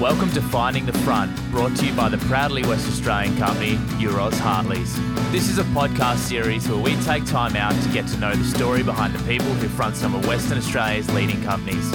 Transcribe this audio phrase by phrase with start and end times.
[0.00, 3.72] Welcome to Finding the Front, brought to you by the proudly West Australian company
[4.02, 4.96] Euroz Hartleys.
[5.30, 8.44] This is a podcast series where we take time out to get to know the
[8.44, 11.92] story behind the people who front some of Western Australia's leading companies.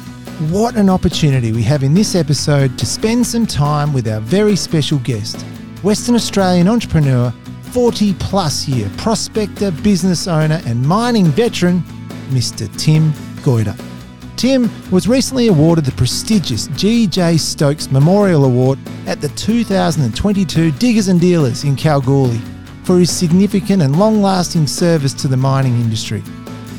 [0.52, 4.58] What an opportunity we have in this episode to spend some time with our very
[4.58, 5.42] special guest,
[5.82, 7.34] Western Australian entrepreneur,
[7.72, 11.82] 40 plus year prospector, business owner, and mining veteran,
[12.30, 12.68] Mr.
[12.78, 13.12] Tim
[13.44, 13.80] Goyder.
[14.38, 17.38] Tim was recently awarded the prestigious G.J.
[17.38, 22.42] Stokes Memorial Award at the 2022 Diggers and Dealers in Kalgoorlie
[22.84, 26.24] for his significant and long lasting service to the mining industry.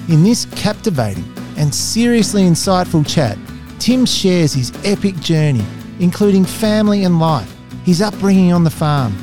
[0.09, 1.25] In this captivating
[1.57, 3.39] and seriously insightful chat,
[3.79, 5.65] Tim shares his epic journey,
[6.01, 9.15] including family and life, his upbringing on the farm,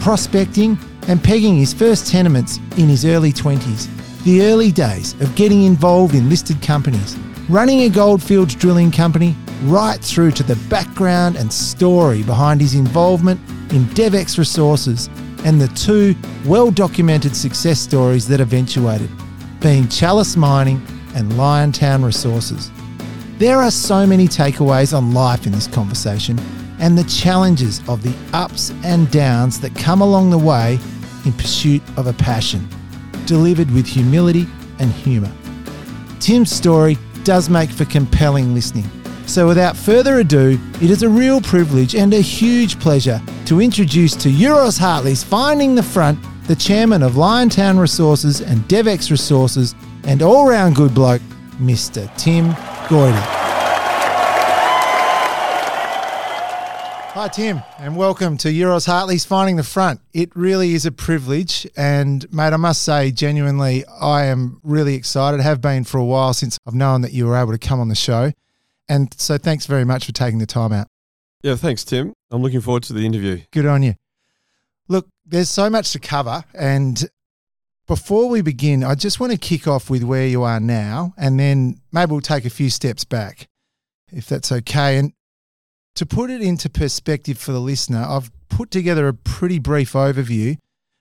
[0.00, 0.78] prospecting,
[1.08, 3.88] and pegging his first tenements in his early 20s,
[4.24, 7.16] the early days of getting involved in listed companies,
[7.48, 13.40] running a goldfields drilling company, right through to the background and story behind his involvement
[13.72, 15.08] in DevEx Resources
[15.44, 16.14] and the two
[16.44, 19.10] well documented success stories that eventuated,
[19.60, 20.84] being Chalice Mining
[21.14, 22.70] and Liontown Resources.
[23.38, 26.38] There are so many takeaways on life in this conversation
[26.78, 30.78] and the challenges of the ups and downs that come along the way
[31.26, 32.66] in pursuit of a passion,
[33.26, 34.46] delivered with humility
[34.78, 35.32] and humour.
[36.20, 38.88] Tim's story does make for compelling listening.
[39.26, 44.14] So, without further ado, it is a real privilege and a huge pleasure to introduce
[44.16, 50.22] to Euroz Hartley's Finding the Front the chairman of Liontown Resources and DevEx Resources and
[50.22, 51.22] all round good bloke,
[51.58, 52.08] Mr.
[52.16, 52.52] Tim
[52.88, 53.35] Goyder.
[57.26, 60.00] Hi, Tim, and welcome to Euroz Hartley's Finding the Front.
[60.12, 65.40] It really is a privilege, and mate, I must say, genuinely, I am really excited.
[65.40, 67.88] Have been for a while since I've known that you were able to come on
[67.88, 68.30] the show,
[68.88, 70.86] and so thanks very much for taking the time out.
[71.42, 72.12] Yeah, thanks, Tim.
[72.30, 73.40] I'm looking forward to the interview.
[73.50, 73.94] Good on you.
[74.86, 77.08] Look, there's so much to cover, and
[77.88, 81.40] before we begin, I just want to kick off with where you are now, and
[81.40, 83.48] then maybe we'll take a few steps back,
[84.12, 84.98] if that's okay.
[84.98, 85.12] And
[85.96, 90.58] to put it into perspective for the listener, I've put together a pretty brief overview.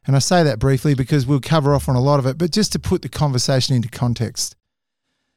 [0.07, 2.51] And I say that briefly because we'll cover off on a lot of it, but
[2.51, 4.55] just to put the conversation into context.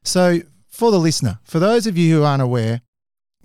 [0.05, 2.83] So, for the listener, for those of you who aren't aware,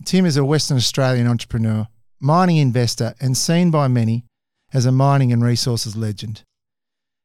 [0.06, 1.88] Tim is a Western Australian entrepreneur,
[2.20, 4.26] mining investor, and seen by many
[4.74, 6.44] as a mining and resources legend.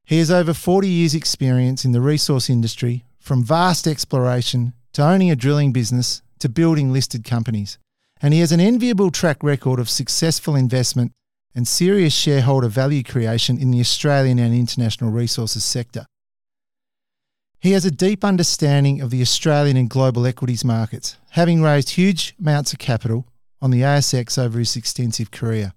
[0.05, 5.31] He has over 40 years' experience in the resource industry, from vast exploration to owning
[5.31, 7.79] a drilling business to building listed companies
[8.21, 11.13] and he has an enviable track record of successful investment
[11.55, 16.07] and serious shareholder value creation in the Australian and international resources sector.
[17.61, 22.35] He has a deep understanding of the Australian and global equities markets, having raised huge
[22.39, 23.27] amounts of capital
[23.61, 25.73] on the ASX over his extensive career.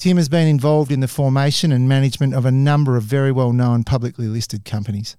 [0.00, 3.52] Tim has been involved in the formation and management of a number of very well
[3.52, 5.16] known publicly listed companies.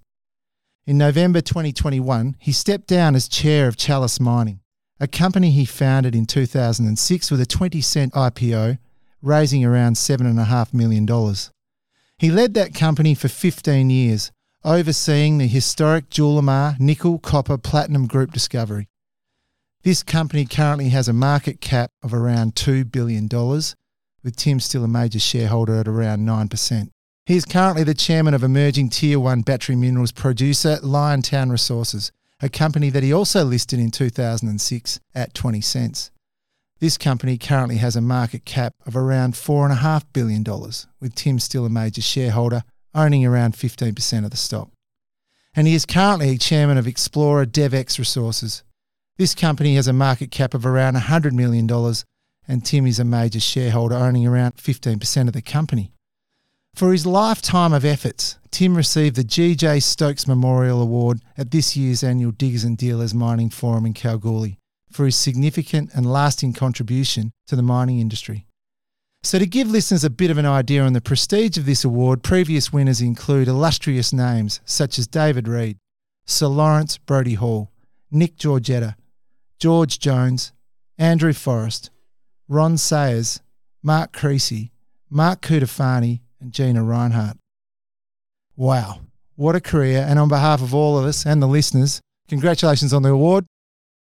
[0.85, 4.59] In November 2021, he stepped down as chair of Chalice Mining,
[4.99, 8.77] a company he founded in 2006 with a 20 cent IPO,
[9.21, 11.07] raising around $7.5 million.
[12.17, 14.31] He led that company for 15 years,
[14.63, 18.87] overseeing the historic Julimar nickel, copper, platinum group discovery.
[19.83, 23.29] This company currently has a market cap of around $2 billion,
[24.21, 26.89] with Tim still a major shareholder at around 9%.
[27.25, 32.49] He is currently the chairman of emerging Tier 1 battery minerals producer Liontown Resources, a
[32.49, 36.11] company that he also listed in 2006 at 20 cents.
[36.79, 40.43] This company currently has a market cap of around $4.5 billion,
[41.01, 42.63] with Tim still a major shareholder,
[42.95, 44.69] owning around 15% of the stock.
[45.53, 48.63] And he is currently chairman of Explorer DevEx Resources.
[49.17, 51.69] This company has a market cap of around $100 million,
[52.47, 55.91] and Tim is a major shareholder, owning around 15% of the company.
[56.75, 62.03] For his lifetime of efforts, Tim received the GJ Stokes Memorial Award at this year's
[62.03, 64.57] annual Diggers and Dealers Mining Forum in Kalgoorlie
[64.91, 68.45] for his significant and lasting contribution to the mining industry.
[69.21, 72.23] So, to give listeners a bit of an idea on the prestige of this award,
[72.23, 75.77] previous winners include illustrious names such as David Reed,
[76.25, 77.69] Sir Lawrence Brodie Hall,
[78.09, 78.95] Nick Giorgetta,
[79.59, 80.53] George Jones,
[80.97, 81.89] Andrew Forrest,
[82.47, 83.41] Ron Sayers,
[83.83, 84.71] Mark Creasy,
[85.09, 87.37] Mark Cutifani, and Gina Rinehart.
[88.55, 89.01] Wow,
[89.35, 90.05] what a career.
[90.07, 93.45] And on behalf of all of us and the listeners, congratulations on the award.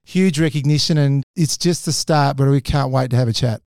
[0.06, 3.62] Huge recognition, and it's just the start, but we can't wait to have a chat.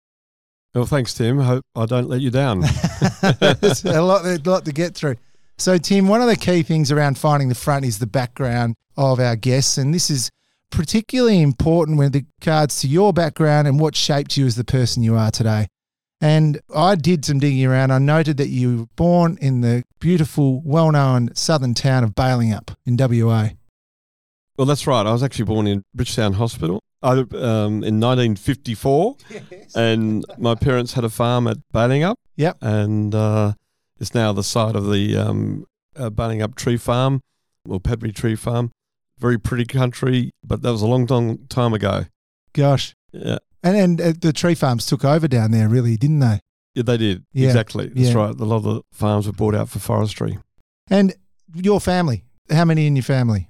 [0.74, 1.40] Well, thanks, Tim.
[1.40, 2.60] Hope I don't let you down.
[3.40, 5.16] There's a lot, a lot to get through.
[5.56, 9.18] So, Tim, one of the key things around finding the front is the background of
[9.18, 10.30] our guests, and this is
[10.70, 15.16] particularly important with regards to your background and what shaped you as the person you
[15.16, 15.66] are today.
[16.20, 17.90] And I did some digging around.
[17.90, 22.74] I noted that you were born in the beautiful, well known southern town of Balingup
[22.86, 23.50] in WA.
[24.56, 25.06] well, that's right.
[25.06, 29.16] I was actually born in Bridgetown Hospital I, um, in 1954,
[29.76, 32.16] and my parents had a farm at Balingup.
[32.36, 32.58] Yep.
[32.62, 33.52] And uh,
[34.00, 37.20] it's now the site of the um, uh, Balingup Tree Farm
[37.68, 38.70] or Padbury Tree Farm.
[39.18, 42.04] Very pretty country, but that was a long, long time ago.
[42.52, 42.94] Gosh.
[43.12, 43.38] Yeah.
[43.62, 46.40] And, and uh, the tree farms took over down there, really, didn't they?
[46.74, 47.24] Yeah, they did.
[47.32, 47.46] Yeah.
[47.48, 47.88] Exactly.
[47.88, 48.14] That's Yeah.
[48.14, 48.30] right.
[48.38, 50.38] A lot of the farms were bought out for forestry.
[50.90, 51.14] And
[51.54, 53.48] your family, how many in your family?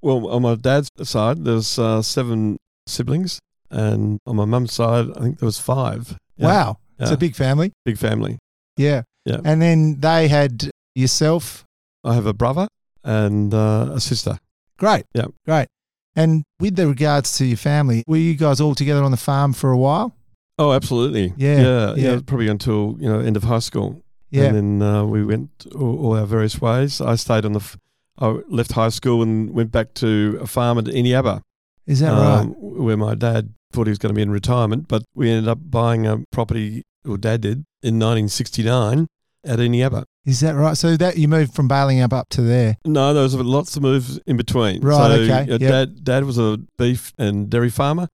[0.00, 2.56] Well, on my dad's side, there's uh, seven
[2.88, 3.38] siblings,
[3.70, 6.16] and on my mum's side, I think there was five.
[6.36, 6.78] Yeah, Wow.
[6.98, 7.72] It's a big family.
[7.84, 8.38] big family.
[8.76, 9.02] Yeah.
[9.24, 9.40] Yeah.
[9.44, 11.64] And then they had yourself.
[12.04, 12.68] I have a brother
[13.04, 14.38] and uh, a sister.
[14.78, 15.04] Great.
[15.14, 15.26] Yeah.
[15.44, 15.66] Great.
[16.14, 19.52] And with the regards to your family, were you guys all together on the farm
[19.52, 20.14] for a while?
[20.58, 21.32] Oh, absolutely.
[21.36, 22.20] Yeah, yeah, yeah.
[22.24, 24.02] Probably until you know end of high school.
[24.30, 24.44] Yeah.
[24.44, 27.00] And then uh, we went all, all our various ways.
[27.00, 27.60] I stayed on the.
[27.60, 27.78] F-
[28.18, 31.40] I left high school and went back to a farm at Eneabba,
[31.86, 32.40] Is that right?
[32.40, 35.48] um, where my dad thought he was going to be in retirement, but we ended
[35.48, 39.08] up buying a property, or dad did, in 1969
[39.44, 40.04] at Eneabba.
[40.24, 40.76] Is that right?
[40.76, 42.76] So that you moved from Balingup up to there.
[42.84, 44.80] No, there was lots of moves in between.
[44.82, 45.60] Right, So, okay, yep.
[45.60, 48.08] Dad, dad was a beef and dairy farmer,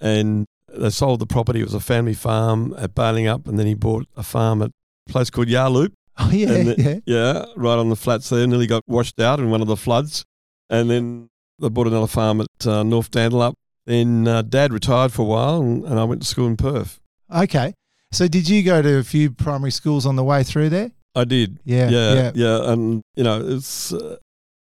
[0.00, 1.60] and they sold the property.
[1.60, 4.70] It was a family farm at Balingup, and then he bought a farm at
[5.08, 5.92] a place called Yarloop.
[6.18, 6.98] Oh yeah, the- yeah.
[7.04, 8.46] Yeah, right on the flats there.
[8.46, 10.24] Nearly got washed out in one of the floods.
[10.70, 13.52] And then they bought another farm at uh, North Dandalup.
[13.84, 17.00] Then uh, Dad retired for a while, and, and I went to school in Perth.
[17.30, 17.74] Okay.
[18.12, 20.92] So did you go to a few primary schools on the way through there?
[21.14, 21.58] I did.
[21.64, 21.88] Yeah.
[21.88, 22.30] yeah, Yeah.
[22.34, 24.16] yeah, and you know, it's uh,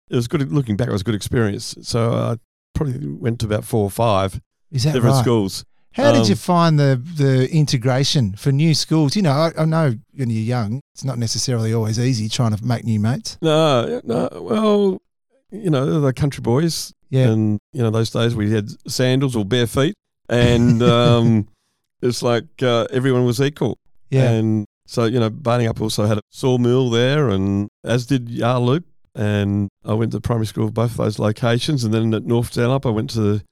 [0.09, 0.51] it was good.
[0.51, 1.75] Looking back, it was a good experience.
[1.81, 2.37] So I
[2.75, 4.39] probably went to about four or five
[4.71, 5.21] different right?
[5.21, 5.65] schools.
[5.93, 9.15] How did Um, you find the the integration for new schools?
[9.15, 12.65] You know, I, I know when you're young, it's not necessarily always easy trying to
[12.65, 13.37] make new mates.
[13.41, 15.01] No, no, well,
[15.51, 17.29] you know, the country boys, Yeah.
[17.29, 19.93] and you know, those days we had sandals or bare feet,
[20.29, 21.47] and um,
[22.03, 23.77] it's like uh, everyone was equal.
[24.09, 24.29] Yeah.
[24.29, 28.83] And so, you know, Balingup also had a sawmill there, and as did Yarloop.
[29.15, 31.83] And I went to primary school at both of those locations.
[31.83, 33.43] And then at North Dandalup, I went to the,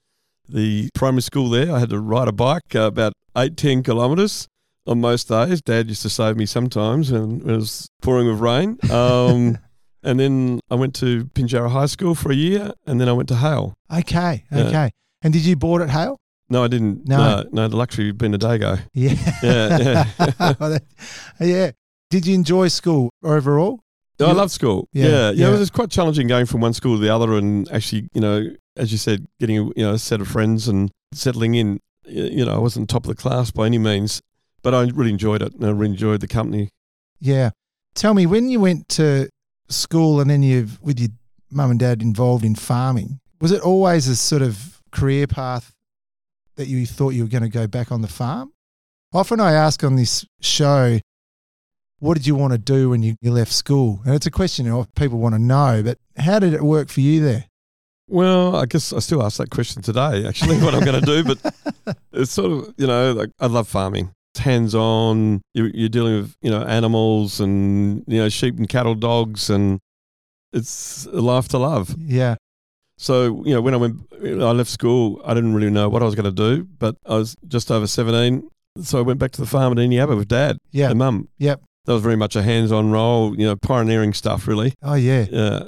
[0.50, 1.72] the primary school there.
[1.72, 4.48] I had to ride a bike uh, about eight, 10 kilometres
[4.88, 5.62] on most days.
[5.62, 8.78] Dad used to save me sometimes when when it was pouring with rain.
[8.92, 9.58] Um,
[10.04, 13.30] and then I went to Pinjarra High School for a year, and then I went
[13.30, 13.76] to Hale.
[13.94, 14.44] okay.
[14.52, 14.64] Yeah.
[14.64, 14.92] Okay.
[15.22, 16.18] And did you board at Hale?
[16.52, 17.08] No, I didn't.
[17.08, 17.18] No.
[17.18, 18.78] No, no, the luxury of being a dago.
[18.94, 19.14] Yeah.
[19.42, 20.06] Yeah,
[20.40, 20.80] yeah.
[21.40, 21.72] yeah.
[22.10, 23.80] Did you enjoy school overall?
[24.20, 24.88] No, I You- love school.
[24.92, 25.48] Yeah, Yeah, yeah.
[25.50, 25.56] yeah.
[25.56, 28.50] It was quite challenging going from one school to the other, and actually, you know,
[28.76, 31.80] as you said, getting a, you know a set of friends and settling in.
[32.06, 34.22] You know, I wasn't top of the class by any means,
[34.62, 36.70] but I really enjoyed it, and I really enjoyed the company.
[37.22, 37.52] Yeah.
[37.96, 39.30] Tell me, when you went to
[39.70, 41.10] school and then you with your
[41.50, 45.72] mum and dad involved in farming, was it always a sort of career path
[46.62, 48.54] that you thought you were going to go back on the farm?
[49.14, 51.00] Often I ask on this show,
[52.00, 54.02] what did you want to do when you, you left school?
[54.06, 57.02] And it's a question that people want to know, but how did it work for
[57.02, 57.46] you there?
[58.08, 60.28] Well, I guess I still ask that question today.
[60.28, 63.68] Actually, what I'm going to do, but it's sort of you know, like I love
[63.68, 64.12] farming.
[64.34, 65.42] It's hands on.
[65.54, 69.80] You're, you're dealing with you know animals and you know sheep and cattle, dogs, and
[70.52, 71.96] it's a life to love.
[72.00, 72.36] Yeah.
[73.02, 76.06] So, you know, when I went, I left school, I didn't really know what I
[76.06, 78.48] was going to do, but I was just over 17.
[78.82, 80.92] So I went back to the farm at Eneabba with dad Yeah.
[80.92, 81.28] and mum.
[81.40, 81.62] Yep.
[81.86, 84.74] that was very much a hands-on role, you know, pioneering stuff really.
[84.84, 85.26] Oh yeah.
[85.32, 85.64] Yeah,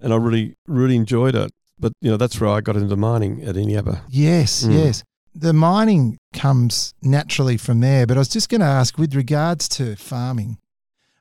[0.00, 1.50] and I really really enjoyed it.
[1.78, 4.02] But you know, that's where I got into mining at Eneabba.
[4.08, 4.72] Yes, Mm.
[4.74, 5.04] yes.
[5.34, 9.68] The mining comes naturally from there, but I was just going to ask with regards
[9.76, 10.58] to farming.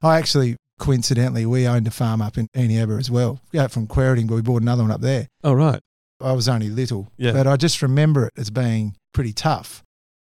[0.02, 3.40] I actually, coincidentally, we owned a farm up in Eneabba as well.
[3.54, 5.28] We got from Quairading, but we bought another one up there.
[5.44, 5.80] Oh right.
[6.20, 7.32] I was only little, Yeah.
[7.32, 9.82] but I just remember it as being pretty tough.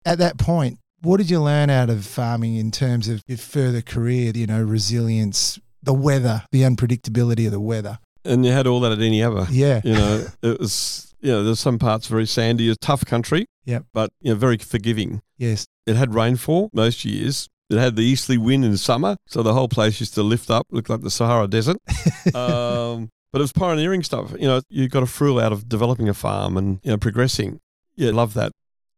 [0.04, 3.80] At that point, what did you learn out of farming in terms of your further
[3.80, 4.33] career?
[4.35, 7.99] You know, resilience, the weather, the unpredictability of the weather.
[8.25, 9.49] And you had all that at Eneabba.
[9.50, 13.47] Yeah, You know, it was you know, there's some parts very sandy, a tough country.
[13.66, 13.85] Yep.
[13.92, 15.21] But you know, very forgiving.
[15.38, 17.49] yes, It had rainfall most years.
[17.71, 20.67] It had the easterly wind in summer, so the whole place used to lift up,
[20.71, 21.77] look like the Sahara Desert.
[22.35, 24.33] um, but it was pioneering stuff.
[24.33, 27.61] You know, you got a thrill out of developing a farm and you know progressing.
[27.95, 28.53] Yeah, love that,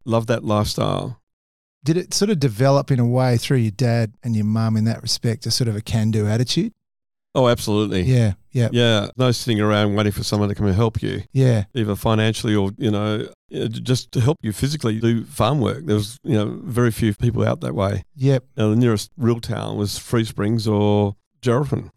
[0.07, 1.21] love that lifestyle.
[1.85, 4.85] Did it sort of develop in a way through your dad and your mum in
[4.85, 6.73] that respect, a sort of a can-do attitude?
[7.35, 8.03] Oh, absolutely.
[8.03, 11.65] Yeah, yeah, Yeah, no sitting around waiting for someone to come and help you, yeah.
[11.75, 15.85] either financially or you know, uh, just to help you physically do farm work.
[15.87, 18.05] There was you know very few people out that way.
[18.17, 18.45] Yep.
[18.57, 21.91] Now, the nearest real town was Three Springs or Geraldton.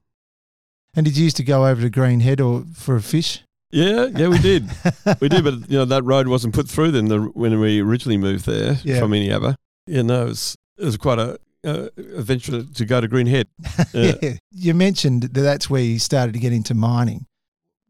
[0.95, 3.41] And did you used to go over to Greenhead or for a fish?
[3.71, 4.69] Yeah, yeah, we did.
[5.19, 8.17] we did, but you know that road wasn't put through then the, when we originally
[8.17, 9.00] moved there Yeah.
[9.00, 9.55] from Eneabba.
[9.88, 13.45] Yeah, no, it was, it was quite a uh, adventure to go to Greenhead.
[13.93, 14.13] Yeah.
[14.22, 14.34] yeah.
[14.51, 17.25] You mentioned that that's where you started to get into mining.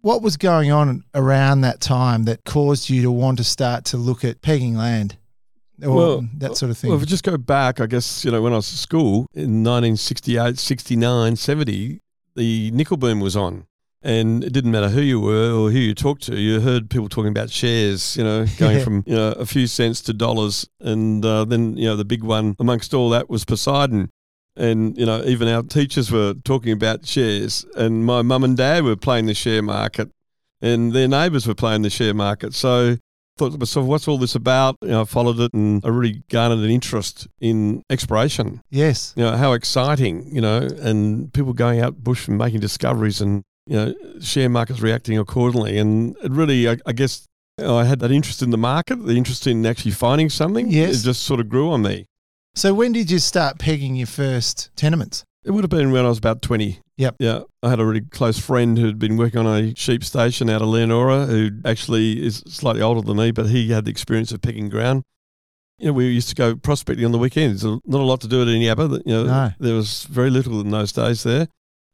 [0.02, 3.98] What was going on around that time that caused you to want to start to
[3.98, 5.18] look at pegging land
[5.84, 6.90] or Well, that sort of thing?
[6.90, 9.28] Well, if we just go back, I guess, you know, when I was at school
[9.34, 12.00] in 1968, 69, 70,
[12.36, 13.66] the nickel boom was on.
[14.06, 16.40] And it didn't matter who you were or who you talked to.
[16.40, 20.00] You heard people talking about shares, you know, going from you know a few cents
[20.02, 24.12] to dollars, and uh, then you know the big one amongst all that was Poseidon,
[24.56, 28.84] and you know even our teachers were talking about shares, and my mum and dad
[28.84, 30.12] were playing the share market,
[30.62, 32.54] and their neighbours were playing the share market.
[32.54, 32.98] So
[33.38, 34.78] thought to myself, what's all this about?
[34.82, 38.62] You know, I followed it and I really garnered an interest in exploration.
[38.70, 39.14] yes.
[39.16, 43.44] You know, how exciting, you know, and people going out bush and making discoveries and,
[43.68, 45.78] you know, share markets reacting accordingly.
[45.78, 47.26] And it really, I, I guess,
[47.58, 50.70] you know, I had that interest in the market, the interest in actually finding something.
[50.70, 51.02] Yes.
[51.02, 52.06] It just sort of grew on me.
[52.54, 55.24] So when did you start pegging your first tenements?
[55.44, 56.80] It would have been when I was about 20.
[56.98, 57.18] Yep.
[57.20, 57.42] Yeah.
[57.62, 60.70] I had a really close friend who'd been working on a sheep station out of
[60.70, 64.70] Leonora, who actually is slightly older than me, but he had the experience of picking
[64.70, 65.04] ground.
[65.78, 67.64] You know, we used to go prospecting on the weekends.
[67.66, 69.02] Not a lot to do at Eneabba.
[69.06, 69.52] You know, No.
[69.60, 71.48] there was very little in those days there.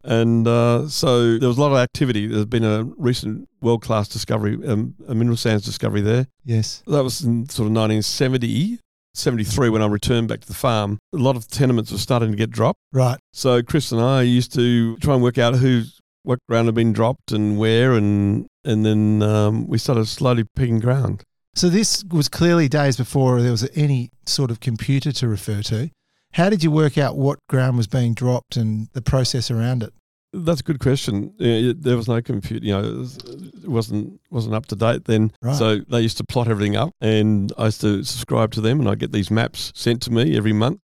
[0.04, 2.28] And uh, so there was a lot of activity.
[2.28, 6.28] There's been a recent world class discovery, um, a mineral sands discovery there.
[6.44, 6.84] Yes.
[6.88, 8.80] That was in sort of 1970,
[9.14, 11.00] 73 when I returned back to the farm.
[11.14, 12.80] A lot of tenements were starting to get dropped.
[12.92, 13.20] Right.
[13.34, 15.84] So Chris and I used to try and work out who,
[16.24, 20.80] what ground had been dropped and where, and and then um, we started slowly picking
[20.80, 21.24] ground.
[21.56, 25.90] So this was clearly days before there was any sort of computer to refer to.
[26.34, 29.94] How did you work out what ground was being dropped and the process around it?
[30.34, 31.34] That's a good question.
[31.38, 35.04] Yeah, there was no computer, you know, it, was, it wasn't wasn't up to date
[35.04, 35.34] then.
[35.42, 35.56] Right.
[35.56, 38.88] So they used to plot everything up, and I used to subscribe to them, and
[38.88, 40.80] I get these maps sent to me every month.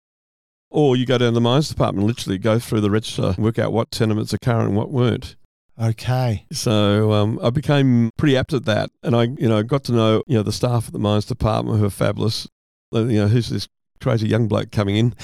[0.70, 3.72] Or you go down to the mines department, literally go through the register, work out
[3.72, 5.36] what tenements are current and what weren't.
[5.80, 6.46] Okay.
[6.50, 10.22] So um, I became pretty apt at that, and I, you know, got to know,
[10.26, 12.48] you know, the staff at the mines department who are fabulous.
[12.92, 13.68] You know, who's this
[14.04, 15.14] crazy young bloke coming in,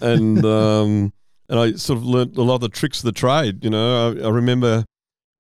[0.00, 1.12] and um,
[1.48, 3.64] and I sort of learnt a lot of the tricks of the trade.
[3.64, 4.84] You know, I, I remember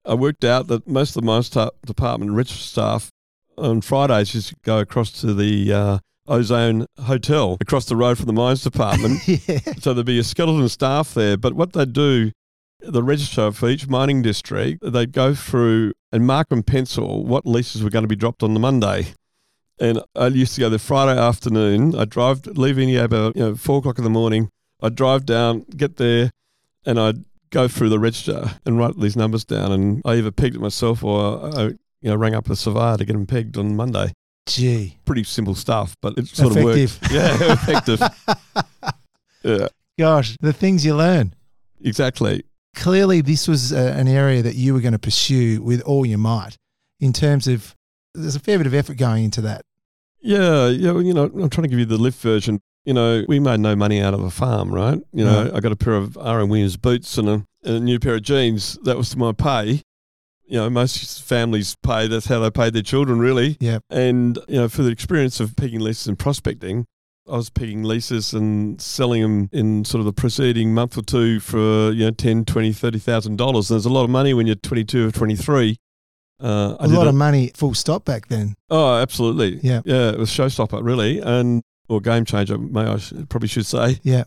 [0.06, 3.10] I worked out that most of the mines ta- department rich staff
[3.58, 5.98] on Fridays used to go across to the uh,
[6.28, 9.28] Ozone Hotel across the road from the mines department.
[9.28, 9.60] yeah.
[9.80, 11.38] So there'd be a skeleton staff there.
[11.38, 12.32] But what they'd do,
[12.80, 17.84] the registrar for each mining district, they'd go through and mark in pencil what leases
[17.84, 19.14] were going to be dropped on the Monday.
[19.80, 21.96] And I used to go there Friday afternoon.
[21.96, 24.50] I'd drive, leave Eneabba, you know, four o'clock in the morning.
[24.82, 26.32] I'd drive down, get there,
[26.86, 29.72] and I'd go through the register and write these numbers down.
[29.72, 33.06] And I either pegged it myself or I, you know, rang up a surveyor to
[33.06, 34.14] get them pegged on Monday.
[34.48, 34.98] Gee.
[35.06, 36.96] Pretty simple stuff, but it sort Effective.
[37.02, 37.14] of worked.
[37.14, 38.02] Yeah, effective.
[39.44, 39.68] Yeah,
[40.00, 41.36] Gosh, the things you learn.
[41.84, 42.44] exactly.
[42.76, 46.18] Clearly, this was uh, an area that you were going to pursue with all your
[46.18, 46.58] might
[47.00, 47.76] in terms of
[48.16, 49.62] there's a fair bit of effort going into that.
[50.22, 50.92] Yeah, yeah.
[50.92, 52.60] Well, you know, I'm trying to give you the lift version.
[52.84, 55.00] You know, we made no money out of a farm, right?
[55.12, 55.52] You know.
[55.54, 56.50] I got a pair of R.M.
[56.50, 58.78] Williams boots and a, and a new pair of jeans.
[58.84, 59.82] That was my pay.
[60.48, 62.08] You know, most families pay.
[62.08, 63.58] That's how they paid their children, really.
[63.60, 63.80] Yeah.
[63.90, 66.86] And you know, for the experience of picking leases and prospecting,
[67.28, 71.40] I was picking leases and selling them in sort of the preceding month or two
[71.40, 73.70] for you know ten, twenty, thirty thousand dollars.
[73.70, 75.78] And there's a lot of money when you're 22 or 23.
[76.42, 78.56] Uh, A lot of money, full stop back then.
[78.70, 79.60] Oh, absolutely.
[79.64, 79.82] Yeah.
[79.86, 80.10] yeah.
[80.10, 82.58] It was showstopper really, and or game changer.
[82.58, 84.00] May I sh- probably should say.
[84.04, 84.24] Yeah.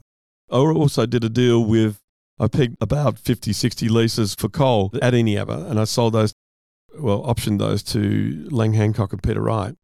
[0.51, 1.99] I also did a deal with.
[2.41, 6.33] I picked about 50, 60 leases for coal at Eneabba, and I sold those.
[6.99, 9.75] Well, optioned those to Lang Hancock and Peter Wright.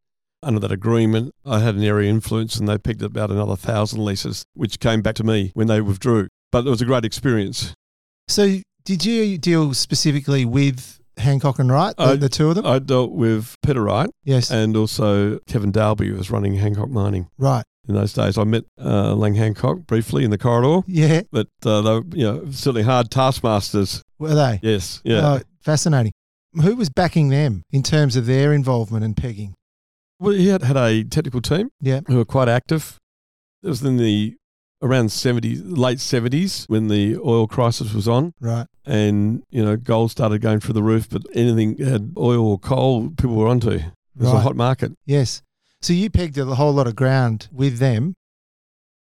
[0.41, 4.45] Under that agreement, I had an area influence, and they picked about another thousand leases,
[4.53, 6.27] which came back to me when they withdrew.
[6.51, 7.73] But it was a great experience.
[8.27, 12.65] So, did you deal specifically with Hancock and Wright, the, I- the two of them?
[12.65, 14.51] I dealt with Peter Wright yes.
[14.51, 17.27] and also Kevin Dalby, who was running Hancock Mining.
[17.37, 17.63] right.
[17.87, 18.37] in those days.
[18.37, 21.21] I met uh, Lang Hancock briefly in the corridor, Yeah.
[21.31, 24.01] but uh, they were you know, certainly hard taskmasters.
[24.19, 24.59] Were they?
[24.63, 25.35] Yes, yeah.
[25.35, 26.11] Oh, fascinating.
[26.61, 29.53] Who was backing them in terms of their involvement in pegging?
[30.19, 31.99] well, he had, had a technical team Yeah.
[32.07, 32.97] who were quite active.
[33.61, 34.35] It was in the
[34.85, 38.67] around 70s, late 70s when the oil crisis was on Right.
[38.85, 43.09] and, you know, gold started going through the roof, but anything had oil or coal,
[43.09, 43.71] people were onto.
[43.71, 43.83] It
[44.15, 44.91] was a hot market.
[45.05, 45.41] Yes.
[45.81, 48.15] So you pegged a whole lot of ground with them,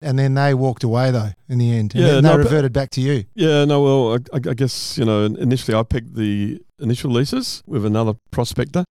[0.01, 1.94] and then they walked away though in the end.
[1.96, 3.24] And Yeah, then no, they but- reverted back to you.
[3.36, 7.86] Yeah, no, well, I, I guess, you know, initially I picked the initial leases with
[7.86, 8.84] another prospector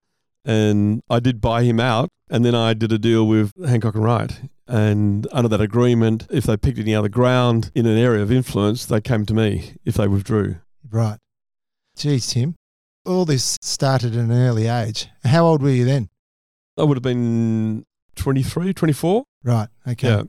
[0.45, 2.11] and I did buy him out.
[2.33, 4.41] And then I did a deal with Hancock and Wright.
[4.69, 8.87] And under that agreement, if they picked any other ground in an area of influence,
[8.87, 10.59] they came to me if they withdrew.
[10.89, 11.19] Right.
[11.97, 12.55] Geez, Tim.
[13.05, 15.09] All this started at an early age.
[15.25, 16.09] How old were you then?
[16.79, 19.25] I would have been 23, 24.
[19.43, 19.69] Right.
[19.89, 20.09] Okay.
[20.09, 20.23] Yeah.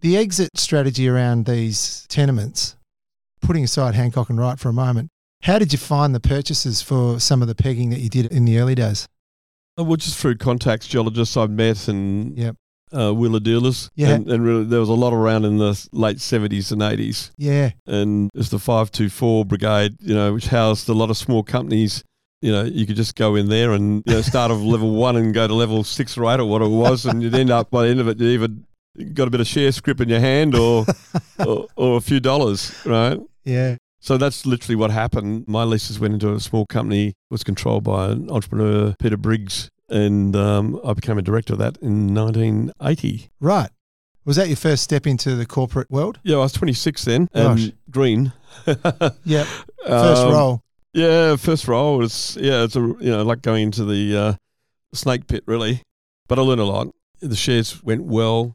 [0.00, 2.76] The exit strategy around these tenements,
[3.40, 5.08] putting aside Hancock and Wright for a moment,
[5.42, 8.44] how did you find the purchases for some of the pegging that you did in
[8.44, 9.08] the early days?
[9.78, 12.56] Uh, Well, just through contacts, geologists I've met and Yep.
[12.92, 13.90] uh, wheeler dealers.
[13.94, 14.10] Yeah.
[14.10, 17.30] And, and really, there was a lot around in the late 70s and 80s.
[17.36, 17.70] Yeah.
[17.86, 22.02] and it's the 524 brigade, you know, which housed a lot of small companies.
[22.40, 25.16] You know, you could just go in there and you know, start off level one
[25.16, 27.70] and go to level six or eight or what it was, and you'd end up
[27.70, 28.48] by the end of it, you either
[29.12, 30.86] got a bit of share script in your hand or,
[31.46, 33.18] or, or a few dollars, right?
[33.44, 33.76] Yeah.
[34.08, 35.46] So that's literally what happened.
[35.46, 40.34] My leases went into a small company, was controlled by an entrepreneur, Peter Briggs, and
[40.34, 43.28] um, I became a director of that in 1980.
[43.38, 43.68] Right.
[44.24, 46.20] Was that your first step into the corporate world?
[46.22, 47.70] Yeah, I was 26 then, and Gosh.
[47.90, 48.32] green.
[49.26, 49.44] Yeah.
[49.86, 50.62] First Um, role.
[50.94, 54.32] Yeah, first role was yeah, it's a you know like going into the uh,
[54.94, 55.82] snake pit really,
[56.28, 56.86] but I learned a lot.
[57.20, 58.54] The shares went well.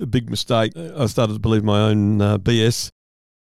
[0.00, 0.74] A big mistake.
[0.76, 2.92] I started to believe my own uh, BS.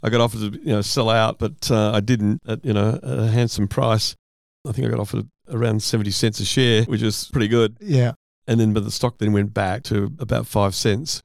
[0.02, 2.98] I got offered to you know sell out, but uh, I didn't at you know
[3.02, 4.14] a handsome price.
[4.66, 7.76] I think I got offered around seventy cents a share, which is pretty good.
[7.80, 8.12] Yeah.
[8.48, 11.22] And then, but the stock then went back to about five cents.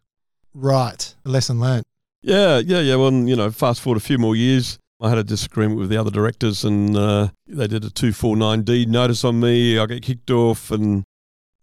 [0.54, 1.16] Right.
[1.24, 1.84] A lesson learned.
[2.24, 2.96] Yeah, yeah, yeah.
[2.96, 5.90] Well, and, you know, fast forward a few more years, I had a disagreement with
[5.90, 9.78] the other directors, and uh, they did a two four nine D notice on me.
[9.78, 11.04] I got kicked off, and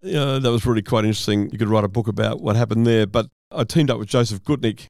[0.03, 1.51] you know, that was really quite interesting.
[1.51, 3.07] You could write a book about what happened there.
[3.07, 4.87] But I teamed up with Joseph Gutnick,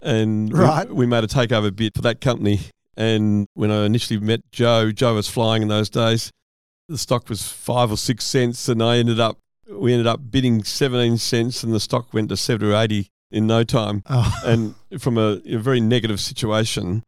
[0.00, 0.90] and we- Right.
[0.92, 2.60] we, made a takeover bid for that company.
[2.96, 6.30] And when I initially met Joe, Joe was flying in those days.
[6.88, 9.38] The stock was five or six cents, and I ended up
[9.70, 13.46] we ended up bidding seventeen cents, and the stock went to seventy or eighty in
[13.46, 17.02] no time Oh, and from a, a very negative situation,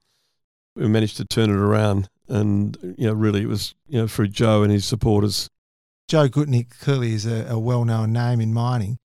[0.76, 2.08] we managed to turn it around.
[2.28, 5.48] And you know, really, it was you know through Joe and his supporters.
[6.08, 8.98] Joe Gutnick clearly is a, a well known name in mining.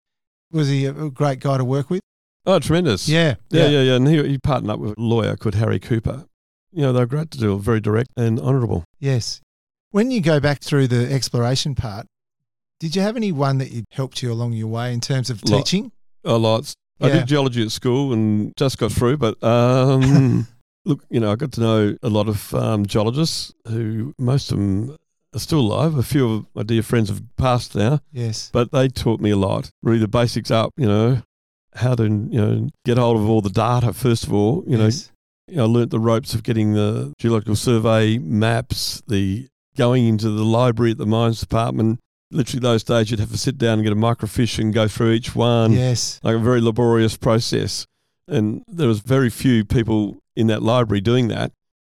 [0.51, 2.01] Was he a great guy to work with?
[2.45, 3.09] Oh, tremendous!
[3.09, 3.35] Yeah.
[3.49, 3.95] yeah, yeah, yeah.
[3.95, 6.25] And he, he partnered up with a lawyer called Harry Cooper.
[6.71, 8.83] You know, they were great to do, very direct and honourable.
[8.99, 9.41] Yes.
[9.91, 12.05] When you go back through the exploration part,
[12.79, 15.59] did you have anyone that you helped you along your way in terms of Lot.
[15.59, 15.91] teaching?
[16.25, 16.75] Oh, lots.
[17.01, 20.47] I did geology at school and just got through, but um,
[20.85, 24.57] look, you know, I got to know a lot of um, geologists who most of
[24.57, 24.97] them
[25.33, 25.97] are still alive.
[25.97, 27.99] A few of my dear friends have passed now.
[28.11, 28.49] Yes.
[28.51, 29.71] but they taught me a lot.
[29.83, 31.21] Really, the basics up, you know,
[31.75, 34.63] how to you know get hold of all the data first of all.
[34.67, 34.89] You know,
[35.47, 40.29] you know, I learnt the ropes of getting the geological survey maps, the going into
[40.29, 41.99] the library at the mines department.
[42.31, 45.11] Literally, those days you'd have to sit down and get a microfiche and go through
[45.11, 46.19] each one, yes.
[46.23, 47.85] like a very laborious process.
[48.27, 51.51] And there was very few people in that library doing that.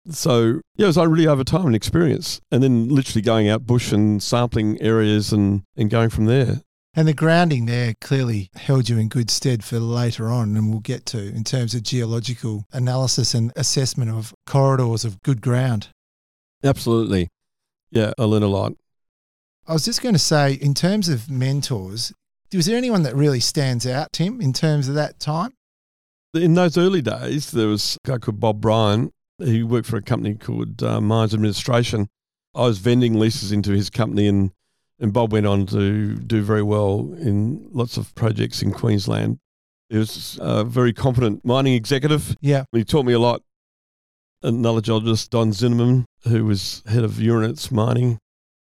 [0.10, 3.66] So yeah, it was like really over time and experience, and then literally going out
[3.66, 6.62] bush and sampling areas and, and going from there.
[6.96, 10.80] And the grounding there clearly held you in good stead for later on, and we'll
[10.80, 15.88] get to in terms of geological analysis and assessment of corridors of good ground.
[16.64, 17.30] Absolutely.
[17.90, 18.74] Yeah, I learned a lot.
[19.68, 22.14] I was just going to say, in terms of mentors,
[22.54, 25.54] Was there anyone that really stands out, Tim, in terms of that time?
[26.36, 29.12] In those early days, there was a guy called Bob Bryan.
[29.40, 32.10] He worked for a company called uh, Mines Administration.
[32.54, 34.52] I was vending leases into his company, and,
[35.00, 39.40] and Bob went on to do very well in lots of projects in Queensland.
[39.90, 42.36] He was a very competent mining executive.
[42.42, 42.64] Yeah.
[42.72, 43.42] He taught me a lot.
[44.42, 48.18] Another geologist, Don Zinneman, who was head of Uranerz Mining,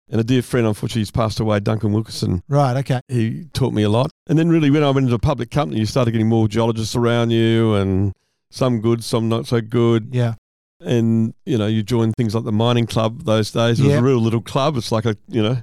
[0.09, 2.43] and a dear friend, unfortunately, he's passed away, Duncan Wilkinson.
[2.47, 2.77] Right.
[2.77, 2.99] Okay.
[3.07, 4.11] He taught me a lot.
[4.27, 6.95] And then, really, when I went into a public company, you started getting more geologists
[6.95, 8.13] around you, and
[8.51, 10.09] some good, some not so good.
[10.11, 10.35] Yeah.
[10.81, 13.79] And you know, you joined things like the mining club those days.
[13.79, 14.75] It was a real little club.
[14.77, 15.57] It's like a you know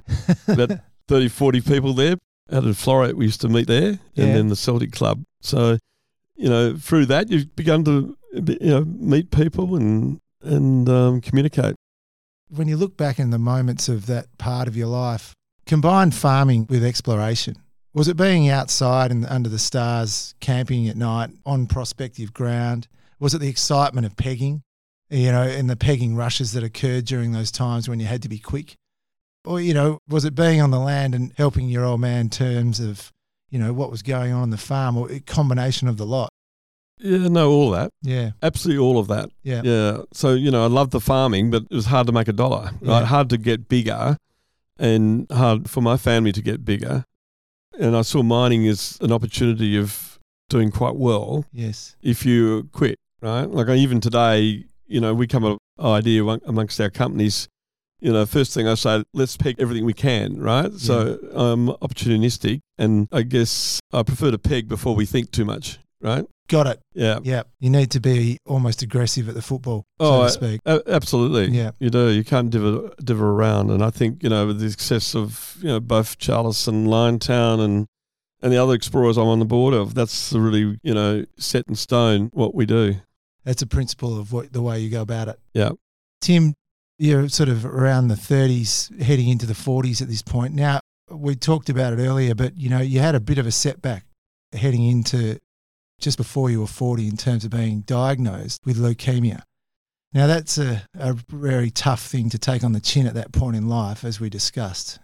[0.47, 2.15] about 30, 40 people there.
[2.51, 4.25] Out in Florida, we used to meet there, Yeah.
[4.25, 5.23] and then the Celtic Club.
[5.41, 5.77] So,
[6.35, 11.75] you know, through that, you've begun to you know meet people and and um, communicate.
[12.49, 15.33] when you look back in the moments of that part of your life,
[15.65, 17.55] combined farming with exploration,
[17.93, 22.87] was it being outside and under the stars, camping at night on prospective ground?
[23.19, 24.62] Was it the excitement of pegging,
[25.19, 28.29] you know, and the pegging rushes that occurred during those times when you had to
[28.29, 28.73] be quick?
[29.45, 32.29] Or, you know, was it being on the land and helping your old man in
[32.29, 33.11] terms of,
[33.49, 36.29] you know, what was going on on the farm or a combination of the lot?
[36.99, 38.31] Yeah, no, all that, Yeah.
[38.41, 39.29] absolutely all of that.
[39.43, 39.61] Yeah.
[39.63, 39.97] Yeah.
[40.13, 42.71] So, you know, I loved the farming, but it was hard to make a dollar,
[42.81, 42.99] right?
[43.01, 43.05] Yeah.
[43.05, 44.15] Hard to get bigger
[44.79, 47.03] and hard for my family to get bigger.
[47.77, 50.17] And I saw mining as an opportunity of
[50.49, 51.95] doing quite well Yes.
[52.01, 53.49] if you quit, right?
[53.49, 57.47] Like even today, you know, we come up with an idea amongst our companies.
[57.99, 60.71] You know, first thing I say, let's peg everything we can, right?
[60.73, 65.79] So I'm opportunistic, and I guess I prefer to peg before we think too much,
[66.01, 66.25] right?
[66.49, 66.79] Got it.
[66.93, 67.19] Yeah.
[67.23, 67.43] Yeah.
[67.61, 70.59] You need to be almost aggressive at the football, so Oh, to speak.
[70.65, 71.47] A- absolutely.
[71.57, 71.71] Yeah.
[71.79, 72.09] You do.
[72.09, 73.71] You can't diver, diver around.
[73.71, 77.61] And I think, you know, with the success of, you know, both Chalice and Liontown
[77.61, 77.87] and,
[78.41, 81.75] and the other explorers I'm on the board of, that's really, you know, set in
[81.75, 82.97] stone what we do.
[83.45, 85.39] That's a principle of what the way you go about it.
[85.53, 85.71] Yeah.
[86.21, 86.53] Tim,
[86.97, 90.53] you're sort of around the 30s, heading into the 40s at this point.
[90.53, 90.79] Now,
[91.09, 94.05] we talked about it earlier, but you know, you had a bit of a setback
[94.53, 95.37] heading into
[95.99, 99.41] just before you were 40 in terms of being diagnosed with leukemia.
[100.13, 103.55] Now, that's a, a very tough thing to take on the chin at that point
[103.55, 104.99] in life, as we discussed.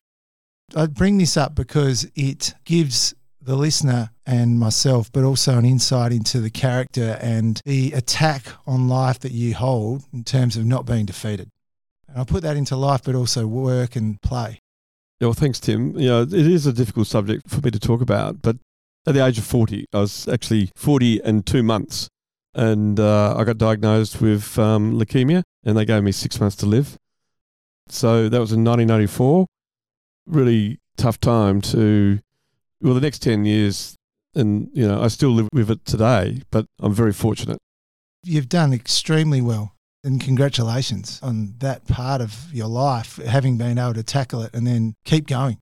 [0.75, 3.15] I bring this up because it gives
[3.49, 8.87] the listener and myself, but also an insight into the character and the attack on
[8.87, 11.49] life that you hold in terms of not being defeated.
[12.07, 14.61] And I put that into life, but also work and play.
[15.19, 15.97] Yeah, well, thanks, Tim.
[15.97, 18.57] You know, it is a difficult subject for me to talk about, but
[19.07, 22.07] at the age of 40, I was actually 40 and two months,
[22.53, 26.67] and uh, I got diagnosed with um, leukemia, and they gave me six months to
[26.67, 26.99] live.
[27.87, 29.47] So that was in 1994.
[30.27, 32.19] Really tough time to,
[32.81, 33.95] well, the next 10 years,
[34.35, 37.57] and, you know, I still live with it today, but I'm very fortunate.
[38.23, 39.73] You've done extremely well.
[40.01, 44.65] And congratulations on that part of your life, having been able to tackle it and
[44.65, 45.57] then keep going.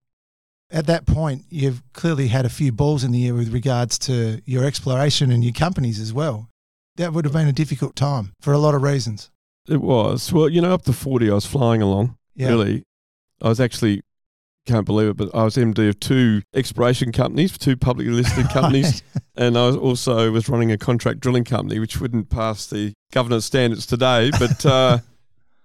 [0.70, 4.40] At that point, you've clearly had a few balls in the air with regards to
[4.46, 6.50] your exploration and your companies as well.
[6.98, 9.32] That would have been a difficult time for a lot of reasons.
[9.68, 10.32] It was.
[10.32, 12.16] Well, you know, up to 40, I was flying along.
[12.36, 12.50] Yeah.
[12.50, 12.84] Really.
[13.42, 14.04] I was actually,
[14.68, 19.02] can't believe it, but I was MD of two exploration companies, two publicly listed companies.
[19.36, 23.46] and I was also was running a contract drilling company, which wouldn't pass the governance
[23.46, 24.30] standards today.
[24.38, 25.00] But uh,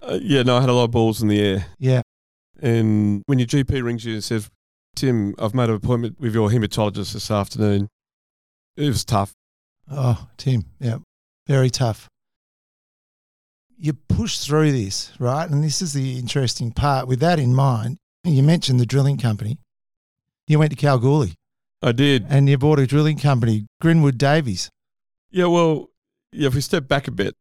[0.01, 1.67] uh, yeah, no, I had a lot of balls in the air.
[1.79, 2.03] Yeah.
[2.61, 4.49] And when your GP rings you and says,
[4.95, 7.89] Tim, I've made an appointment with your hematologist this afternoon,
[8.77, 9.33] it was tough.
[9.91, 10.99] Oh, Tim, yeah,
[11.47, 12.09] very tough.
[13.77, 15.51] You push through this, right?
[15.51, 17.09] And this is the interesting part.
[17.09, 19.59] With that in mind, you mentioned the drilling company.
[20.47, 21.35] You went to Kalgoorlie
[21.83, 22.27] I did.
[22.29, 24.71] and you bought a drilling company, Grimwood Davies.
[25.31, 25.89] Yeah, well,
[26.33, 27.35] yeah, if we step back a bit,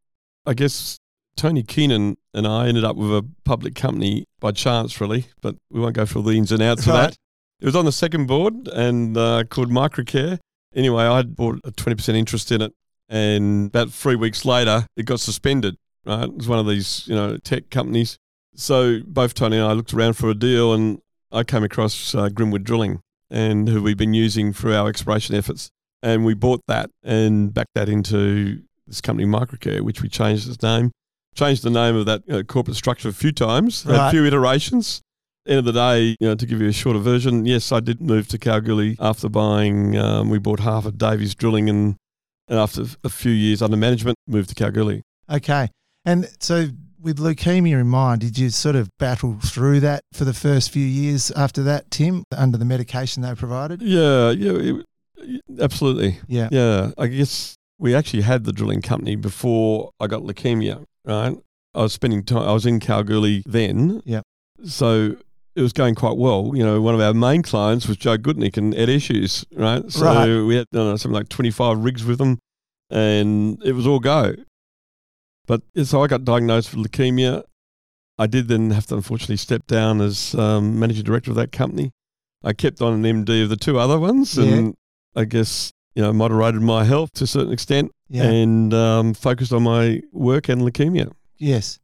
[0.46, 0.98] I guess
[1.36, 5.80] Tony Keenan and I ended up with a public company by chance, really, but we
[5.80, 7.10] won't go through the ins and outs of Right.
[7.12, 7.18] that.
[7.60, 10.40] It was on the second board and uh, called Microcare.
[10.74, 12.74] Anyway, I bought a 20% interest in it,
[13.10, 16.24] and about three weeks later, it got suspended, right?
[16.24, 18.18] It was one of these, you know, tech companies.
[18.56, 22.30] So both Tony and I looked around for a deal, and I came across uh,
[22.30, 25.70] Grimwood Drilling, and who we've been using for our exploration efforts
[26.04, 30.62] and we bought that and backed that into this company Microcare, which we changed its
[30.64, 30.92] name,
[31.36, 34.08] changed the name of that uh, corporate structure a few times, Right.
[34.08, 35.02] a few iterations.
[35.48, 38.02] End of the day, you know, to give you a shorter version, yes, I did
[38.02, 39.98] move to Kalgoorlie after buying.
[39.98, 41.96] Um, we bought half of Davies Drilling, and
[42.48, 45.04] and after a few years under management, moved to Kalgoorlie.
[45.30, 45.70] Okay.
[46.04, 46.68] And so
[47.02, 50.86] with leukemia in mind, did you sort of battle through that for the first few
[50.86, 53.82] years after that, Tim, under the medication they provided?
[53.82, 54.52] Yeah, yeah,
[55.18, 56.20] it, absolutely.
[56.28, 56.50] Yeah.
[56.52, 61.36] Yeah, I guess we actually had the drilling company before I got leukemia, right?
[61.74, 64.02] I was spending time, I was in Kalgoorlie then.
[64.06, 64.22] Yeah,
[64.64, 65.16] So
[65.56, 66.52] it was going quite well.
[66.54, 69.90] You know, one of our main clients was Joe Gutnick and Ed Issues, right?
[69.92, 70.46] So Right.
[70.46, 72.40] we had know, something like 25 rigs with them
[72.90, 74.34] and it was all go.
[75.48, 77.44] But so I got diagnosed with leukemia.
[78.18, 81.92] I did then have to unfortunately step down as um, managing director of that company.
[82.44, 84.46] I kept on an MD of the two other ones, Yeah.
[84.46, 84.76] and
[85.16, 88.24] I guess you know moderated my health to a certain extent, Yeah.
[88.24, 91.12] and um, focused on my work and leukemia.
[91.38, 91.80] Yes.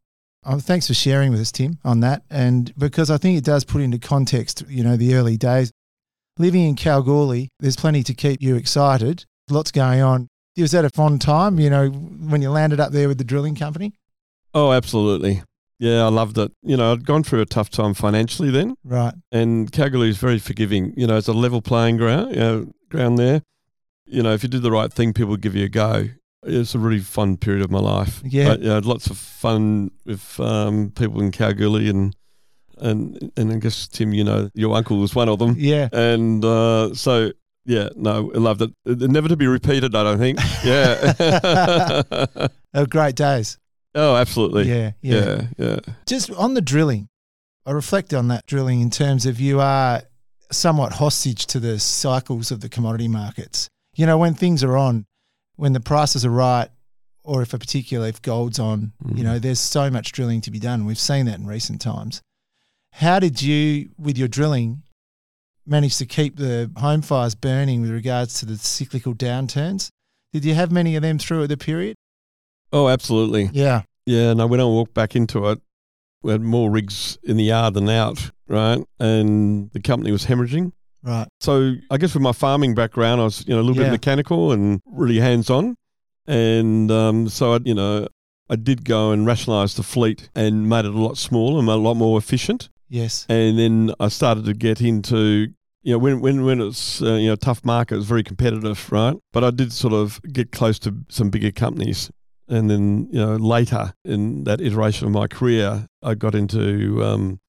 [0.46, 2.22] Oh, thanks for sharing with us, Tim, on that.
[2.30, 5.72] And because I think it does put into context, you know, the early days.
[6.39, 9.26] Living in Kalgoorlie, there's plenty to keep you excited.
[9.50, 10.28] Lots going on.
[10.58, 13.56] Was that a fond time, you know, when you landed up there with the drilling
[13.56, 13.93] company?
[14.54, 15.43] Oh, absolutely.
[15.80, 16.52] Yeah, I loved it.
[16.63, 19.13] You know, I'd gone through a tough time financially then, Right.
[19.32, 20.93] and Kalgoorlie is very forgiving.
[20.98, 22.32] You know, it's a level playing ground.
[22.32, 23.43] You know, ground there.
[24.08, 26.10] You know, if you do the right thing, people give you a go.
[26.43, 28.22] It's a really fun period of my life.
[28.26, 28.54] Yeah.
[28.54, 32.15] I, you know, had lots of fun with um, people in Kalgoorlie, and
[32.80, 35.89] and and I guess Tim, you know, your uncle was one of them, Yeah.
[35.93, 37.32] and uh, so.
[37.67, 38.71] Yeah, no, I loved it.
[38.86, 40.39] Never to be repeated, I don't think.
[40.63, 42.25] Yeah.
[42.73, 43.58] Oh, great days.
[43.95, 44.69] oh, absolutely.
[44.69, 44.91] Yeah.
[45.01, 45.15] Yeah.
[45.25, 45.80] yeah, yeah.
[46.06, 47.10] Just on the drilling,
[47.65, 50.03] I reflect on that drilling in terms of you are
[50.51, 53.67] somewhat hostage to the cycles of the commodity markets.
[53.95, 55.06] You know, when things are on,
[55.56, 56.69] when the prices are right,
[57.23, 59.23] or if a particular, if gold's on, you Mhm.
[59.23, 60.86] know, there's so much drilling to be done.
[60.86, 62.21] We've seen that in recent times.
[62.91, 64.84] How did you, with your drilling,
[65.67, 69.89] manage to keep the home fires burning with regards to the cyclical downturns?
[70.34, 71.95] Did you have many of them through the period?
[72.73, 73.49] Oh, absolutely.
[73.53, 73.84] Yeah.
[74.06, 75.60] Yeah, no, when I walked back into it,
[76.23, 78.80] we had more rigs in the yard than out, right?
[78.99, 80.71] And the company was hemorrhaging.
[81.03, 81.27] Right.
[81.39, 83.89] So I guess with my farming background, I was, you know, a little Yeah.
[83.89, 85.75] bit mechanical and really hands on.
[86.25, 88.08] And um, so, I, you know,
[88.49, 91.75] I did go and rationalise the fleet and made it a lot smaller and a
[91.75, 92.69] lot more efficient.
[92.89, 93.25] Yes.
[93.30, 95.53] And then I started to get into,
[95.88, 98.91] you know, when when when it's uh, you know tough market, it was very competitive,
[98.91, 99.15] right?
[99.32, 102.12] But I did sort of get close to some bigger companies,
[102.50, 107.39] and then you know later in that iteration of my career, I got into um,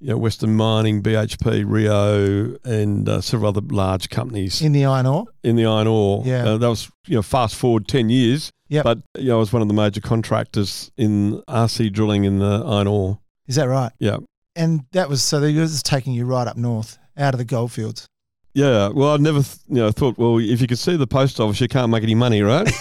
[0.00, 5.04] you know Western Mining, BHP, Rio, and uh, several other large companies In the iron
[5.04, 5.26] ore?
[5.44, 6.22] in the iron ore.
[6.24, 6.44] Yeah.
[6.46, 8.50] Uh, that was you know fast forward ten years.
[8.70, 8.84] Yeah.
[8.84, 12.64] But you know I was one of the major contractors in RC drilling in the
[12.66, 13.18] iron ore.
[13.46, 13.92] Is that right?
[13.98, 14.16] Yeah.
[14.56, 18.06] And that was so they was taking you right up north, out of the goldfields.
[18.54, 21.40] Yeah, well, I never, th- you know, thought, well, if you could see the post
[21.40, 22.70] office, you can't make any money, right?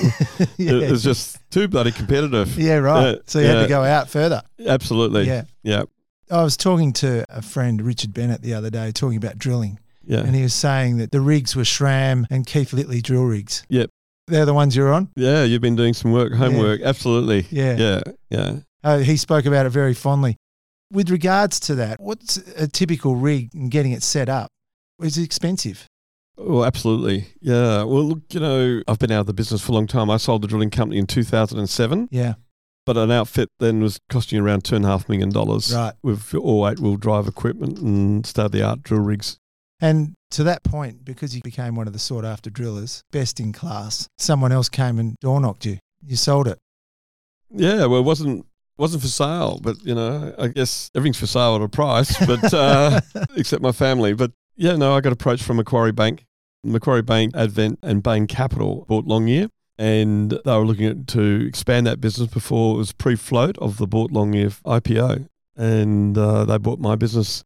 [0.58, 0.74] yeah.
[0.74, 2.58] It's just too bloody competitive.
[2.60, 3.12] yeah, right.
[3.12, 4.41] Yeah, so you had to go out further.
[4.65, 5.24] Absolutely.
[5.28, 5.44] Yeah.
[5.63, 5.84] Yeah.
[6.30, 9.80] I was talking to a friend, Richard Bennett, the other day, talking about drilling.
[10.04, 10.20] Yeah.
[10.20, 13.63] And he was saying that the rigs were Schramm and Keith Litley drill rigs.
[13.70, 13.89] Yep.
[14.28, 15.10] They're the ones you're on?
[15.15, 15.44] Yeah.
[15.44, 16.82] You've been doing some work, homework.
[16.82, 17.46] Absolutely.
[17.50, 17.78] Yeah.
[17.78, 18.02] Yeah.
[18.30, 18.56] Yeah.
[18.84, 20.38] Uh, he spoke about it very fondly.
[20.91, 24.49] With regards to that, what's a typical rig and getting it set up?
[25.01, 25.88] Is it expensive?
[26.38, 27.27] Oh, absolutely.
[27.39, 27.84] Yeah.
[27.84, 30.10] Well, look, you know, I've been out of the business for a long time.
[30.10, 32.34] I sold the drilling company in 2007, Yeah.
[32.86, 35.93] but an outfit then was costing around two and a half million dollars Right.
[36.04, 39.38] with all eight wheel drive equipment and state of the art drill rigs.
[39.80, 43.51] And to that point, because you became one of the sought after drillers, best in
[43.54, 45.77] class, someone else came and door knocked you.
[46.06, 46.58] You sold it.
[47.49, 48.45] Yeah, well, it wasn't
[48.82, 52.52] wasn't for sale, but you know, I guess everything's for sale at a price, but
[52.52, 53.00] uh,
[53.38, 54.13] except my family.
[54.13, 56.26] But yeah, no, I got approached from Macquarie Bank,
[56.63, 61.86] Macquarie Bank, Advent, and Bain Capital bought Longyear, and they were looking at, to expand
[61.86, 66.80] that business before it was pre-float of the Boart Longyear IPO, and uh, they bought
[66.80, 67.44] my business.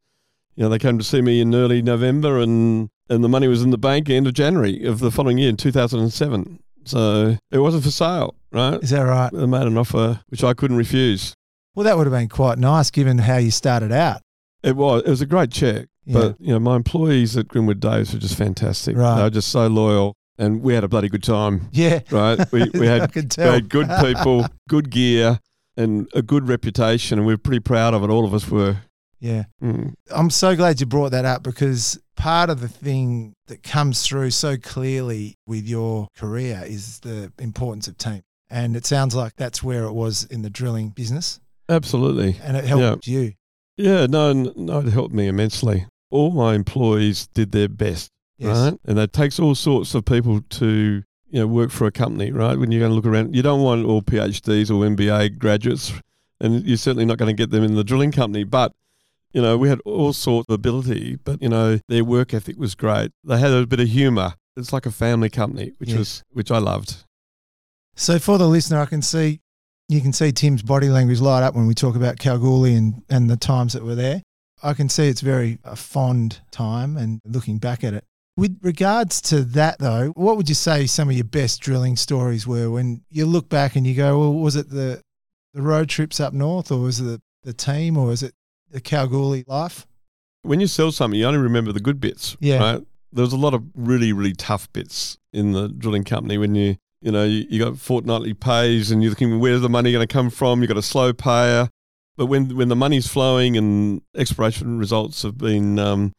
[0.54, 3.62] You know, they came to see me in early November, and and the money was
[3.62, 6.60] in the bank end of January of the following year, in two thousand and seven.
[6.86, 8.82] So it wasn't for sale, right?
[8.82, 9.30] Is that right?
[9.32, 11.34] They made an offer which I couldn't refuse.
[11.74, 14.22] Well, that would have been quite nice given how you started out.
[14.62, 16.12] It was it was a great check, Yeah.
[16.14, 18.96] but you know my employees at Grimwood Davies were just fantastic.
[18.96, 19.16] Right.
[19.16, 21.68] They were just so loyal, and we had a bloody good time.
[21.72, 22.00] yeah.
[22.10, 22.40] Right?
[22.50, 25.38] We we I had, we had good people, good gear,
[25.76, 28.10] and a good reputation, and we are pretty proud of it.
[28.10, 28.78] All of us were.
[29.20, 29.44] Yeah.
[29.62, 29.94] Mm.
[30.10, 34.30] I'm so glad you brought that up because part of the thing that comes through
[34.30, 38.22] so clearly with your career is the importance of team.
[38.50, 42.36] And it sounds like that's where it was in the drilling business Absolutely.
[42.42, 43.32] and it helped you.
[43.76, 44.06] Yeah.
[44.06, 44.32] No.
[44.32, 44.78] No.
[44.80, 45.86] It helped me immensely.
[46.10, 48.10] All my employees did their best.
[48.38, 48.56] Yes.
[48.56, 48.78] right?
[48.84, 52.56] And it takes all sorts of people to you know work for a company, right?
[52.58, 55.92] When you're going to look around, you don't want all PhDs or MBA graduates
[56.40, 58.44] and you're certainly not going to get them in the drilling company.
[58.44, 58.72] But
[59.32, 62.74] you know, we had all sorts of ability, but you know, their work ethic was
[62.74, 63.10] great.
[63.24, 64.34] They had a bit of humour.
[64.56, 65.98] It's like a family company, which Yeah.
[65.98, 67.04] was which I loved.
[67.96, 69.40] So for the listener, I can see
[69.88, 73.30] you can see Tim's body language light up when we talk about Kalgoorlie and, and
[73.30, 74.22] the times that were there.
[74.62, 78.04] I can see it's very a fond time and looking back at it.
[78.36, 82.46] With regards to that though, what would you say some of your best drilling stories
[82.46, 85.00] were when you look back and you go, well, was it the
[85.54, 88.34] the road trips up north or was it the, the team or was it
[88.70, 89.86] the Kalgoorlie life?
[90.42, 92.36] When you sell something, you only remember the good bits.
[92.40, 92.58] Yeah.
[92.58, 92.82] Right?
[93.12, 96.76] There was a lot of really, really tough bits in the drilling company when you,
[97.06, 100.12] you know, you, you got fortnightly pays and you're thinking, where's the money going to
[100.12, 100.60] come from?
[100.60, 101.68] You've got a slow payer.
[102.16, 106.12] But when when the money's flowing and exploration results have been um,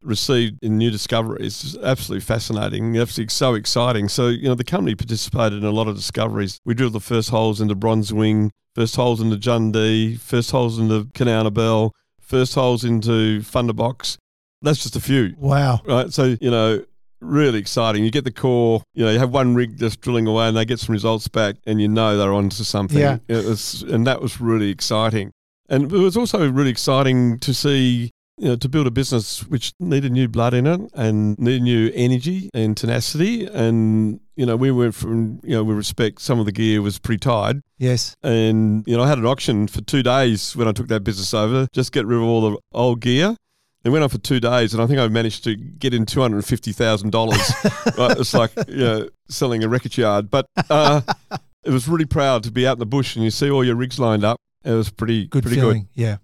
[0.00, 4.08] received in new discoveries, it's absolutely fascinating, absolutely so exciting.
[4.08, 6.60] So you know, the company participated in a lot of discoveries.
[6.64, 11.04] We drilled the first holes into Bronze Wing, first holes into Jundee, first holes into
[11.12, 14.16] Kanowna Belle, first holes into Thunderbox.
[14.62, 15.82] That's just a few Wow.
[15.84, 16.10] right?
[16.10, 16.84] So you know,
[17.22, 18.04] really exciting.
[18.04, 18.82] You get the core.
[18.94, 21.56] You know, you have one rig just drilling away, and they get some results back,
[21.66, 22.98] and you know they're onto something.
[22.98, 23.18] Yeah.
[23.28, 25.32] It was, and that was really exciting.
[25.68, 28.10] And it was also really exciting to see.
[28.38, 31.92] You know, to build a business which needed new blood in it and needed new
[31.94, 33.44] energy and tenacity.
[33.44, 36.98] And, you know, we went from, you know, we respect some of the gear was
[36.98, 37.60] pretty tired.
[37.78, 38.16] Yes.
[38.22, 41.34] And, you know, I had an auction for two days when I took that business
[41.34, 43.36] over, just get rid of all the old gear.
[43.84, 46.20] It went on for two days, and I think I managed to get in two
[46.20, 47.40] hundred and fifty thousand dollars.
[47.64, 51.00] it's like you know, selling a wreckage yard, but uh,
[51.64, 53.76] it was really proud to be out in the bush and you see all your
[53.76, 54.38] rigs lined up.
[54.64, 55.88] It was pretty Good pretty feeling.
[55.94, 56.18] Yeah.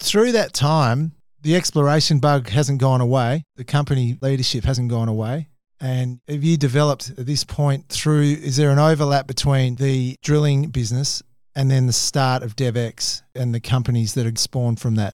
[0.00, 3.44] Through that time, the exploration bug hasn't gone away.
[3.56, 5.48] The company leadership hasn't gone away.
[5.80, 10.70] And have you developed at this point through, is there an overlap between the drilling
[10.70, 11.22] business
[11.54, 15.12] and then the start of DevEx and the companies that had spawned from that?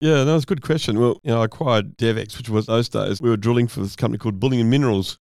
[0.00, 0.98] Yeah, that was a good question.
[0.98, 3.20] Well, you know, I acquired DevEx, which was those days.
[3.20, 5.18] We were drilling for this company called Bullion Minerals.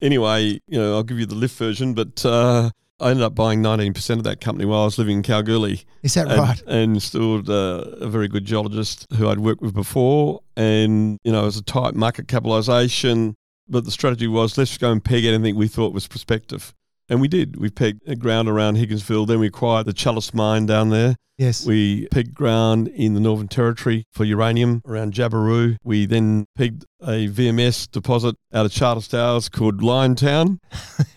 [0.00, 3.60] Anyway, you know, I'll give you the lift version, but uh, I ended up buying
[3.62, 5.84] 19% of that company while I was living in Kalgoorlie.
[6.02, 6.62] Is that and, right?
[6.66, 10.42] And installed uh, a very good geologist who I'd worked with before.
[10.56, 13.34] And, you know, it was a tight market capitalisation.
[13.68, 16.74] But the strategy was let's go and peg anything we thought was prospective.
[17.10, 17.56] And we did.
[17.56, 19.26] We pegged ground around Higginsville.
[19.26, 21.16] Then we acquired the Chalice mine down there.
[21.38, 21.64] Yes.
[21.66, 25.76] We pegged ground in the Northern Territory for uranium around Jabiru.
[25.82, 30.58] We then pegged a VMS deposit out of Charters Towers called Liontown.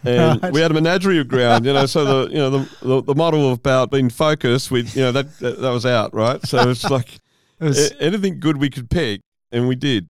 [0.06, 0.52] And Right.
[0.52, 3.16] we had a menagerie of ground, you know, so the you know the, the, the
[3.16, 6.46] model of about being focused with you know that, that that was out, right?
[6.46, 7.20] So it's like
[7.62, 10.08] It was, anything good we could peg, and we did.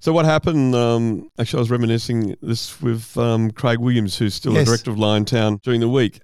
[0.00, 0.74] So what happened?
[0.74, 4.62] Um, actually, I was reminiscing this with um, Craig Williams, who's still Yes.
[4.64, 6.20] the director of Liontown, during the week.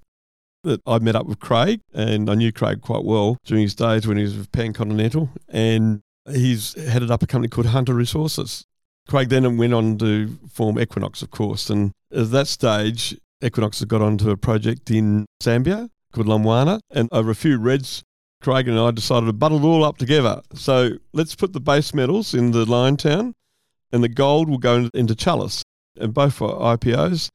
[0.65, 4.07] That I met up with Craig, and I knew Craig quite well during his days
[4.07, 8.65] when he was with Pan Continental, and he's headed up a company called Hunter Resources.
[9.09, 13.89] Craig then went on to form Equinox, of course, and at that stage, Equinox had
[13.89, 18.03] got onto a project in Zambia called Lumwana, and over a few reds,
[18.43, 20.41] Craig and I decided to bundle it all up together.
[20.55, 23.35] So let's put the base metals in the Liontown,
[23.93, 25.63] and the gold will go into Chalice,
[25.99, 27.31] and both were IPOs.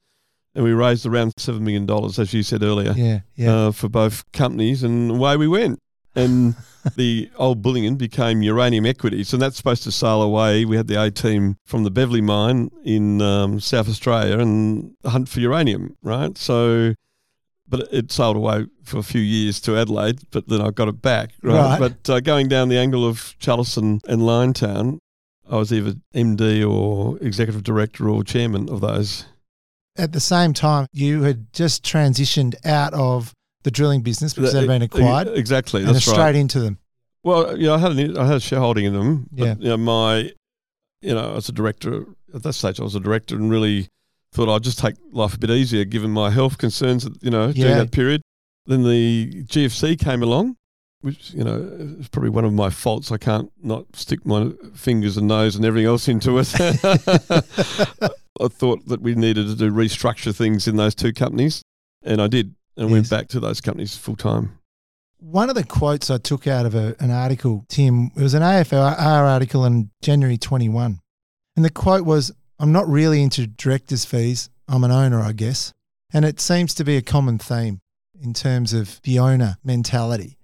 [0.54, 3.20] And we raised around $7 million, as you said earlier, yeah.
[3.36, 3.54] Yeah.
[3.54, 5.78] uh, for both companies, and away we went.
[6.14, 6.56] And
[6.96, 10.66] the old bullion became uranium equities, and that's supposed to sail away.
[10.66, 15.30] We had the A team from the Beverley mine in um, South Australia and hunt
[15.30, 16.36] for uranium, right?
[16.36, 16.94] So,
[17.66, 21.00] but it sailed away for a few years to Adelaide, but then I got it
[21.00, 21.78] back, right?
[21.78, 21.80] Right.
[21.80, 24.98] But uh, going down the angle of Chalice and, and Liontown,
[25.52, 29.26] I was either MD or executive director or chairman of those.
[29.96, 34.66] At the same time, you had just transitioned out of the drilling business because they'd
[34.66, 36.34] been acquired Exactly, and straight right.
[36.34, 36.78] into them.
[37.22, 39.28] Well, yeah, I had an, I had a shareholding in them.
[39.30, 39.54] But, Yeah.
[39.58, 40.32] You know, my,
[41.02, 43.88] you know, as a director at that stage, I was a director and really
[44.32, 47.06] thought I'd just take life a bit easier given my health concerns.
[47.20, 47.78] You know, during Yeah.
[47.78, 48.22] that period.
[48.66, 50.56] Then the GFC came along,
[51.02, 51.68] which you know
[52.00, 53.12] is probably one of my faults.
[53.12, 56.52] I can't not stick my fingers and nose and everything else into it.
[58.40, 61.62] I thought that we needed to do restructure things in those two companies,
[62.02, 64.58] and I did, and went back to those companies full time.
[65.18, 68.42] One of the quotes I took out of a, an article, Tim, it was an
[68.42, 70.98] AFR article in January 21.
[71.54, 74.50] And the quote was, I'm not really into director's fees.
[74.66, 75.72] I'm an owner, I guess.
[76.12, 77.80] And it seems to be a common theme
[78.20, 80.38] in terms of the owner mentality.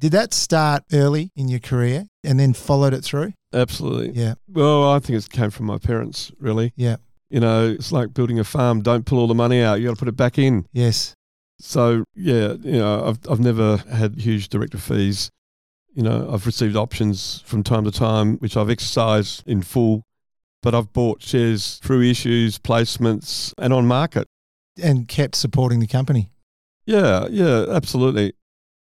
[0.00, 3.34] Did that start early in your career and then followed it through?
[3.52, 4.18] Absolutely.
[4.18, 4.34] Yeah.
[4.48, 6.72] Well, I think it came from my parents, really.
[6.74, 6.96] Yeah.
[7.28, 8.80] You know, it's like building a farm.
[8.80, 9.74] Don't pull all the money out.
[9.74, 10.66] You got to put it back in.
[10.72, 11.14] Yes.
[11.58, 15.30] So yeah, you know, I've I've never had huge director fees.
[15.92, 20.02] You know, I've received options from time to time, which I've exercised in full,
[20.62, 24.26] but I've bought shares through issues, placements, and on market.
[24.82, 26.32] And kept supporting the company.
[26.86, 28.32] Yeah, yeah, absolutely.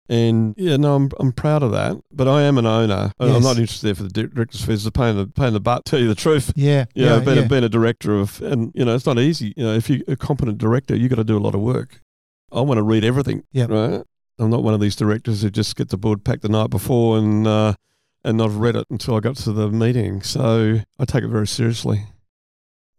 [0.09, 1.97] And yeah, no, I'm I'm proud of that.
[2.11, 3.11] But I am an owner.
[3.19, 4.85] and I'm not interested there for the director's fees.
[4.85, 5.83] It's a pain in the pain in the butt.
[5.85, 6.53] Tell you the truth.
[6.55, 6.85] Yeah.
[6.95, 7.15] Yeah, Yeah.
[7.17, 7.43] I've been, yeah.
[7.45, 9.53] A, been a director of, and you know, it's not easy.
[9.57, 12.01] You know, if you're a competent director, you got to do a lot of work.
[12.51, 13.43] I want to read everything.
[13.51, 13.65] Yeah.
[13.67, 14.03] Right.
[14.39, 17.17] I'm not one of these directors who just get the board packed the night before
[17.17, 17.73] and uh,
[18.23, 20.21] and not read it until I got to the meeting.
[20.21, 22.05] So I take it very seriously.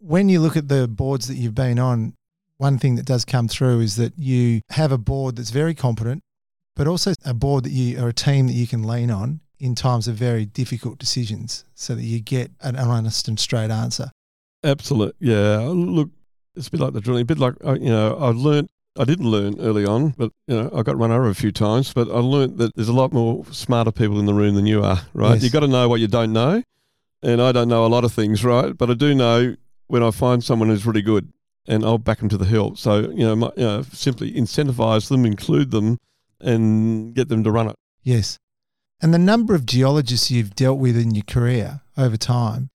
[0.01, 2.15] when you look at the boards that you've been on,
[2.57, 6.23] one thing that does come through is that you have a board that's very competent,
[6.79, 9.75] but also a board that you or a team that you can lean on in
[9.75, 14.13] times of very difficult decisions so that you get an honest and straight answer.
[14.63, 15.17] Absolute.
[15.19, 15.59] Yeah.
[15.59, 16.11] Look,
[16.55, 17.23] it's a bit like the drilling.
[17.23, 18.69] A bit like uh, you know, I learned.
[18.97, 21.93] I didn't learn early on, but you know, I got run over a few times.
[21.93, 24.83] But I learned that there's a lot more smarter people in the room than you
[24.83, 25.01] are.
[25.15, 25.35] Right?
[25.35, 25.45] Yes.
[25.45, 26.63] You got to know what you don't know,
[27.23, 28.45] and I don't know a lot of things.
[28.45, 28.77] Right?
[28.77, 29.57] But I do know
[29.87, 31.33] when I find someone who's really good,
[31.69, 32.75] and I'll back them to the hill.
[32.75, 35.99] So you know, my, you know, simply incentivize them, include them,
[36.41, 37.77] and get them to run it.
[38.03, 38.39] Yes.
[39.01, 42.71] And the number of geologists you've dealt with in your career over time,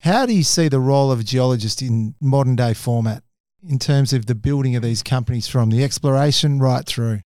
[0.00, 3.22] how do you see the role of a geologist in modern day format
[3.68, 7.20] in terms of the building of these companies from the exploration right through?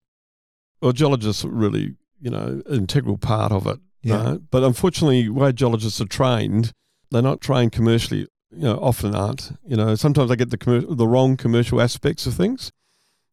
[0.81, 3.79] Well, geologists are really, you know, an integral part of it.
[4.03, 4.33] Yeah.
[4.33, 4.41] Right?
[4.51, 6.73] But unfortunately, way geologists are trained,
[7.11, 8.27] they're not trained commercially.
[8.55, 9.53] You know, often aren't.
[9.67, 12.71] You know, sometimes I get the commer- the wrong commercial aspects of things,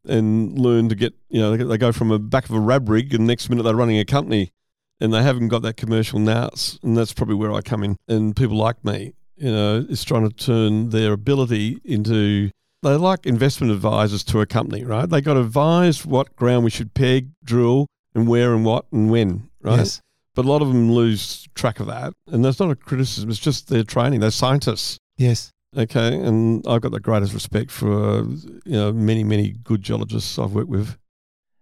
[0.09, 1.13] and learn to get.
[1.29, 3.75] You know, they, go from the back of a rab rig, and next minute they're
[3.75, 4.51] running a company,
[4.99, 6.79] and they haven't got that commercial nous.
[6.83, 7.95] And that's probably where I come in.
[8.07, 12.51] And people like me, you know, is trying to turn their ability into
[12.81, 15.09] they're like investment advisors to a company, right?
[15.09, 19.11] They got to advise what ground we should peg, drill, and where and what and
[19.11, 19.79] when, right?
[19.79, 20.01] Yes.
[20.35, 23.29] But a lot of them lose track of that, and that's not a criticism.
[23.29, 24.21] It's just their training.
[24.21, 25.51] They're scientists, Yes.
[25.75, 26.15] Okay?
[26.15, 30.69] And I've got the greatest respect for you know many many good geologists I've worked
[30.69, 30.97] with.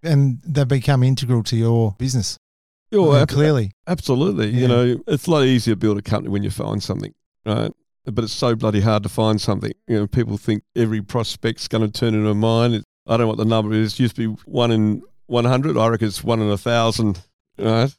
[0.03, 2.37] And they've become integral to your business.
[2.93, 3.71] Oh, ab- clearly.
[3.87, 4.49] absolutely.
[4.49, 4.59] Yeah.
[4.61, 7.13] You know, it's a lot easier to build a company when you find something,
[7.45, 7.71] right?
[8.05, 9.73] But it's so bloody hard to find something.
[9.87, 12.83] You know, people think every prospect's going to turn into a mine.
[13.05, 13.93] I don't know what the number is.
[13.93, 15.77] It used to be one in 100.
[15.77, 17.21] I reckon it's one in a thousand,
[17.57, 17.93] right?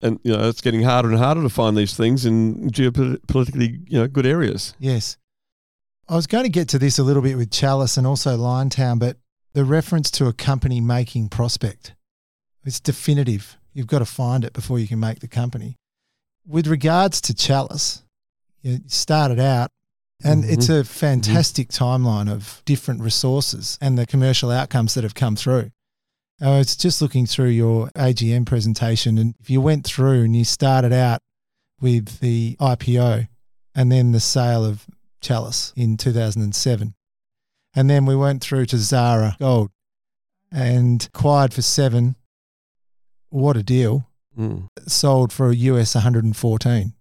[0.00, 3.98] And, you know, it's getting harder and harder to find these things in geopolitically, you
[3.98, 4.74] know, good areas.
[4.78, 5.16] Yes.
[6.08, 8.98] I was going to get to this a little bit with Chalice and also Liontown,
[8.98, 9.16] but
[9.52, 11.94] the reference to a company making prospect,
[12.64, 13.56] it's definitive.
[13.72, 15.76] You've got to find it before you can make the company.
[16.46, 18.02] With regards to Chalice,
[18.62, 19.70] you started out,
[20.24, 20.52] and mm-hmm.
[20.52, 20.82] it's a mm-hmm.
[20.82, 25.70] fantastic timeline of different resources and the commercial outcomes that have come through.
[26.40, 30.44] I was just looking through your AGM presentation, and if you went through and you
[30.44, 31.20] started out
[31.80, 33.28] with the IPO
[33.74, 34.86] and then the sale of
[35.22, 36.94] Chalice in 2007.
[37.74, 39.70] And then we went through to Zara Gold
[40.50, 42.16] and acquired for seven.
[43.30, 44.08] What a deal.
[44.38, 44.68] Mm.
[44.86, 46.92] Sold for a US 114.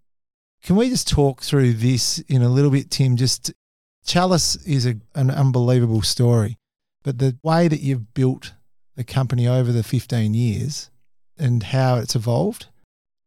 [0.64, 3.18] Can we just talk through this in a little bit, Tim?
[3.18, 3.52] Just
[4.06, 6.58] Chalice is a, an unbelievable story,
[7.04, 8.54] but the way that you've built
[8.96, 10.90] the company over the 15 years
[11.38, 12.68] and how it's evolved.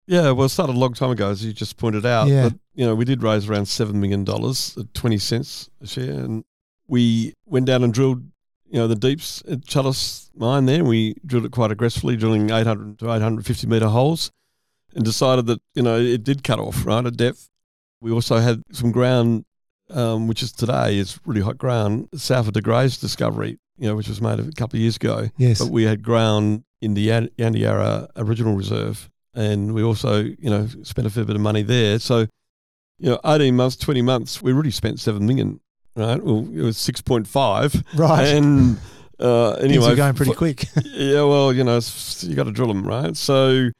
[0.06, 2.28] Yeah, well, it started a long time ago, as you just pointed out.
[2.28, 2.50] Yeah.
[2.50, 6.10] But, you know, we did raise around $7 million at 20 cents a share.
[6.12, 6.44] And
[6.86, 8.22] we went down and drilled,
[8.68, 10.84] you know, the deeps at Chalice mine there.
[10.84, 14.30] We drilled it quite aggressively, drilling 800 to 850 metre holes
[14.94, 17.48] and decided that, you know, it did cut off, right, at depth.
[18.00, 19.46] We also had some ground,
[19.90, 23.96] um, which is today is really hot ground, south of De Grey's discovery, you know,
[23.96, 25.30] which was made a couple of years ago.
[25.38, 25.60] Yes.
[25.60, 30.68] But we had ground in the Yan- Yandeyarra Original Reserve, and we also, you know,
[30.82, 31.98] spent a fair bit of money there.
[31.98, 32.26] So,
[32.98, 35.60] you know, 18 months, 20 months, we really spent 7 million,
[35.96, 36.22] right?
[36.22, 37.98] Well, it was 6.5.
[37.98, 38.28] right.
[38.28, 38.78] And
[39.18, 40.64] uh, Things anyway, are going pretty quick.
[40.84, 41.80] yeah, well, you know,
[42.20, 43.16] you got to drill them, right?
[43.16, 43.70] So,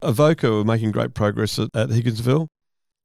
[0.00, 2.48] Avoca were making great progress at, at Higginsville,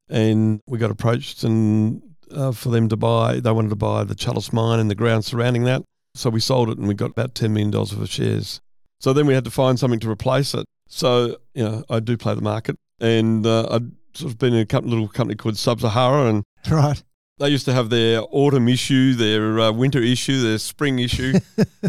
[0.09, 4.15] and we got approached and uh, for them to buy, they wanted to buy the
[4.15, 5.83] Chalice mine and the ground surrounding that.
[6.15, 8.59] So we sold it and we got about $10 million worth of shares.
[8.99, 10.65] So then we had to find something to replace it.
[10.87, 14.61] So, you know, I do play the market and uh, I'd sort of been in
[14.61, 17.01] a company, little company called Sub Sahara and right.
[17.39, 21.39] they used to have their autumn issue, their uh, winter issue, their spring issue.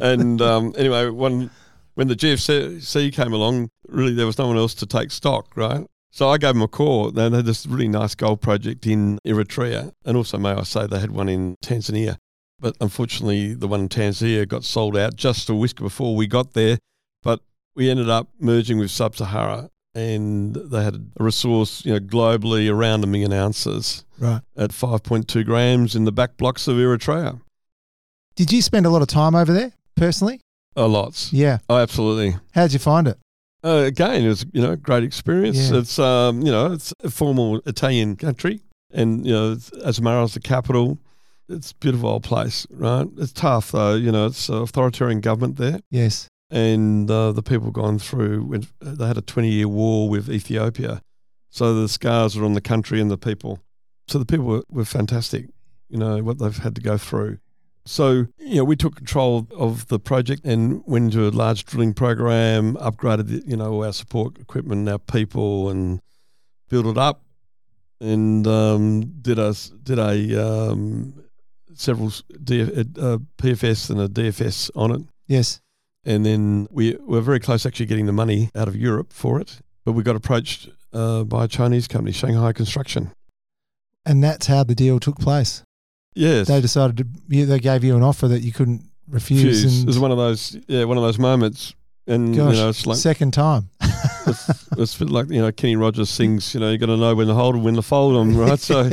[0.03, 1.51] and um, anyway, when,
[1.95, 5.87] when the GFC came along, really there was no one else to take stock, right?
[6.11, 7.11] So I gave them a call.
[7.11, 9.93] They had this really nice gold project in Eritrea.
[10.05, 12.17] And also, may I say, they had one in Tanzania.
[12.59, 16.55] But unfortunately, the one in Tanzania got sold out just a whisker before we got
[16.55, 16.79] there.
[17.79, 22.69] We ended up merging with Sub Sahara, and they had a resource, you know, globally
[22.69, 24.41] around a million ounces Right.
[24.57, 27.41] at 5.2 grams in the back blocks of Eritrea.
[28.35, 30.41] Did you spend a lot of time over there personally?
[30.75, 31.33] A lots.
[31.33, 31.59] Yeah.
[31.69, 32.37] Oh, absolutely.
[32.53, 33.17] How'd you find it?
[33.63, 35.71] Uh, again, it was you know great experience.
[35.71, 35.79] Yeah.
[35.79, 38.61] It's um you know it's a formal Italian country,
[38.93, 39.55] and you know
[39.87, 40.99] Asmara is the capital.
[41.49, 43.07] It's a beautiful old place, right?
[43.19, 43.95] It's tough though.
[43.95, 46.27] You know, it's an authoritarian government there, Yes.
[46.51, 48.63] And uh, the people gone through.
[48.81, 51.03] They had a twenty-year war with Ethiopia,
[51.51, 53.61] so the scars are on the country and the people.
[54.09, 55.49] So the people were, were fantastic.
[55.89, 57.39] You know what they've had to go through.
[57.89, 61.95] So, you know, we took control of the project and went into a large drilling
[61.95, 66.03] program, upgraded, the, you know, our support equipment, our people, and
[66.69, 67.23] built it up,
[67.99, 71.15] and um, did a did a um,
[71.75, 75.61] several DF, uh, PFS and a DFS on it, Yes.
[76.09, 79.61] And then we were very close actually getting the money out of Europe for it,
[79.85, 83.13] but we got approached uh, by a Chinese company, Shanghai Construction.
[84.07, 85.63] And that's how the deal took place.
[86.15, 89.61] Yes, They decided to, they gave you an offer that you couldn't refuse.
[89.61, 89.83] Fuse.
[89.83, 91.75] It was one of those, yeah, one of those moments,
[92.09, 93.69] and gosh, you know, it's like second time.
[94.27, 96.55] it's, it's like you know Kenny Rogers sings.
[96.55, 98.59] You know, you got to know when to hold and when to fold them, right?
[98.59, 98.91] So,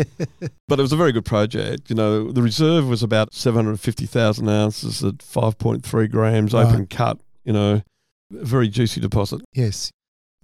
[0.68, 1.90] but it was a very good project.
[1.90, 6.08] You know, the reserve was about seven hundred fifty thousand ounces at five point three
[6.08, 6.66] grams, Right.
[6.68, 7.20] open cut.
[7.44, 7.82] You know,
[8.32, 9.42] very juicy deposit.
[9.54, 9.92] yes.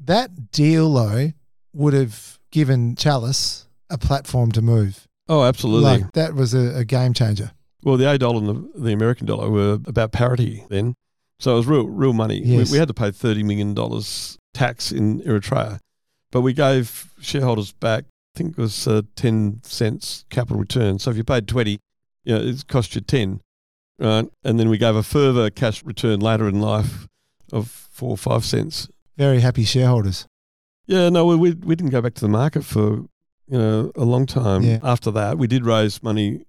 [0.03, 1.31] That deal, though,
[1.73, 5.05] would have given Chalice a platform to move.
[5.29, 5.83] Oh, absolutely.
[6.01, 7.51] Like, that was a, a game changer.
[7.83, 10.95] well, the A dollar and the, the American dollar were about parity then,
[11.41, 12.39] so it was real, real money.
[12.39, 12.69] Yes.
[12.69, 15.79] We, we had to pay thirty million dollars tax in Eritrea,
[16.29, 18.05] but we gave shareholders back.
[18.35, 20.99] I think it was uh, ten cents capital return.
[20.99, 21.79] So if you paid twenty,
[22.23, 23.41] you know, it cost you ten,
[23.97, 24.29] right?
[24.43, 27.07] And then we gave a further cash return later in life
[27.51, 28.87] of four or five cents.
[29.17, 30.27] Very happy shareholders.
[30.85, 33.05] Yeah, no, we we, we didn't go back to the market for
[33.47, 34.61] you know a long time.
[34.61, 34.77] Yeah.
[34.83, 36.45] After that, we did raise money.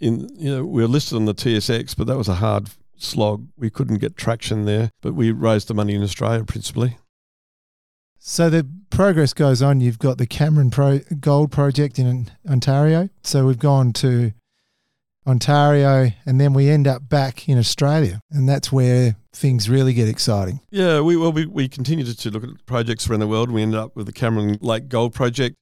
[0.00, 3.48] In you know we were listed on the TSX, but that was a hard slog.
[3.56, 6.98] We couldn't get traction there, but we raised the money in Australia principally.
[8.18, 9.80] So the progress goes on.
[9.80, 13.10] You've got the Cameron Pro Gold Project in Ontario.
[13.22, 14.32] So we've gone to
[15.26, 20.08] Ontario, and then we end up back in Australia, and that's where things really get
[20.08, 20.60] exciting.
[20.70, 23.50] Yeah, we well we, we continued to look at projects around the world.
[23.50, 25.56] We ended up with the Cameron Lake Gold Project.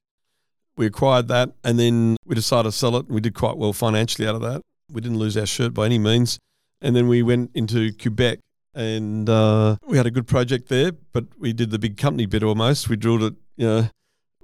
[0.75, 3.07] We acquired that, and then we decided to sell it.
[3.07, 4.61] We did quite well financially out of that.
[4.91, 6.39] We didn't lose our shirt by any means.
[6.83, 8.39] And then we went into Quebec,
[8.75, 10.91] and uh, we had a good project there.
[10.91, 12.89] But we did the big company bit almost.
[12.89, 13.33] We drilled it.
[13.55, 13.89] You know,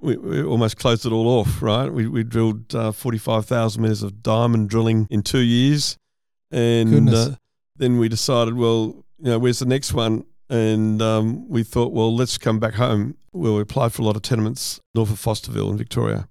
[0.02, 1.62] we, we almost closed it all off.
[1.62, 1.94] Right?
[1.94, 5.98] We we drilled uh, forty five thousand meters of diamond drilling in two years,
[6.50, 7.36] and uh,
[7.76, 10.26] then we decided, well, you know, where's the next one?
[10.50, 13.18] And um, we thought, well, let's come back home.
[13.34, 16.28] Well, we applied for a lot of tenements north of Fosterville in Victoria.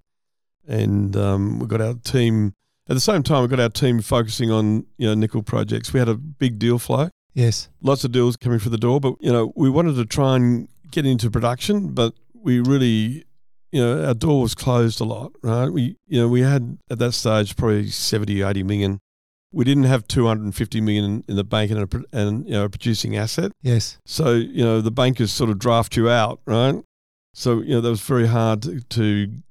[0.67, 2.55] And um, we got our team,
[2.89, 5.93] at the same time, we've got our team focusing on, you know, nickel projects.
[5.93, 7.69] We had a big deal flow, Yes.
[7.83, 10.69] lots of deals coming through the door, but, you know, we wanted to try and
[10.91, 13.25] get into production, but we really,
[13.73, 15.69] you know, our door was closed a lot, right?
[15.69, 18.99] We, you know, we had at that stage probably 70, 80 million.
[19.53, 23.17] We didn't have 250 million in, the bank and a, and, you know, a producing
[23.17, 23.53] asset.
[23.63, 23.99] Yes.
[24.07, 26.75] So, you know, the bankers sort of draft you out, right?
[27.35, 29.05] So, you know, that was very hard to, to,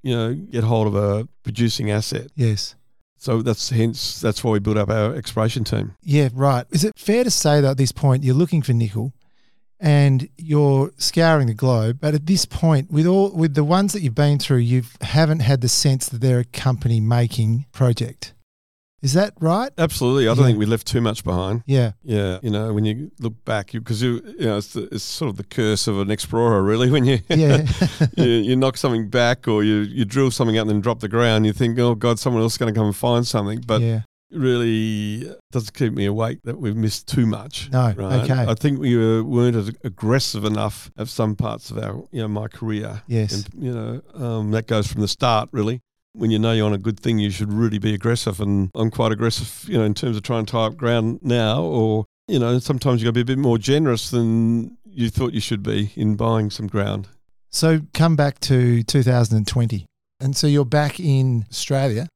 [0.03, 2.27] you know, get hold of a producing asset.
[2.35, 2.75] Yes.
[3.17, 5.95] So that's hence, that's why we built up our exploration team.
[6.03, 6.65] Yeah, right.
[6.71, 9.13] Is it fair to say that at this point you're looking for nickel
[9.79, 14.01] and you're scouring the globe, but at this point, with all with the ones that
[14.01, 18.33] you've been through, you haven't had the sense that they're a company making project.
[19.03, 19.71] Is that right?
[19.77, 20.27] Absolutely.
[20.27, 20.45] I don't Yeah.
[20.47, 21.61] think we left too much behind.
[21.67, 21.91] Yeah.
[22.03, 22.39] Yeah.
[22.41, 25.37] You know, when you look back, because you, you know, it's, the, it's sort of
[25.37, 26.89] the curse of an explorer, really.
[26.97, 27.67] When you, Yeah.
[28.17, 31.07] you, you knock something back or you, you drill something out and then drop the
[31.09, 33.61] ground, you think, oh, God, someone else is going to come and find something.
[33.67, 34.01] But yeah.
[34.31, 37.69] really doesn't keep me awake that we've missed too much.
[37.71, 37.93] No.
[37.95, 38.23] Right?
[38.23, 38.45] Okay.
[38.47, 42.27] I think we were, weren't as aggressive enough of some parts of our, you know,
[42.27, 43.03] my career.
[43.07, 43.45] Yes.
[43.45, 45.81] And, you know, um, that goes from the start, really.
[46.17, 48.39] When you know you're on a good thing, you should really be aggressive.
[48.41, 51.61] And I'm quite aggressive, you know, in terms of trying to tie up ground now.
[51.61, 55.33] Or, you know, sometimes you got to be a bit more generous than you thought
[55.33, 57.07] you should be in buying some ground.
[57.51, 59.85] So come back to 2020.
[60.19, 62.07] And so you're back in Australia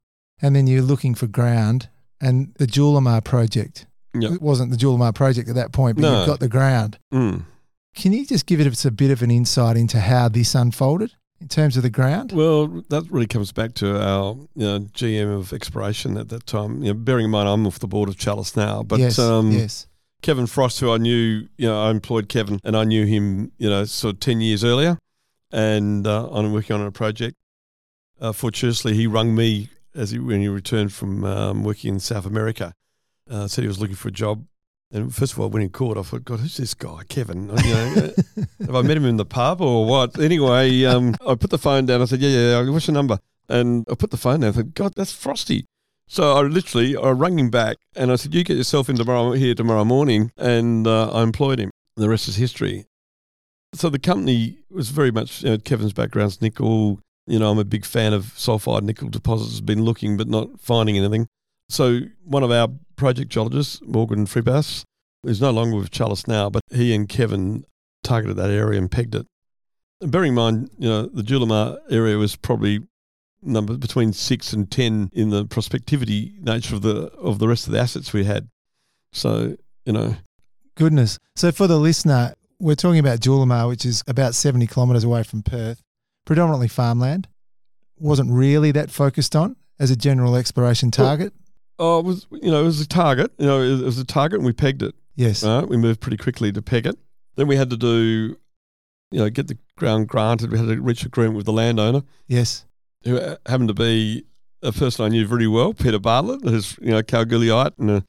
[0.42, 1.90] and then you're looking for ground
[2.20, 3.86] and the Julimar project.
[4.14, 4.34] Yeah.
[4.34, 6.18] It wasn't the Julimar project at that point, but No.
[6.18, 6.98] you've got the ground.
[7.14, 7.44] Mm.
[7.96, 11.12] Can you just give us a bit of an insight into how this unfolded
[11.42, 12.32] in terms of the ground?
[12.32, 16.84] Well, that really comes back to our you know, GM of exploration at that time.
[16.84, 19.52] You know, bearing in mind I'm off the board of Chalice now, but yes, um,
[19.52, 19.88] yes.
[20.22, 23.70] Kevin Frost, who I knew, you know, I employed Kevin, and I knew him, you
[23.70, 25.00] know, sort of ten years earlier,
[25.52, 27.36] and uh, I'm working on a project.
[28.20, 32.28] Uh, fortuitously, he rung me as he when he returned from um, working in South
[32.28, 32.74] America.
[33.30, 34.46] Uh, said he was looking for a job,
[34.92, 35.98] and first of all, went in court.
[35.98, 37.50] I thought, God, who's this guy, Kevin?
[37.50, 38.14] You know,
[38.66, 40.20] have I met him in the pub or what?
[40.20, 42.02] Anyway, um, I put the phone down.
[42.02, 43.20] I said, Yeah, yeah, what's your number?
[43.48, 44.50] And I put the phone down.
[44.50, 45.66] I thought, God, that's Frosty.
[46.12, 49.32] So I literally I rang him back and I said, "You get yourself in tomorrow
[49.32, 51.72] here tomorrow morning," and uh, I employed him.
[51.96, 52.86] The rest is history.
[53.74, 57.00] So the company was very much you know, Kevin's background's nickel.
[57.28, 59.62] You know, I'm a big fan of sulfide nickel deposits.
[59.62, 61.28] Been looking but not finding anything.
[61.70, 62.68] So one of our
[63.02, 64.84] project geologist, Morgan Fribass,
[65.24, 67.66] is no longer with Chalice now, but he and Kevin
[68.04, 69.26] targeted that area and pegged it.
[70.02, 72.82] And bearing in mind, you know, the Julimar area was probably
[73.42, 77.74] number between six and ten in the prospectivity nature of the of the rest of
[77.74, 78.50] the assets we had.
[79.14, 80.18] So you know,
[80.76, 81.18] Goodness.
[81.36, 85.42] So for the listener, we're talking about Julimar, which is about 70 kilometres away from
[85.42, 85.82] Perth,
[86.24, 87.28] predominantly farmland.
[87.98, 91.34] Wasn't really that focused on as a general exploration target.
[91.82, 93.32] Oh, it was you know it was a target.
[93.38, 94.96] You know, it was a target, and we pegged it.
[95.16, 95.44] yes.
[95.44, 96.98] Right, we moved pretty quickly to peg it.
[97.36, 98.38] Then we had to do,
[99.12, 100.52] you know, get the ground granted.
[100.52, 102.66] We had to reach agreement with the landowner, Yes.
[103.04, 104.26] who uh, happened to be
[104.62, 108.04] a person I knew very well, Peter Bartlett, who's you know Kalgoorlieite and a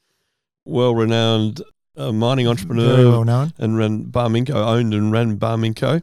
[0.66, 1.62] well-renowned
[1.97, 2.97] uh, mining entrepreneur.
[2.97, 3.53] Very well known.
[3.59, 6.03] and ran Barminco, owned and ran Barminco.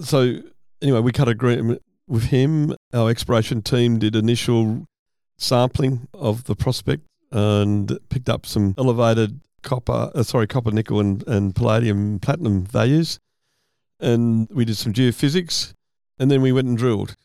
[0.00, 0.38] So
[0.82, 2.74] anyway, we cut agreement with him.
[2.92, 4.86] Our exploration team did initial
[5.36, 11.26] sampling of the prospect and picked up some elevated copper, uh, sorry, copper, nickel, and,
[11.26, 13.18] and palladium, platinum values.
[14.00, 15.72] And we did some geophysics,
[16.18, 17.16] and then we went and drilled.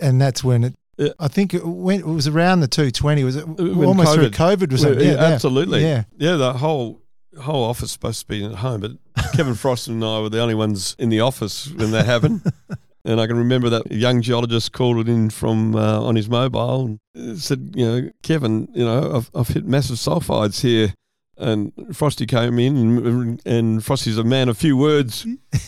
[0.00, 0.74] And that's when it.
[1.18, 3.24] I think it, went, it was around the 220.
[3.24, 4.56] Was it When almost through COVID.
[4.56, 4.72] COVID?
[4.72, 4.98] Was it?
[4.98, 5.20] Yeah, Yeah, yeah.
[5.24, 5.82] absolutely.
[5.82, 6.04] Yeah.
[6.16, 7.00] Yeah, the whole
[7.40, 8.92] whole office supposed to be at home, but
[9.32, 12.42] Kevin Frost and I were the only ones in the office when that happened.
[13.04, 16.98] And I can remember that young geologist called it in from uh, on his mobile
[17.14, 20.94] and said, you know, Kevin, you know, I've, I've hit massive sulfides here.
[21.36, 25.26] And Frosty came in, and, and Frosty's a man of few words.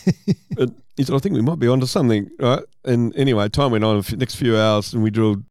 [0.55, 2.63] but he said, I think we might be onto something, right?
[2.85, 3.99] And anyway, time went on.
[4.01, 5.43] The next few hours, and we drilled.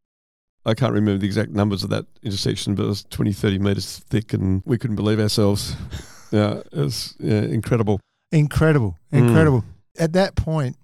[0.64, 3.98] I can't remember the exact numbers of that intersection, but it was 20, 30 meters
[4.08, 5.76] thick, and we couldn't believe ourselves.
[6.32, 8.00] yeah, it was yeah, incredible.
[8.32, 8.98] Incredible.
[9.12, 9.28] Mm.
[9.28, 9.64] Incredible.
[9.98, 10.76] At that point,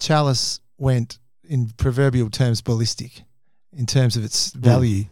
[0.00, 1.18] Chalice went,
[1.48, 3.22] in proverbial terms, ballistic
[3.76, 4.60] in terms of its Mm.
[4.60, 5.04] value.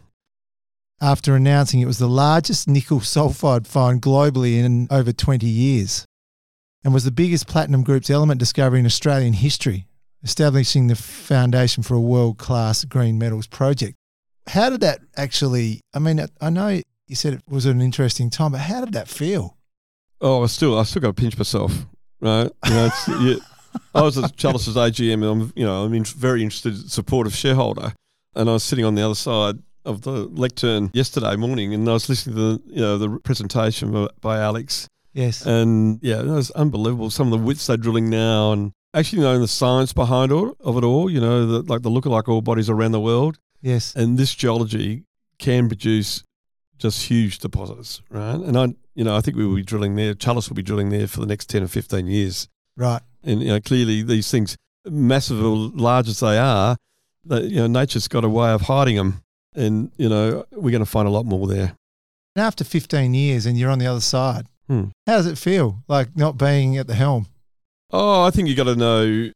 [1.01, 6.05] After announcing it was the largest nickel sulfide find globally in over 20 years
[6.83, 9.87] and was the biggest platinum group's element discovery in Australian history,
[10.23, 13.95] establishing the foundation for a world class green metals project.
[14.47, 15.81] How did that actually?
[15.93, 19.07] I mean, I know you said it was an interesting time, but how did that
[19.07, 19.57] feel?
[20.21, 21.85] Oh, I still, I still got to pinch myself,
[22.21, 22.49] right?
[22.65, 23.39] You know,
[23.93, 27.93] I was at Chalice's AGM, and I'm, you know, I'm in, very interested, supportive shareholder,
[28.35, 29.55] and I was sitting on the other side
[29.85, 33.91] of the lectern yesterday morning, and I was listening to the, you know, the presentation
[33.91, 35.45] by, by Alex, Yes.
[35.45, 37.09] and yeah, it was unbelievable.
[37.09, 40.75] Some of the widths they're drilling now, and actually knowing the science behind all of
[40.77, 43.95] it all, you know, the, like the lookalike ore bodies around the world, yes.
[43.95, 45.03] and this geology
[45.37, 46.23] can produce
[46.77, 48.35] just huge deposits, right?
[48.35, 50.13] And I, you know, I think we will be drilling there.
[50.13, 53.01] Chalice will be drilling there for the next ten or fifteen years, Right.
[53.25, 54.55] And you know, clearly these things,
[54.85, 56.77] massive or large as they are,
[57.25, 59.21] that you know, nature's got a way of hiding them,
[59.55, 61.75] and you know, we're going to find a lot more there.
[62.35, 64.85] And after 15 years and you're on the other side, Hmm.
[65.05, 67.27] how does it feel like not being at the helm?
[67.91, 69.29] Oh, I think you got to know.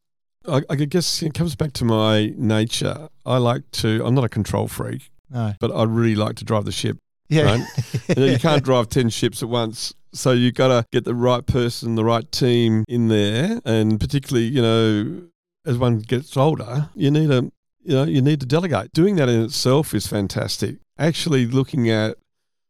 [0.47, 3.09] I, I guess it comes back to my nature.
[3.25, 4.03] I like to.
[4.05, 5.53] I'm not a control freak, No.
[5.59, 6.97] but I really like to drive the ship.
[7.29, 7.43] Yeah.
[7.43, 7.61] Right?
[8.09, 9.93] You, know, you can't drive 10 ships at once.
[10.13, 13.61] So you got to get the right person, the right team in there.
[13.65, 15.23] And particularly, you know,
[15.65, 17.51] as one gets older, you need a,
[17.81, 18.91] you know, you need to delegate.
[18.93, 20.77] Doing that in itself is fantastic.
[20.97, 22.17] Actually looking at,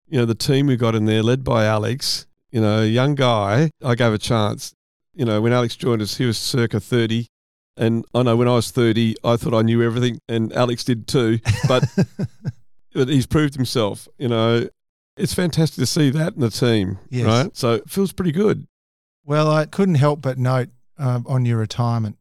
[0.07, 3.15] you know, the team we got in there led by Alex, you know, a young
[3.15, 4.73] guy, I gave a chance.
[5.13, 7.27] You know, when Alex joined us, he was circa 30.
[7.77, 11.07] And I know when I was 30, I thought I knew everything, and Alex did
[11.07, 11.39] too.
[11.67, 11.85] But
[12.93, 14.07] but he's proved himself.
[14.17, 14.67] You know,
[15.19, 17.25] it's fantastic to see that in the team, Yes.
[17.25, 17.55] right?
[17.57, 18.65] So it feels pretty good.
[19.25, 22.17] well, I couldn't help but note um, on your retirement.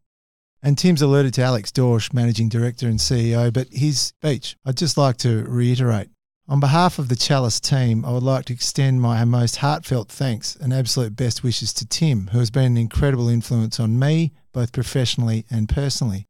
[0.63, 4.99] And Tim's alluded to Alex Dorsch, Managing Director and CEO, but his speech, I'd just
[4.99, 6.09] like to reiterate.
[6.49, 10.57] On behalf of the Chalice team, I would like to extend my most heartfelt thanks
[10.57, 14.73] and absolute best wishes to Tim, who has been an incredible influence on me, both
[14.73, 16.27] professionally and personally.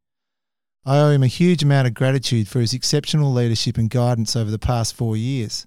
[0.84, 4.50] I owe him a huge amount of gratitude for his exceptional leadership and guidance over
[4.50, 5.66] the past four years.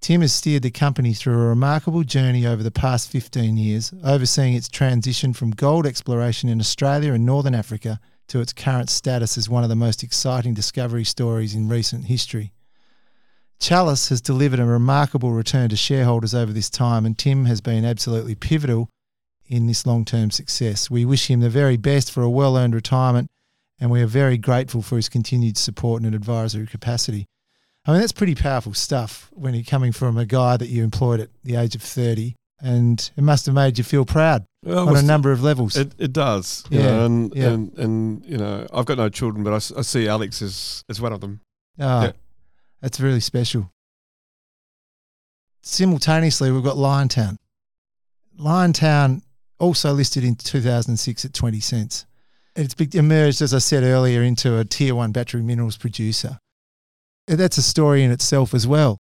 [0.00, 4.54] Tim has steered the company through a remarkable journey over the past 15 years, overseeing
[4.54, 9.48] its transition from gold exploration in Australia and Northern Africa to its current status as
[9.48, 12.52] one of the most exciting discovery stories in recent history.
[13.58, 17.84] Chalice has delivered a remarkable return to shareholders over this time, and Tim has been
[17.84, 18.88] absolutely pivotal
[19.48, 20.90] in this long term success.
[20.90, 23.30] We wish him the very best for a well earned retirement,
[23.80, 27.26] and we are very grateful for his continued support in an advisory capacity.
[27.88, 31.20] I mean, that's pretty powerful stuff when you're coming from a guy that you employed
[31.20, 34.96] at the age of 30, and it must have made you feel proud Well, on
[34.96, 35.74] a number of levels.
[35.74, 36.64] It, it does.
[36.68, 37.46] Yeah, know, and, yeah.
[37.46, 41.14] and, and, you know, I've got no children, but I see Alex as, as one
[41.14, 41.40] of them.
[41.80, 42.12] Oh, Yeah.
[42.82, 43.72] that's really special.
[45.62, 47.38] Simultaneously, we've got Liontown.
[48.38, 49.22] Liontown
[49.58, 52.04] also listed in 2006 at 20 cents.
[52.54, 56.38] It's emerged, as I said earlier, into a tier one battery minerals producer.
[57.28, 58.98] That's a story in itself as well.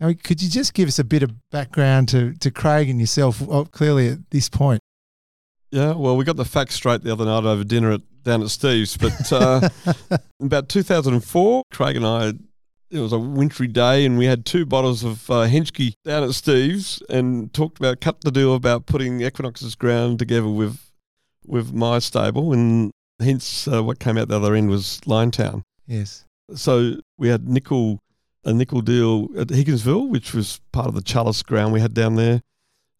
[0.00, 3.42] Now, could you just give us a bit of background to, to Craig and yourself,
[3.48, 4.80] oh, clearly at this point?
[5.70, 8.48] Yeah, well, we got the facts straight the other night over dinner at, down at
[8.48, 8.96] Steve's.
[8.96, 9.68] But uh,
[10.40, 12.32] about 2004, Craig and I,
[12.90, 16.32] it was a wintry day, and we had two bottles of uh, Henschke down at
[16.32, 20.78] Steve's and talked about, cut the deal about putting Equinox's ground together with
[21.44, 22.52] with my stable.
[22.52, 25.62] And hence, uh, what came out the other end was Liontown.
[25.86, 26.24] yes.
[26.54, 28.00] So we had nickel,
[28.44, 32.16] a nickel deal at Higginsville, which was part of the Chalice ground we had down
[32.16, 32.42] there.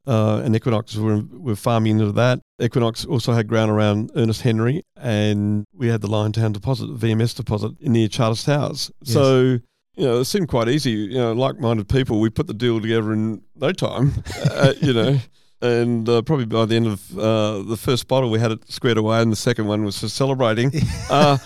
[0.07, 2.41] Uh, and Equinox were, were farming into that.
[2.59, 7.37] Equinox also had ground around Ernest Henry, and we had the Liontown deposit, the VMS
[7.37, 8.91] deposit, near Charters Towers.
[9.03, 9.13] Yes.
[9.13, 9.59] So,
[9.97, 10.93] you know, it seemed quite easy.
[10.93, 14.15] You know, like minded people, we put the deal together in no time,
[14.51, 15.19] uh, you know.
[15.61, 18.97] And uh, probably by the end of uh, the first bottle, we had it squared
[18.97, 20.71] away, and the second one was for celebrating.
[21.11, 21.39] Uh,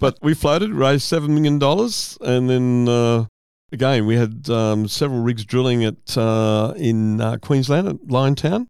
[0.00, 3.24] but we floated, raised seven million dollars, and then uh,
[3.72, 8.66] again we had um, several rigs drilling at uh, in uh, Queensland at Liontown,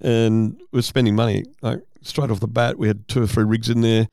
[0.00, 2.78] and we are spending money like straight off the bat.
[2.78, 4.08] We had two or three rigs in there,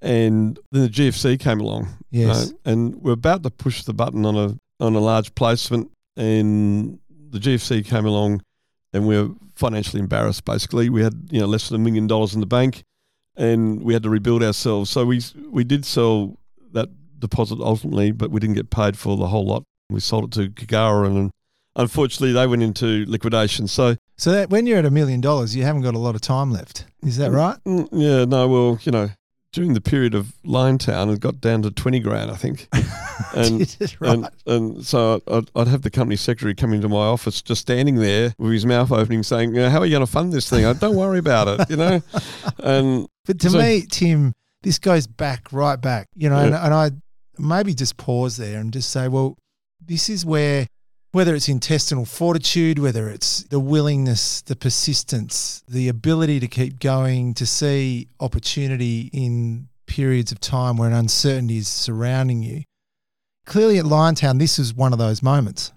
[0.00, 2.52] and then the GFC came along, Yes.
[2.64, 7.00] and we're about to push the button on a on a large placement, and
[7.30, 8.42] the GFC came along,
[8.92, 10.44] and we were financially embarrassed.
[10.44, 12.84] Basically, we had you know less than a million dollars in the bank,
[13.36, 14.90] and we had to rebuild ourselves.
[14.90, 16.38] So we we did sell
[16.72, 19.64] that deposit ultimately, but we didn't get paid for the whole lot.
[19.90, 21.30] We sold it to Kagara, and
[21.76, 23.68] unfortunately, they went into liquidation.
[23.68, 26.20] So So that when you're at a million dollars, you haven't got a lot of
[26.20, 26.84] time left.
[27.02, 27.56] Is that right?
[27.64, 29.10] mm, yeah, no, well, you know.
[29.52, 32.68] During the period of Liontown, it got down to twenty grand, I think,
[33.34, 33.60] and
[33.98, 34.10] right.
[34.12, 37.96] And, and so I'd, I'd have the company secretary come into my office just standing
[37.96, 40.66] there with his mouth opening saying, how are you going to fund this thing?
[40.66, 42.02] I, Don't worry about it, you know?
[42.58, 46.74] And But to So- me, Tim, this goes back, right back, you know, and, and
[46.74, 46.90] I
[47.38, 49.38] maybe just pause there and just say, well,
[49.80, 50.66] this is where,
[51.12, 57.34] whether it's intestinal fortitude, whether it's the willingness, the persistence, the ability to keep going,
[57.34, 62.62] to see opportunity in periods of time where an uncertainty is surrounding you.
[63.46, 65.72] Clearly at Liontown, this is one of those moments.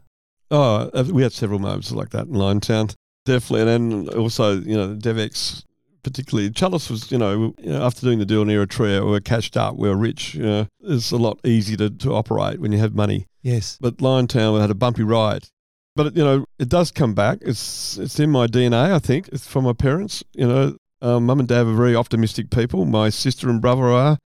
[0.52, 2.94] oh, uh, we had several moments like that in Liontown,
[3.26, 3.62] definitely.
[3.62, 5.64] And then also, you know, DevEx,
[6.04, 9.78] particularly, Chalice was, you know, after doing the deal in Eritrea, we were cashed up,
[9.78, 10.36] we were rich.
[10.36, 13.28] You know, it's a lot easier to, to operate when you have money.
[13.42, 13.78] Yes.
[13.82, 15.48] but Liontown had a bumpy ride.
[15.96, 17.40] But you know, it does come back.
[17.42, 18.94] It's it's in my DNA.
[18.94, 20.24] I think it's from my parents.
[20.34, 22.86] You know, um, mum and dad were very optimistic people.
[22.86, 24.18] My sister and brother are.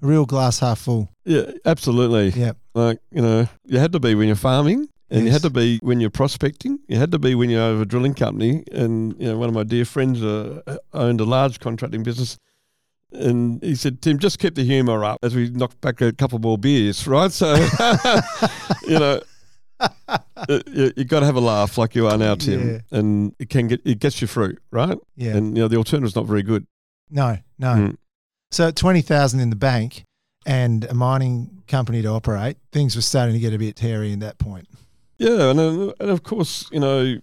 [0.00, 1.10] Real glass half full.
[1.24, 2.30] Yeah, absolutely.
[2.30, 2.52] Yeah.
[2.74, 5.78] Like you know, you had to be when you're farming, and you had to be
[5.82, 6.78] when you're prospecting.
[6.88, 8.64] You had to be when you have a drilling company.
[8.72, 12.38] And you know, one of my dear friends uh, owned a large contracting business.
[13.12, 16.38] And he said, Tim, just keep the humour up as we knock back a couple
[16.38, 17.30] more beers, right?
[17.30, 17.54] So,
[18.86, 19.20] you know,
[19.78, 20.18] uh,
[20.68, 22.98] you, you got to have a laugh like you are now, Tim, Yeah.
[22.98, 24.96] and it can get it gets you through, right?
[25.16, 25.36] Yeah.
[25.36, 26.66] And you know the alternative's not very good.
[27.10, 27.68] no, no.
[27.74, 27.96] Mm.
[28.50, 30.04] So at twenty thousand in the bank
[30.46, 34.20] and a mining company to operate, things were starting to get a bit hairy at
[34.20, 34.68] that point.
[35.18, 37.16] Yeah, and then- and of course, you know,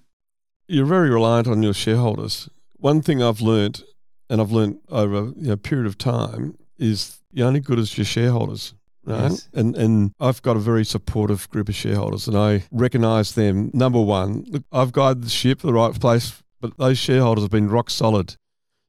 [0.67, 2.49] you're very reliant on your shareholders.
[2.77, 3.83] One thing I've learnt,
[4.29, 7.97] and I've learned over you know, a period of time, is you're only good as
[7.97, 8.73] your shareholders.
[9.05, 9.31] Right.
[9.31, 9.49] Yes.
[9.53, 13.71] And and I've got a very supportive group of shareholders and I recognise them.
[13.73, 17.51] Number one, look, I've guided the ship to the right place, but those shareholders have
[17.51, 18.35] been rock solid.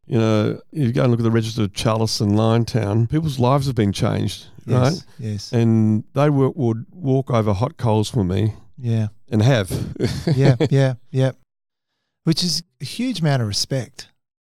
[0.07, 3.67] You know, you go and look at the register of Chalice and Liontown, people's lives
[3.67, 4.91] have been changed, right?
[4.91, 5.07] Yes.
[5.21, 5.53] Yes.
[5.53, 9.09] And they would, would walk over hot coals for me Yeah.
[9.31, 9.71] and have.
[10.35, 10.57] Yeah.
[10.69, 10.95] yeah.
[11.13, 11.33] Yeah.
[12.25, 14.10] Which is a huge amount of respect.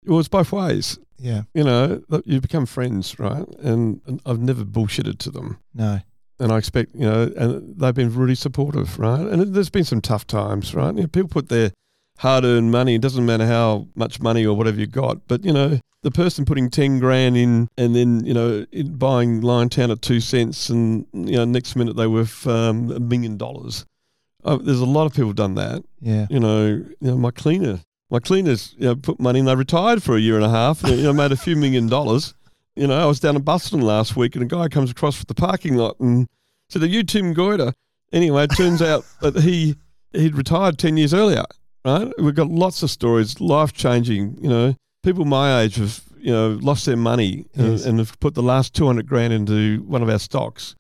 [0.06, 1.00] It was both ways.
[1.18, 1.44] Yeah.
[1.54, 3.48] You know, you become friends, right?
[3.60, 5.60] And, and I've never bullshitted to them.
[5.74, 6.02] No.
[6.40, 9.22] And I expect, you know, and they've been really supportive, right?
[9.22, 10.94] And there's been some tough times, right?
[10.94, 11.72] You know, people put their
[12.18, 15.54] hard earned money, it doesn't matter how much money or whatever you got, but, you
[15.54, 20.02] know, the person putting 10 grand in and then, you know, in buying Liontown at
[20.02, 23.86] two cents and, you know, next minute they worth um, a million dollars.
[24.44, 25.84] Uh, there's a lot of people done that.
[26.02, 26.28] Yeah.
[26.30, 27.80] You know, you know, my cleaner,
[28.14, 30.84] my cleaners, you know, put money and they retired for a year and a half.
[30.84, 32.36] And, you know, made a few million dollars.
[32.76, 35.28] You know, I was down in Boston last week and a guy comes across with
[35.28, 36.28] the parking lot and
[36.70, 37.74] said, "Are you Tim Goyder?
[38.12, 39.76] Anyway, it turns out that he
[40.14, 41.44] he'd retired ten years earlier.
[41.84, 42.08] Right?
[42.20, 44.38] We've got lots of stories, life changing.
[44.42, 47.82] You know, people my age have you know lost their money uh, Yes.
[47.82, 50.76] and, and have put the last two hundred grand into one of our stocks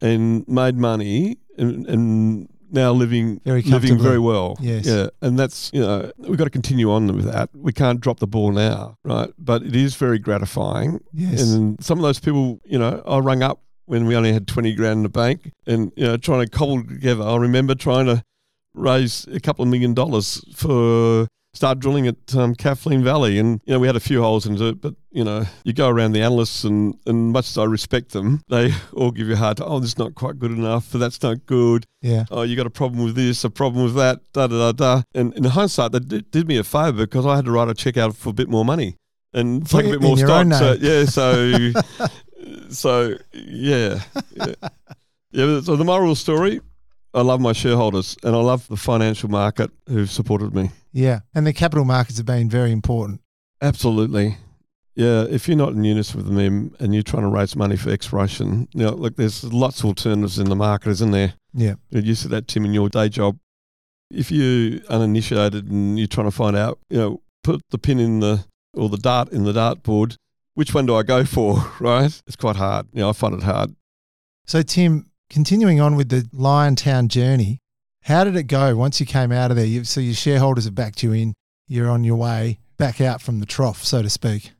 [0.00, 4.56] and made money and, and now living Very living very well.
[4.60, 4.86] Yes.
[4.86, 5.08] Yeah.
[5.20, 7.50] And that's you know, we've got to continue on with that.
[7.54, 9.30] We can't drop the ball now, right?
[9.38, 11.00] But it is very gratifying.
[11.12, 11.52] Yes.
[11.52, 14.74] And some of those people, you know, I rang up when we only had twenty
[14.74, 17.24] grand in the bank and you know, trying to cobble together.
[17.24, 18.22] I remember trying to
[18.74, 23.74] raise a couple of million dollars for start drilling at um, Kathleen Valley, and you
[23.74, 26.22] know we had a few holes into it, but you know you go around the
[26.22, 29.60] analysts, and and much as I respect them, they all give you a hard.
[29.60, 30.90] Oh, this is not quite good enough.
[30.90, 31.86] That's not good.
[32.02, 32.24] yeah.
[32.30, 35.02] Oh, you got a problem with this, a problem with that, da da da da.
[35.14, 37.74] And in hindsight, they did, did me a favour because I had to write a
[37.74, 38.96] check out for a bit more money
[39.32, 40.52] and take a bit more stock.
[40.52, 41.72] So yeah, so
[42.70, 44.00] so yeah,
[44.32, 44.54] yeah.
[45.32, 45.60] yeah.
[45.60, 46.60] So the moral story.
[47.12, 50.70] I love my shareholders and I love the financial market who've supported me.
[50.92, 51.20] Yeah.
[51.34, 53.20] And the capital markets have been very important.
[53.62, 54.36] Absolutely.
[54.96, 57.90] Yeah, if you're not in unison with them and you're trying to raise money for
[57.90, 61.34] exploration, you know, look, there's lots of alternatives in the market, isn't there?
[61.54, 61.74] Yeah.
[61.90, 63.38] You used to that, Tim, in your day job.
[64.10, 68.20] If you're uninitiated and you're trying to find out, you know, put the pin in
[68.20, 70.16] the or the dart in the dartboard,
[70.54, 72.20] which one do I go for, right?
[72.26, 72.88] It's quite hard.
[72.92, 73.74] You know, I find it hard.
[74.46, 77.59] So, Tim, continuing on with the Liontown journey,
[78.02, 79.66] how did it go once you came out of there?
[79.66, 81.34] You, so, your shareholders have backed you in.
[81.66, 84.52] You're on your way back out from the trough, so to speak.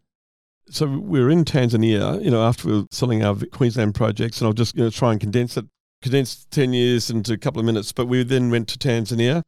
[0.68, 4.46] So we were in Tanzania, you know, after we were selling our Queensland projects, and
[4.46, 5.64] I'll just you know, try and condense it,
[6.00, 7.90] condense 10 years into a couple of minutes.
[7.90, 9.42] But we then went to Tanzania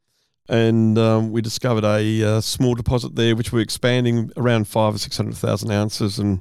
[0.48, 4.98] and um, we discovered a uh, small deposit there, which we're expanding around five or
[4.98, 6.18] 600,000 ounces.
[6.18, 6.40] And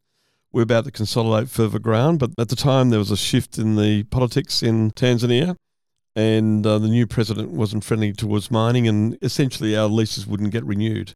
[0.52, 2.20] we're about to consolidate further ground.
[2.20, 5.56] But at the time, there was a shift in the politics in Tanzania.
[6.16, 10.66] And uh, the new president wasn't friendly towards mining, and essentially our leases wouldn't get
[10.66, 11.14] renewed.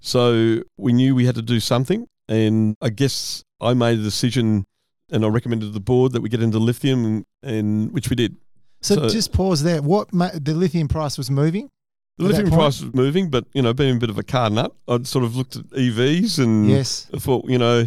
[0.00, 2.06] So we knew we had to do something.
[2.28, 4.64] And I guess I made a decision
[5.10, 8.16] and I recommended to the board that we get into lithium, and, and which we
[8.16, 8.36] did.
[8.82, 9.80] So, So- just pause there.
[9.82, 11.70] What the lithium price was moving?
[12.18, 14.74] The lithium price was moving, but you know, being a bit of a car nut,
[14.88, 17.08] I'd sort of looked at EVs and Yes.
[17.12, 17.80] I thought, you know,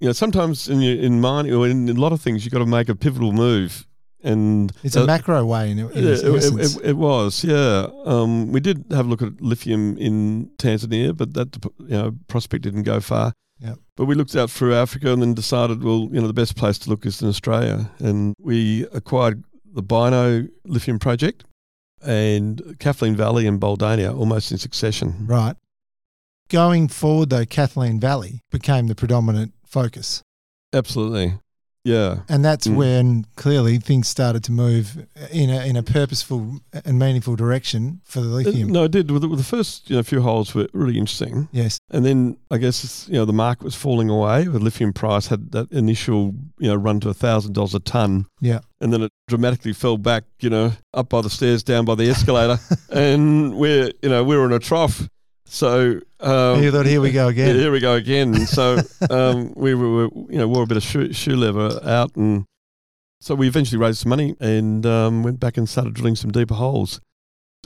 [0.00, 2.60] you know, sometimes in your, in mining or in, a lot of things, you've got
[2.60, 3.86] to make a pivotal move,
[4.22, 7.88] and It's a uh, macro way in, in yeah, it, it, it was, yeah.
[8.04, 12.64] Um, we did have a look at lithium in Tanzania, but that you know prospect
[12.64, 13.32] didn't go far.
[13.60, 13.78] Yep.
[13.96, 16.78] But we looked out through Africa and then decided, well, you know, the best place
[16.78, 21.44] to look is in Australia, and we acquired the Bino lithium project
[22.02, 25.26] and Kathleen Valley and Buldania almost in succession.
[25.26, 25.56] right.
[26.48, 30.20] Going forward, though, Kathleen Valley became the predominant focus.
[30.72, 31.38] Absolutely,
[31.84, 32.20] yeah.
[32.28, 32.76] And that's Mm.
[32.76, 38.20] when clearly things started to move in a, in a purposeful and meaningful direction for
[38.20, 38.68] the Uh, lithium.
[38.70, 39.10] No, it did.
[39.10, 41.48] With the, with the first you know, few holes were really interesting.
[41.52, 41.78] Yes.
[41.90, 44.44] And then I guess you know the market was falling away.
[44.44, 48.26] The lithium price had that initial you know run to thousand dollars a ton.
[48.40, 48.60] Yeah.
[48.80, 50.24] And then it dramatically fell back.
[50.40, 52.58] You know, up by the stairs, down by the escalator,
[52.90, 55.08] and we're you know we're in a trough.
[55.50, 57.56] So um, you thought, here we go again.
[57.58, 58.46] here we go again.
[58.46, 58.78] So
[59.10, 62.44] um, we were you know wore a bit of shoe, shoe leather out, and
[63.20, 66.54] so we eventually raised some money and um, went back and started drilling some deeper
[66.54, 67.00] holes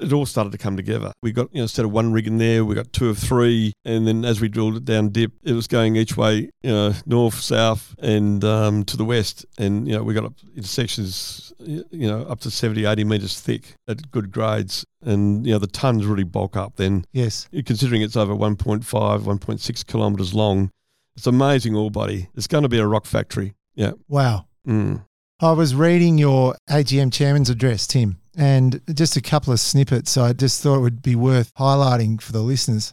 [0.01, 1.13] it all started to come together.
[1.23, 3.73] We got, you know, instead of one rig in there, we got two of three.
[3.85, 6.93] And then as we drilled it down dip, it was going each way, you know,
[7.07, 9.47] north, south, and um, to the west.
[9.59, 13.77] And, you know, we got up intersections, you know, up to 70, 80 metres thick
[13.89, 14.85] at good grades.
[15.03, 17.05] And, you know, the tons really bulk up then.
[17.13, 17.49] Yes.
[17.65, 20.71] Considering it's over 1.5, 1.6 kilometres long,
[21.17, 22.29] it's amazing ore body.
[22.35, 23.55] It's going to be a rock factory.
[23.75, 23.93] Yeah.
[24.09, 24.47] Wow.
[24.67, 25.05] Mm.
[25.41, 30.33] I was reading your AGM chairman's address, Tim, and just a couple of snippets I
[30.33, 32.93] just thought it would be worth highlighting for the listeners.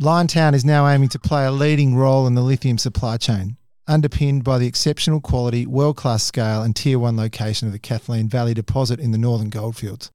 [0.00, 4.44] Liontown is now aiming to play a leading role in the lithium supply chain, underpinned
[4.44, 8.54] by the exceptional quality, world class scale, and tier one location of the Kathleen Valley
[8.54, 10.10] deposit in the Northern Goldfields.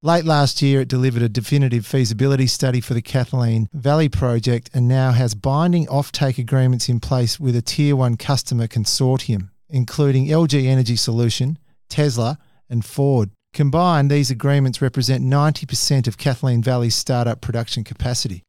[0.00, 4.86] Late last year, it delivered a definitive feasibility study for the Kathleen Valley project and
[4.86, 10.64] now has binding offtake agreements in place with a tier one customer consortium, including LG
[10.64, 11.58] Energy Solution,
[11.88, 12.38] Tesla,
[12.70, 13.30] and Ford.
[13.54, 18.42] Combined, these agreements represent 90% of Kathleen Valley's startup production capacity.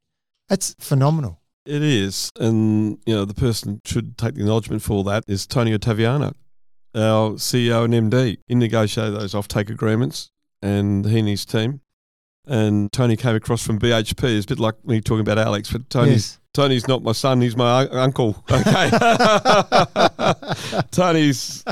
[0.49, 1.39] That's phenomenal.
[1.65, 2.29] It is.
[2.39, 6.33] And, you know, the person should take the acknowledgement for all that is Tony Ottaviano,
[6.95, 8.37] our CEO and MD.
[8.47, 10.31] He negotiated those offtake agreements
[10.61, 11.81] and he and his team.
[12.47, 14.23] And Tony came across from BHP.
[14.37, 16.39] It's a bit like me talking about Alex, but Tony's Yes.
[16.55, 17.41] Tony's not my son.
[17.41, 18.43] He's my un- uncle.
[18.49, 18.89] Okay.
[20.91, 21.63] Tony's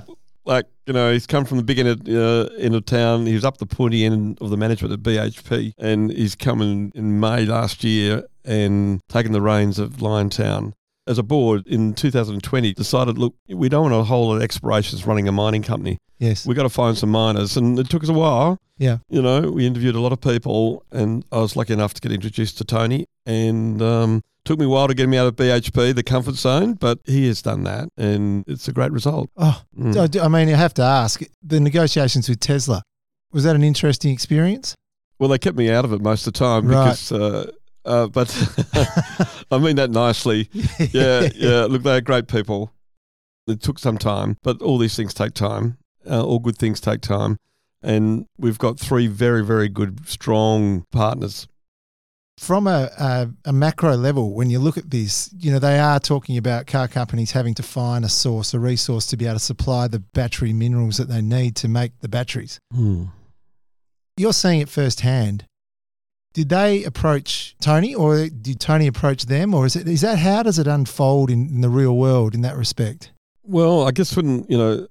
[0.48, 3.26] like you know he's come from the big end of, uh, end of town.
[3.26, 6.92] He was up the pointy end of the management at BHP, and he's come in,
[6.96, 10.74] in May last year and taken the reins of Liontown.
[11.06, 15.06] As a board in 2020, decided look, we don't want a whole lot of explorations
[15.06, 16.00] running a mining company.
[16.20, 16.46] Yes.
[16.46, 18.58] We got to find some miners, and it took us a while.
[18.78, 18.98] Yeah.
[19.10, 22.12] You know, we interviewed a lot of people, and I was lucky enough to get
[22.12, 23.08] introduced to Tony.
[23.26, 26.74] And um, took me a while to get him out of BHP, the comfort zone,
[26.76, 29.30] but he has done that, and it's a great result.
[29.38, 30.22] Oh, Mm.
[30.24, 32.82] I mean, I have to ask the negotiations with Tesla,
[33.34, 34.74] was that an interesting experience?
[35.20, 36.84] Well, they kept me out of it most of the time Right.
[36.86, 37.52] because, uh,
[37.86, 38.30] uh, but
[39.52, 40.50] I mean that nicely.
[40.92, 41.66] Yeah, yeah.
[41.66, 42.72] Look, they're great people.
[43.48, 45.78] It took some time, but all these things take time.
[46.10, 47.38] Uh, all good things take time.
[47.84, 51.48] And we've got three very, very good, strong partners.
[52.38, 56.00] From a, a, a macro level, when you look at this, you know, they are
[56.00, 59.40] talking about car companies having to find a source, a resource to be able to
[59.40, 62.60] supply the battery minerals that they need to make the batteries.
[62.72, 63.06] Hmm.
[64.18, 65.46] You're seeing it firsthand.
[66.34, 69.56] Did they approach Tony or did Tony approach them?
[69.56, 72.42] Or is it is that how does it unfold in, in the real world in
[72.42, 73.12] that respect?
[73.44, 74.88] Well, I guess when, you know,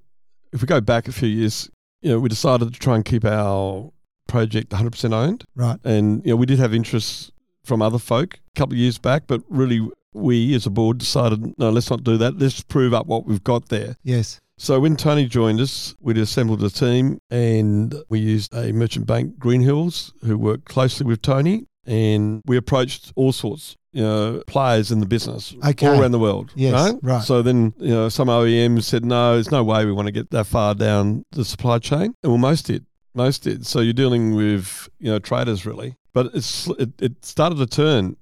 [0.53, 1.71] if we go back a few years,
[2.03, 3.93] you know, we decided to try and keep our
[4.27, 5.45] project 100% owned.
[5.55, 5.79] Right.
[5.85, 7.31] And, you know, we did have interests
[7.67, 11.59] from other folk a couple of years back, but really we as a board decided,
[11.59, 12.39] no, let's not do that.
[12.39, 13.97] Let's prove up what we've got there.
[14.03, 14.41] Yes.
[14.59, 19.39] So when Tony joined us, we'd assembled a team and we used a merchant bank,
[19.39, 21.67] Green Hills, who worked closely with Tony.
[21.89, 25.87] And we approached all sorts, you know, players in the business Okay.
[25.87, 26.51] all around the world.
[26.57, 26.95] Yes, right?
[27.01, 27.23] right.
[27.23, 30.31] So then, you know, some OEMs said, no, there's no way we want to get
[30.31, 32.15] that far down the supply chain.
[32.25, 32.87] And well, most did.
[33.15, 33.67] Most did.
[33.67, 35.95] So you're dealing with, you know, traders really.
[36.17, 38.17] But it's it, it started to turn,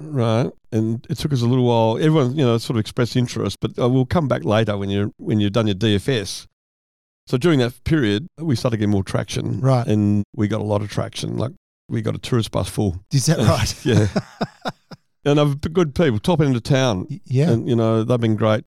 [0.00, 0.50] right?
[0.72, 1.96] And it took us a little while.
[1.96, 5.12] Everyone, you know, sort of expressed interest, but uh, we'll come back later when you're
[5.18, 6.46] when you've done your DFS.
[7.28, 9.86] So during that period, we started getting more traction, Right.
[9.86, 11.36] And we got a lot of traction.
[11.36, 11.52] Like
[11.88, 13.86] we got a tourist bus full, Is that right?
[13.86, 14.08] yeah.
[15.24, 17.50] and they're good people, top end of town, yeah.
[17.52, 18.64] and you know they've been great.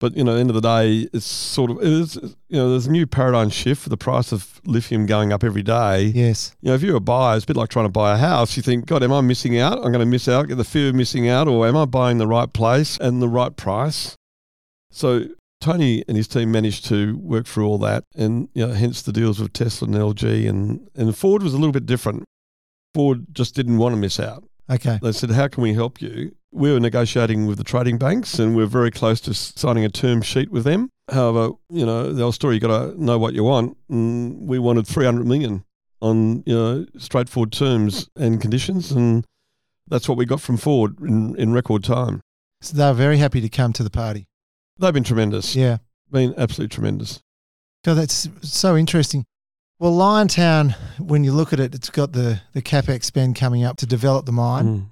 [0.00, 2.86] But you know, the end of the day, it's sort of it's, you know there's
[2.86, 6.04] a new paradigm shift for the price of lithium going up every day.
[6.04, 6.56] yes.
[6.62, 8.56] You know, if you're a buyer, it's a bit like trying to buy a house.
[8.56, 9.76] You think, God, am I missing out?
[9.76, 12.16] I'm going to miss out, get the fear of missing out, or am I buying
[12.16, 14.16] the right place and the right price?
[14.90, 15.26] So
[15.60, 19.12] Tony and his team managed to work through all that, and you know, hence the
[19.12, 22.24] deals with Tesla and LG, and and Ford was a little bit different.
[22.94, 24.44] Ford just didn't want to miss out.
[24.70, 24.98] Okay.
[25.02, 28.56] They said, "How can we help you?" We were negotiating with the trading banks, and
[28.56, 30.90] we're very close to signing a term sheet with them.
[31.10, 33.76] However, you know the old story: you got to know what you want.
[33.88, 35.64] And we wanted three hundred million
[36.00, 39.24] on you know straightforward terms and conditions, and
[39.86, 42.20] that's what we got from Ford in, in record time.
[42.62, 44.26] So they're very happy to come to the party.
[44.78, 45.54] They've been tremendous.
[45.54, 45.78] Yeah.
[46.10, 47.22] Been absolutely tremendous.
[47.84, 49.24] God, that's so interesting.
[49.78, 53.78] Well, Liontown, when you look at it, it's got the, the capex spend coming up
[53.78, 54.86] to develop the mine, Mm.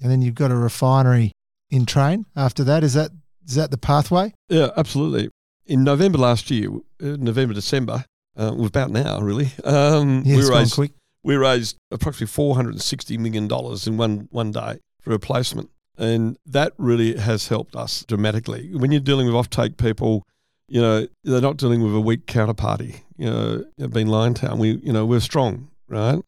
[0.00, 1.32] And then you've got a refinery
[1.70, 2.26] in train.
[2.36, 3.10] After that, is that
[3.46, 4.34] is that the pathway?
[4.48, 5.30] Yeah, absolutely.
[5.66, 8.04] In November last year, uh, November December,
[8.36, 9.50] uh, well, about now really.
[9.64, 10.92] Um, Yeah, we raised quick.
[11.22, 15.18] we raised approximately four hundred and sixty million dollars in one one day for a
[15.18, 18.74] placement, and that really has helped us dramatically.
[18.74, 20.22] When you're dealing with offtake people,
[20.68, 23.02] you know they're not dealing with a weak counterparty.
[23.16, 26.20] You know, being Liontown, we you know we're strong, right?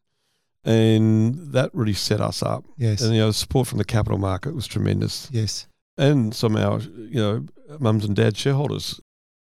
[0.63, 2.65] And that really set us up.
[2.77, 3.01] Yes.
[3.01, 5.67] And you know, support from the capital market was tremendous yes.
[5.97, 7.45] and some of our, you know,
[7.79, 8.99] mums and dad shareholders.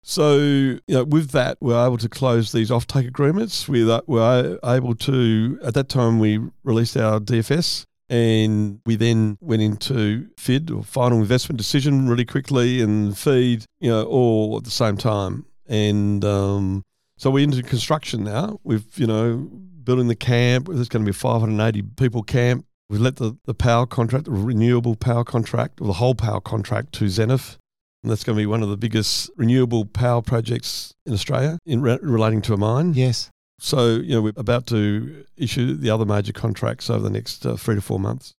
[0.04, 3.68] So, you know, with that, we're able to close these offtake agreements.
[3.68, 9.62] We were able to, at that time, we released our DFS and we then went
[9.62, 14.72] into FID or final investment decision really quickly and feed, you know, all at the
[14.72, 15.46] same time.
[15.68, 16.84] And um,
[17.16, 18.60] so we're into construction now.
[18.64, 19.50] We've, you know,
[19.92, 20.70] building the camp.
[20.70, 22.66] There's going to be a 580 people camp.
[22.90, 26.94] We've let the, the power contract, the renewable power contract, or the whole power contract
[26.94, 27.58] to Zenith.
[28.02, 31.82] And that's going to be one of the biggest renewable power projects in Australia in
[31.82, 32.94] re- relating to a mine.
[32.94, 33.30] Yes.
[33.60, 37.58] So, you know, we're about to issue the other major contracts over the next uh,
[37.58, 38.34] three to four months.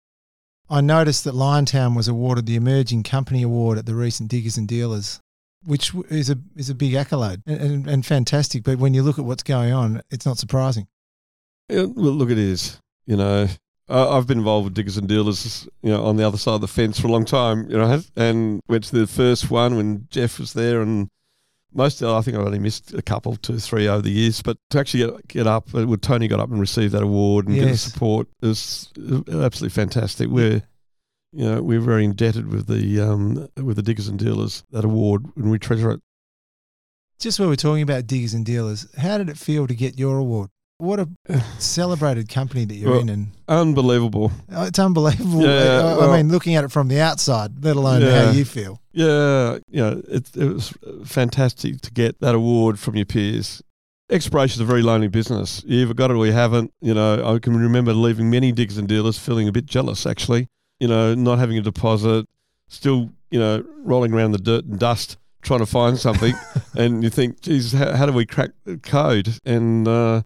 [0.70, 4.70] I noticed that Liontown was awarded the Emerging Company Award at the recent Diggers and
[4.70, 5.20] Dealers,
[5.66, 8.64] which is a is a big accolade and, and, and fantastic.
[8.64, 10.88] But when you look at what's going on, it's not surprising.
[11.72, 12.80] Well, look, it is.
[13.06, 13.48] You know,
[13.90, 16.68] I've been involved with Diggers and Dealers, you know, on the other side of the
[16.68, 20.40] fence for a long time, you know, and went to the first one when Jeff
[20.40, 21.10] was there, and
[21.74, 24.58] most, of I think I've only missed a couple, two, three over the years, but
[24.70, 27.56] to actually get, get up, uh, when Tony got up and received that award and
[27.56, 27.82] get the Yes.
[27.82, 30.30] support is absolutely fantastic.
[30.30, 30.64] We're,
[31.34, 35.26] you know, we're very indebted with the um, with the Diggers and Dealers that award,
[35.38, 36.02] and we treasure it.
[37.20, 40.18] Just while we're talking about Diggers and Dealers, how did it feel to get your
[40.18, 40.50] award?
[40.82, 41.08] What a
[41.60, 44.32] celebrated company that you're Well, in, and Unbelievable.
[44.52, 45.42] oh, it's unbelievable.
[45.44, 48.26] Yeah, I, I well- mean, looking at it from the outside, let alone Yeah.
[48.26, 48.82] how you feel.
[48.92, 50.74] Yeah, you know, it, it was
[51.06, 53.62] fantastic to get that award from your peers.
[54.10, 55.64] Exploration is a very lonely business.
[55.68, 56.74] You either got it or you haven't.
[56.82, 60.48] You know, I can remember leaving many diggers and dealers feeling a bit jealous, actually.
[60.80, 62.26] You know, not having a deposit,
[62.68, 66.34] still, you know, rolling around the dirt and dust trying to find something.
[66.76, 69.30] and you think, geez, how, how do we crack the code?
[69.46, 70.24] And, uh,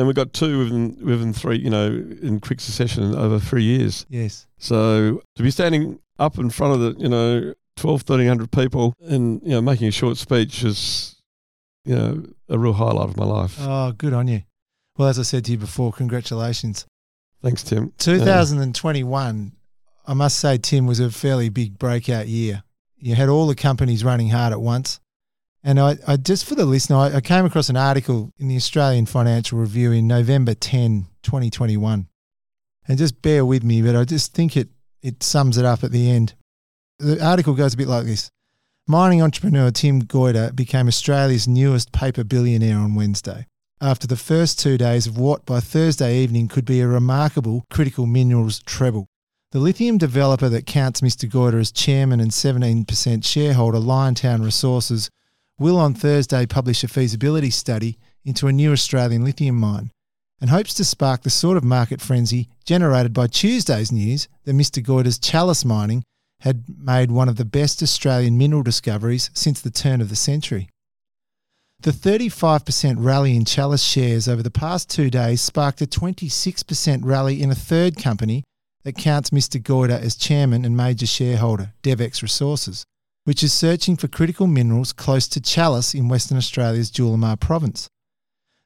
[0.00, 1.88] and we got two within, within three, you know,
[2.22, 4.06] in quick succession over three years.
[4.08, 4.46] Yes.
[4.56, 9.42] So to be standing up in front of the, you know, 12, 1300 people and,
[9.42, 11.16] you know, making a short speech is,
[11.84, 13.58] you know, a real highlight of my life.
[13.60, 14.42] Oh, good on you.
[14.96, 16.86] Well, as I said to you before, congratulations.
[17.42, 17.92] Thanks, Tim.
[17.98, 19.52] 2021,
[20.06, 22.62] I must say, Tim, was a fairly big breakout year.
[22.96, 24.98] You had all the companies running hard at once.
[25.62, 28.56] And I, I just for the listener, I, I came across an article in the
[28.56, 32.08] Australian Financial Review in November 10, 2021.
[32.88, 34.68] And just bear with me, but I just think it,
[35.02, 36.34] it sums it up at the end.
[36.98, 38.30] The article goes a bit like this
[38.86, 43.46] Mining entrepreneur Tim Goyder became Australia's newest paper billionaire on Wednesday
[43.80, 48.06] after the first two days of what by Thursday evening could be a remarkable critical
[48.06, 49.06] minerals treble.
[49.52, 51.28] The lithium developer that counts Mr.
[51.28, 55.08] Goyder as chairman and 17% shareholder, Liontown Resources,
[55.60, 59.90] will on Thursday publish a feasibility study into a new Australian lithium mine
[60.40, 64.82] and hopes to spark the sort of market frenzy generated by Tuesday's news that Mr.
[64.82, 66.02] Goyder's Chalice Mining
[66.40, 70.68] had made one of the best Australian mineral discoveries since the turn of the century.
[71.80, 77.42] The 35% rally in Chalice shares over the past two days sparked a 26% rally
[77.42, 78.44] in a third company
[78.84, 79.62] that counts Mr.
[79.62, 82.84] Goyder as chairman and major shareholder, DevEx Resources,
[83.30, 87.88] which is searching for critical minerals close to Chalice in Western Australia's Julimar province.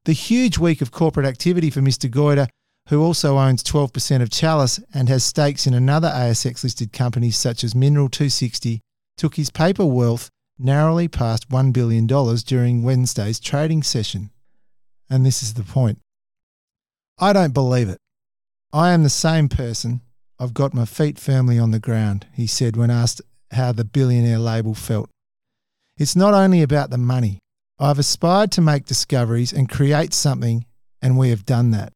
[0.06, 2.08] The huge week of corporate activity for Mr.
[2.10, 2.48] Goyder,
[2.88, 7.62] who also owns 12% of Chalice and has stakes in another ASX listed companies such
[7.62, 8.80] as Mineral 260,
[9.18, 14.30] took his paper wealth narrowly past $1 billion during Wednesday's trading session.
[15.10, 15.98] And this is the point.
[17.18, 17.98] I don't believe it.
[18.72, 20.00] I am the same person.
[20.40, 23.20] I've got my feet firmly on the ground, he said when asked
[23.54, 25.10] how the billionaire label felt.
[25.96, 27.38] It's not only about the money.
[27.78, 30.64] I've aspired to make discoveries and create something,
[31.02, 31.92] and we have done that.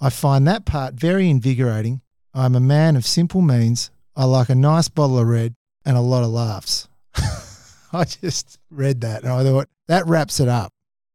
[0.00, 2.00] I find that part very invigorating.
[2.32, 3.90] I'm a man of simple means.
[4.16, 6.88] I like a nice bottle of red and a lot of laughs.
[7.92, 10.70] I just read that and I thought that wraps it up.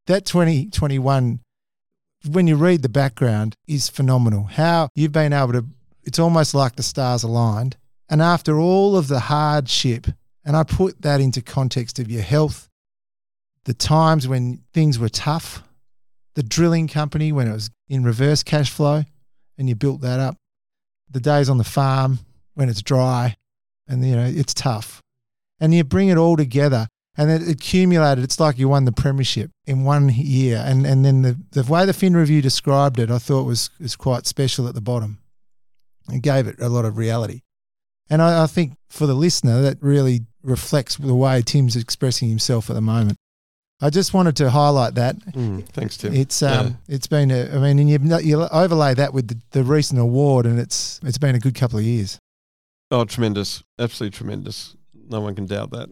[0.07, 1.39] That 2021,
[2.29, 4.43] when you read the background, is phenomenal.
[4.43, 5.65] How you've been able to,
[6.03, 7.77] it's almost like the stars aligned.
[8.09, 10.07] And after all of the hardship,
[10.43, 12.69] and I put that into context of your health,
[13.65, 15.63] the times when things were tough,
[16.35, 19.03] the drilling company when it was in reverse cash flow
[19.57, 20.37] and you built that up,
[21.09, 22.19] the days on the farm
[22.53, 23.35] when it's dry
[23.87, 25.01] and you know it's tough.
[25.59, 26.87] And you bring it all together
[27.17, 28.23] and it accumulated.
[28.23, 30.61] It's like you won the premiership in one year.
[30.65, 33.95] And and then the, the way the Fin Review described it, I thought was was
[33.95, 35.19] quite special at the bottom.
[36.11, 37.41] It gave it a lot of reality.
[38.09, 42.69] And I, I think for the listener, that really reflects the way Tim's expressing himself
[42.69, 43.17] at the moment.
[43.81, 45.17] I just wanted to highlight that.
[45.17, 46.13] Mm, thanks, Tim.
[46.13, 49.63] It's um, it's been a, I mean, and you you overlay that with the, the
[49.63, 52.17] recent award, and it's it's been a good couple of years.
[52.91, 53.63] oh, tremendous.
[53.77, 54.75] Absolutely tremendous.
[55.07, 55.89] No one can doubt that.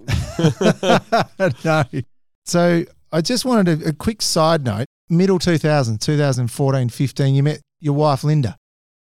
[1.66, 2.02] no.
[2.46, 4.86] So I just wanted a, a quick side note.
[5.10, 8.56] Middle 2000, 2014, 15, you met your wife Linda,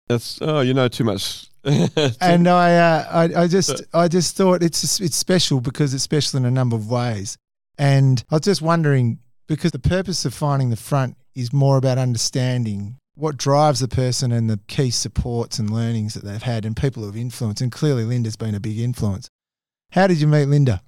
[0.08, 1.48] That's, oh, you know too much.
[2.20, 6.38] and I, uh, I, I just, I just thought it's it's special because it's special
[6.38, 7.36] in a number of ways.
[7.76, 11.98] And I was just wondering because the purpose of finding the front is more about
[11.98, 16.76] understanding what drives the person and the key supports and learnings that they've had and
[16.76, 17.60] people who have influenced.
[17.60, 19.28] And clearly, Linda's been a big influence.
[19.92, 20.82] How did you meet Linda?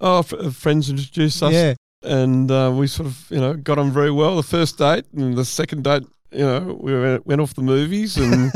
[0.00, 1.52] oh, f- friends introduced us.
[1.52, 1.74] Yeah.
[2.02, 4.36] and uh, we sort of you know got on very well.
[4.36, 8.16] The first date and the second date, you know, we went, went off the movies
[8.16, 8.52] and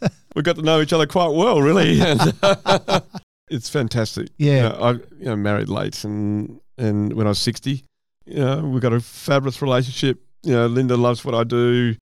[0.36, 1.98] we got to know each other quite well, really.
[2.06, 2.32] And
[3.48, 4.28] it's fantastic.
[4.38, 4.54] Yeah.
[4.54, 7.84] You know, I you know married late and and when I was sixty,
[8.26, 10.20] you know, we've got a fabulous relationship.
[10.42, 11.96] You know, Linda loves what I do.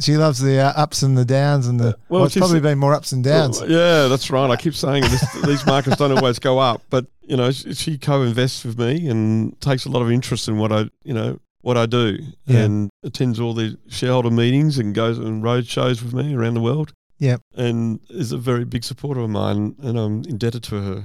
[0.00, 1.96] She loves the uh, ups and the downs and the.
[2.08, 3.60] Well, Well, it's probably been more ups and downs.
[3.60, 4.48] Well, yeah, that's right.
[4.48, 7.98] I keep saying this, these markets don't always go up, but you know, she, she
[7.98, 11.76] co-invests with me and takes a lot of interest in what I, you know, what
[11.76, 12.60] I do, Yeah.
[12.60, 16.60] and attends all the shareholder meetings and goes on road shows with me around the
[16.60, 16.92] world.
[17.20, 17.40] Yep.
[17.56, 21.04] and is a very big supporter of mine, and I'm indebted to her.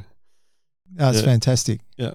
[0.99, 1.25] It's Yeah.
[1.25, 1.81] fantastic.
[1.97, 2.11] Yeah.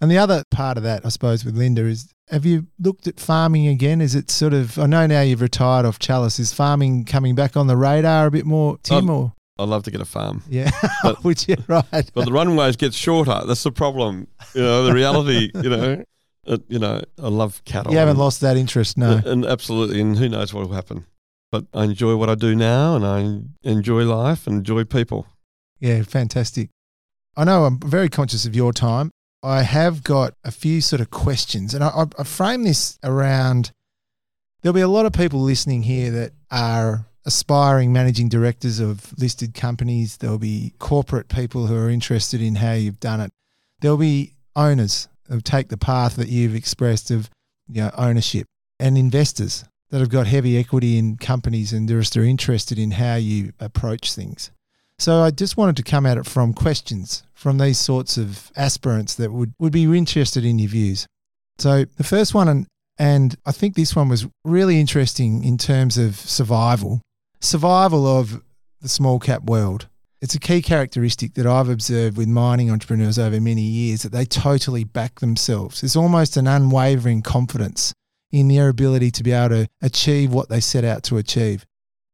[0.00, 3.20] And the other part of that, I suppose, with Linda is have you looked at
[3.20, 4.00] farming again?
[4.00, 7.54] Is it sort of, I know now you've retired off Chalice, is farming coming back
[7.56, 9.08] on the radar a bit more, Tim?
[9.08, 10.70] Um, or I'd love to get a farm, Yeah,
[11.02, 11.56] but- would you?
[11.68, 11.84] Right.
[12.14, 13.42] but the runways get shorter.
[13.46, 14.26] That's the problem.
[14.54, 15.50] You know, the reality.
[15.54, 16.04] You know,
[16.46, 17.92] uh, you know, I love cattle.
[17.92, 19.20] you haven't and- lost that interest, no.
[19.24, 21.04] And absolutely, and who knows what will happen.
[21.54, 25.28] But I enjoy what I do now, and I enjoy life and enjoy people.
[25.78, 26.70] Yeah, fantastic.
[27.36, 29.12] I know I'm very conscious of your time.
[29.40, 33.70] I have got a few sort of questions, and I, I, frame this around.
[34.62, 39.54] There'll be a lot of people listening here that are aspiring managing directors of listed
[39.54, 40.16] companies.
[40.16, 43.30] There'll be corporate people who are interested in how you've done it.
[43.80, 47.30] There'll be owners who take the path that you've expressed of
[47.68, 48.48] you know, ownership,
[48.80, 49.64] and investors
[49.94, 54.12] that have got heavy equity in companies and they're are interested in how you approach
[54.12, 54.50] things.
[54.98, 59.14] So I just wanted to come at it from questions from these sorts of aspirants
[59.14, 61.06] that would, would be interested in your views.
[61.58, 62.66] So the first one, and,
[62.98, 67.00] and I think this one was really interesting in terms of survival,
[67.40, 68.42] survival of
[68.80, 69.86] the small cap world.
[70.20, 74.24] It's a key characteristic that I've observed with mining entrepreneurs over many years that they
[74.24, 75.84] totally back themselves.
[75.84, 77.94] It's almost an unwavering confidence
[78.34, 81.64] in their ability to be able to achieve what they set out to achieve.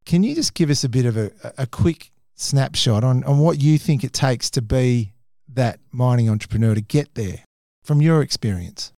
[0.05, 3.59] Can you just give us a bit of a, a quick snapshot on, on what
[3.59, 5.15] you think it takes to be
[5.49, 7.39] that mining entrepreneur to get there
[7.83, 8.93] from your experience?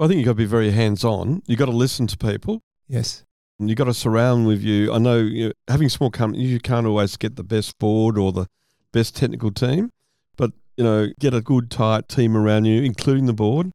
[0.00, 1.42] I think you've got to be very hands on.
[1.46, 2.62] You've got to listen to people.
[2.88, 3.22] Yes.
[3.60, 4.94] And you've got to surround with you.
[4.94, 8.32] I know you know, having small companies, you can't always get the best board or
[8.32, 8.46] the
[8.92, 9.90] best technical team,
[10.38, 13.72] but you know, get a good tight team around you, including the board.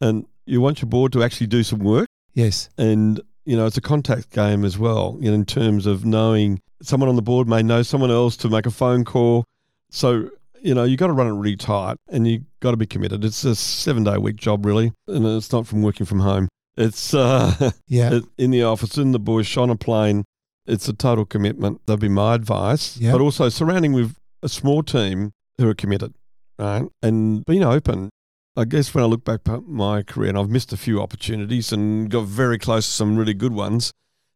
[0.00, 2.06] And you want your board to actually do some work.
[2.38, 2.70] Yes.
[2.78, 5.16] And you know, it's a contact game as well.
[5.20, 8.48] You know, in terms of knowing someone on the board may know someone else to
[8.48, 9.44] make a phone call.
[9.90, 10.30] So
[10.62, 13.24] you know, you got to run it really tight, and you've got to be committed.
[13.24, 16.48] It's a seven day week job, really, and it's not from working from home.
[16.76, 18.20] It's uh, Yeah.
[18.36, 20.24] in the office, in the bush, on a plane.
[20.66, 21.80] It's a total commitment.
[21.86, 22.96] That'd be my advice.
[22.98, 23.12] Yeah.
[23.12, 26.14] But also surrounding with a small team who are committed,
[26.58, 26.84] right?
[27.02, 28.10] And being open.
[28.58, 31.72] I guess when I look back at my career, and I've missed a few opportunities
[31.72, 33.92] and got very close to some really good ones,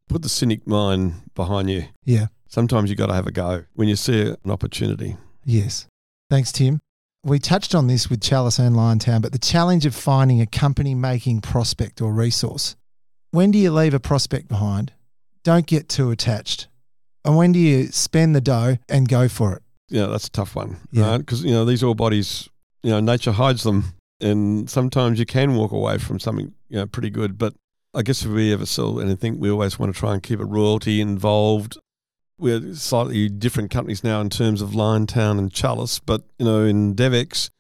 [0.09, 1.87] put the cynic mind behind you.
[2.05, 2.27] Yeah.
[2.47, 5.17] Sometimes you've got to have a go when you see an opportunity.
[5.45, 5.87] Yes.
[6.31, 6.79] Thanks, Tim.
[7.25, 10.95] We touched on this with Chalice and Liontown, but the challenge of finding a company
[10.95, 12.77] making prospect or resource.
[13.33, 14.93] When do you leave a prospect behind?
[15.43, 16.69] Don't get too attached.
[17.25, 19.63] And when do you spend the dough and go for it?
[19.89, 21.11] Yeah, that's a tough one, Yeah.
[21.11, 21.19] right?
[21.19, 22.49] Because you know these ore bodies,
[22.85, 26.87] you know, nature hides them, and sometimes you can walk away from something, you know,
[26.87, 27.37] pretty good.
[27.37, 27.55] But
[27.95, 30.45] I guess if we ever sell anything, we always want to try and keep a
[30.45, 31.77] royalty involved.
[32.39, 36.95] We're slightly different companies now in terms of Liontown and Chalice, but you know, in
[36.95, 37.51] DevEx,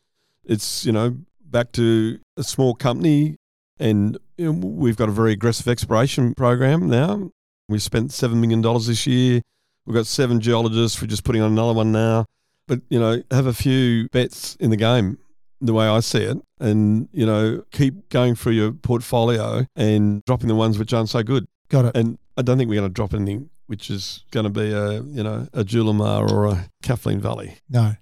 [0.45, 3.37] it's you know back to a small company,
[3.79, 7.31] and you know, we've got a very aggressive exploration program now.
[7.69, 9.43] We spent seven million dollars this year.
[9.87, 11.01] We've got seven geologists.
[11.01, 12.27] We're just putting on another one now.
[12.67, 15.19] But you know, have a few bets in the game,
[15.63, 20.49] the way I see it, and you know, keep going through your portfolio and dropping
[20.49, 21.47] the ones which aren't so good.
[21.69, 21.97] Got it.
[21.97, 25.01] And I don't think we're going to drop anything which is going to be a
[25.03, 27.57] you know a Julimar or a Kathleen Valley.
[27.71, 27.95] No.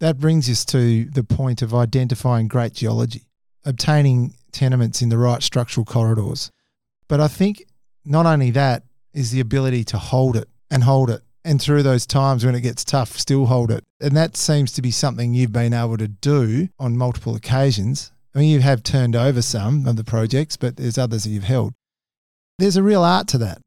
[0.00, 3.22] That brings us to the point of identifying great geology,
[3.64, 6.50] obtaining tenements in the right structural corridors.
[7.08, 7.64] But I think
[8.04, 11.22] not only that is the ability to hold it and hold it.
[11.46, 13.84] And through those times when it gets tough, still hold it.
[14.00, 18.12] And that seems to be something you've been able to do on multiple occasions.
[18.34, 21.44] I mean, you have turned over some of the projects, but there's others that you've
[21.44, 21.74] held.
[22.58, 23.60] There's a real art to that.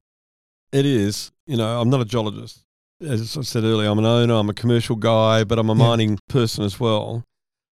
[0.71, 1.31] It is.
[1.45, 2.63] You know, I'm not a geologist.
[2.99, 5.87] As I said earlier, I'm an owner, I'm a commercial guy, but I'm a Yeah.
[5.87, 7.23] mining person as well.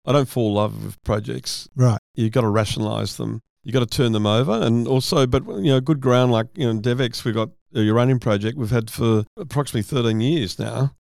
[0.06, 1.70] I don't fall in love with projects.
[1.76, 2.00] Right.
[2.16, 3.40] You've got to rationalize them.
[3.64, 4.52] You've got to turn them over.
[4.54, 8.20] And also, but, you know, good ground like, you know, DevEx, we've got Uh, uranium
[8.20, 10.94] project we've had for approximately 13 years now.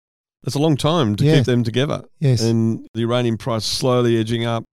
[0.42, 1.36] That's a long time to Yeah.
[1.36, 2.04] keep them together.
[2.20, 2.42] Yes.
[2.42, 4.64] And the uranium price slowly edging up.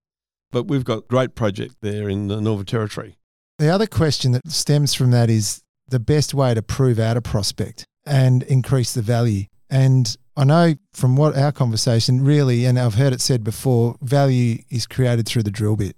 [0.51, 3.17] But we've got great project there in the Northern Territory.
[3.57, 7.21] The other question that stems from that is the best way to prove out a
[7.21, 9.45] prospect and increase the value.
[9.69, 14.59] And I know from what our conversation really, and I've heard it said before, value
[14.69, 15.95] is created through the drill bit.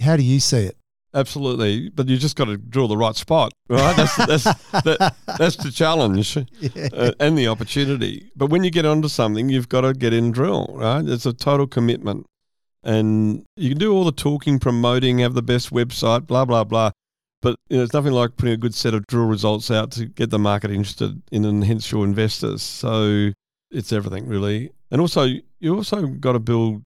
[0.00, 0.76] How do you see it?
[1.14, 3.96] Absolutely, but you just got to drill the right spot, right?
[3.96, 4.44] That's that's
[4.84, 6.88] that, that's the challenge Yeah.
[6.92, 8.30] uh, and the opportunity.
[8.36, 11.02] But when you get onto something, you've got to get in drill, right?
[11.06, 12.26] It's a total commitment,
[12.84, 16.90] and you can do all the talking, promoting, have the best website, blah blah blah.
[17.40, 20.06] But you know, it's nothing like putting a good set of drill results out to
[20.06, 22.62] get the market interested in, and hence your investors.
[22.62, 23.30] So
[23.70, 25.26] it's everything really, and also
[25.60, 26.82] you also got to build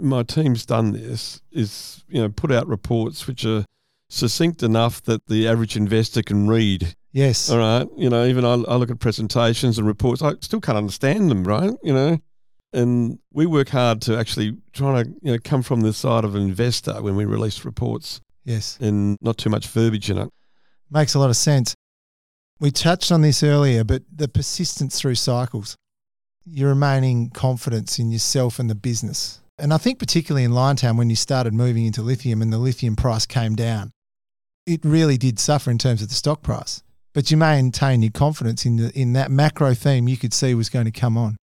[0.00, 3.64] my team's done this is you know put out reports which are
[4.08, 6.94] succinct enough that the average investor can read.
[7.12, 7.50] Yes.
[7.50, 10.78] All right, you know, even I, I look at presentations and reports, I still can't
[10.78, 11.72] understand them, right?
[11.82, 12.18] You know,
[12.72, 16.34] and we work hard to actually try to you know come from the side of
[16.34, 18.78] an investor when we release reports Yes.
[18.80, 20.30] and not too much verbiage in it.
[20.90, 21.74] Makes a lot of sense.
[22.60, 25.76] We touched on this earlier, but the persistence through cycles,
[26.44, 29.39] your remaining confidence in yourself and the business.
[29.60, 32.96] And I think particularly in Liontown when you started moving into lithium and the lithium
[32.96, 33.92] price came down,
[34.66, 36.82] it really did suffer in terms of the stock price.
[37.12, 40.68] But you maintain your confidence in the, in that macro theme you could see was
[40.68, 41.36] going to come on.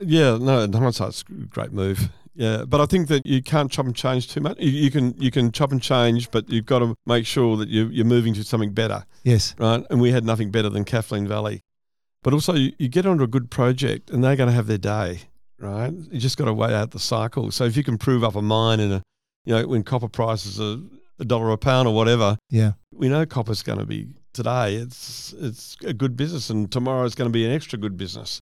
[0.00, 1.12] Yeah, no, in a
[1.50, 2.10] great move.
[2.34, 4.60] Yeah, but I think that you can't chop and change too much.
[4.60, 7.68] You, you can you can chop and change, but you've got to make sure that
[7.68, 9.56] you, you're moving to something better, Yes.
[9.58, 9.84] right?
[9.90, 11.62] And we had nothing better than Kathleen Valley.
[12.22, 14.78] But also, you, you get onto a good project, and they're going to have their
[14.78, 15.22] day,
[15.58, 15.92] right?
[15.92, 17.50] You just got to wait out the cycle.
[17.50, 19.02] So if you can prove up a mine in a,
[19.44, 20.78] you know, when copper prices are
[21.18, 22.72] a dollar a pound or whatever, Yeah.
[22.94, 24.76] we know copper's going to be today.
[24.76, 28.38] It's it's a good business, and tomorrow is going to be an extra good business.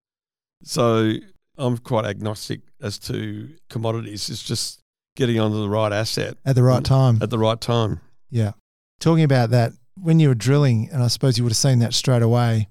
[0.64, 1.12] So
[1.56, 4.28] I'm quite agnostic as to commodities.
[4.28, 4.80] It's just
[5.16, 7.18] getting onto the right asset At the right time.
[7.22, 8.00] at the right time.
[8.30, 8.52] Yeah.
[9.00, 11.94] Talking about that, when you were drilling, and I suppose you would have seen that
[11.94, 12.68] straight away,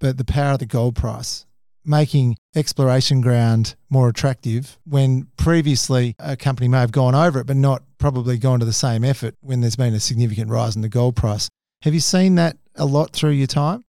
[0.00, 1.46] but the power of the gold price
[1.84, 7.56] making exploration ground more attractive when previously a company may have gone over it, but
[7.56, 10.88] not probably gone to the same effort when there's been a significant rise in the
[10.88, 11.48] gold price.
[11.82, 13.84] Have you seen that a lot through your time?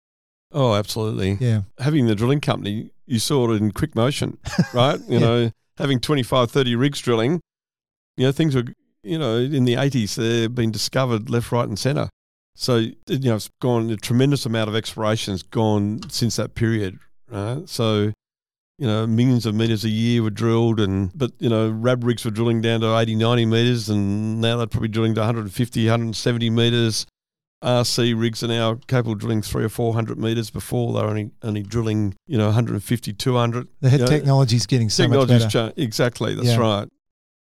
[0.53, 1.33] Oh, absolutely.
[1.41, 1.62] Yeah.
[1.79, 4.39] Having the drilling company, you saw it in quick motion,
[4.75, 4.99] right?
[5.09, 5.19] You Yeah.
[5.19, 7.41] know, having 25, 30 rigs drilling,
[8.16, 8.65] you know, things were,
[9.03, 12.09] you know, in the 80s, they've been discovered left, right, and centre.
[12.57, 17.01] So, you know, it's gone, a tremendous amount of exploration's gone since that period,
[17.31, 17.69] right?
[17.69, 18.13] So,
[18.79, 22.25] you know, millions of metres a year were drilled, and but, you know, RAB rigs
[22.25, 26.51] were drilling down to 80, 90 metres, and now they're probably drilling to 150, 170
[26.51, 27.07] metres.
[27.63, 31.63] RC rigs are now capable of drilling three or 400 metres before they're only, only
[31.63, 33.69] drilling, you know, 150, 200.
[33.81, 35.69] The You know, technology's getting so much Technology's better.
[35.69, 35.79] changed.
[35.79, 36.57] Exactly, that's Yeah.
[36.59, 36.89] right.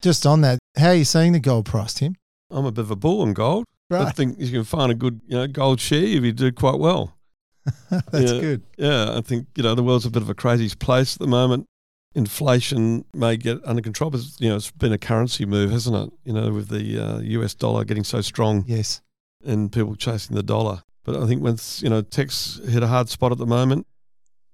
[0.02, 2.16] Just on that, how are you seeing the gold price, Tim?
[2.50, 3.66] I'm a bit of a bull on gold.
[3.92, 6.78] I think you can find a good, you know, gold share if you do quite
[6.78, 7.16] well.
[7.90, 8.40] That's Yeah.
[8.40, 8.62] good.
[8.78, 11.26] Yeah, I think you know the world's a bit of a crazy place at the
[11.26, 11.66] moment.
[12.14, 16.12] Inflation may get under control, but you know it's been a currency move, hasn't it?
[16.24, 19.00] You know, with the uh, US dollar getting so strong Yes.
[19.44, 20.82] and people chasing the dollar.
[21.04, 23.86] But I think once you know tech's hit a hard spot at the moment,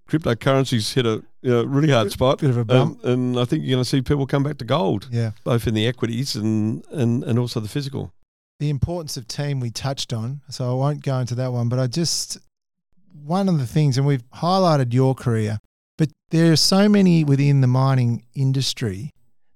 [0.08, 2.38] cryptocurrencies hit a you know, really hard spot.
[2.40, 3.02] Bit of a bump.
[3.04, 5.30] And, and I think you're going to see people come back to gold, Yeah.
[5.44, 8.12] both in the equities and, and, and also the physical.
[8.60, 11.78] the importance of team we touched on, so I won't go into that one, but
[11.78, 12.38] I just
[13.24, 15.58] one of the things, and we've highlighted your career,
[15.98, 19.10] but there are so many within the mining industry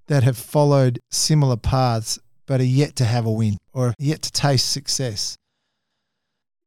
[0.06, 4.32] that have followed similar paths but are yet to have a win or yet to
[4.32, 5.36] taste success.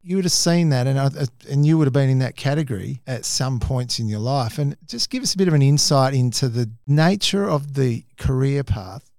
[0.02, 3.02] You would have seen that, and I- and you would have been in that category
[3.06, 4.58] at some points in your life.
[4.58, 8.64] And just give us a bit of an insight into the nature of the career
[8.64, 9.10] path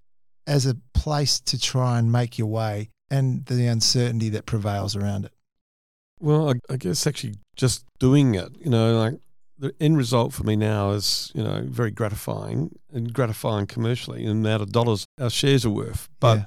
[0.47, 5.27] as a place to try and make your way and the uncertainty that prevails around
[5.27, 5.33] it.
[6.21, 9.15] Well, I, I guess actually just doing it, you know, like
[9.59, 14.43] the end result for me now is, you know, very gratifying and gratifying commercially in
[14.43, 16.09] the amount of dollars our shares are worth.
[16.21, 16.45] But Yeah.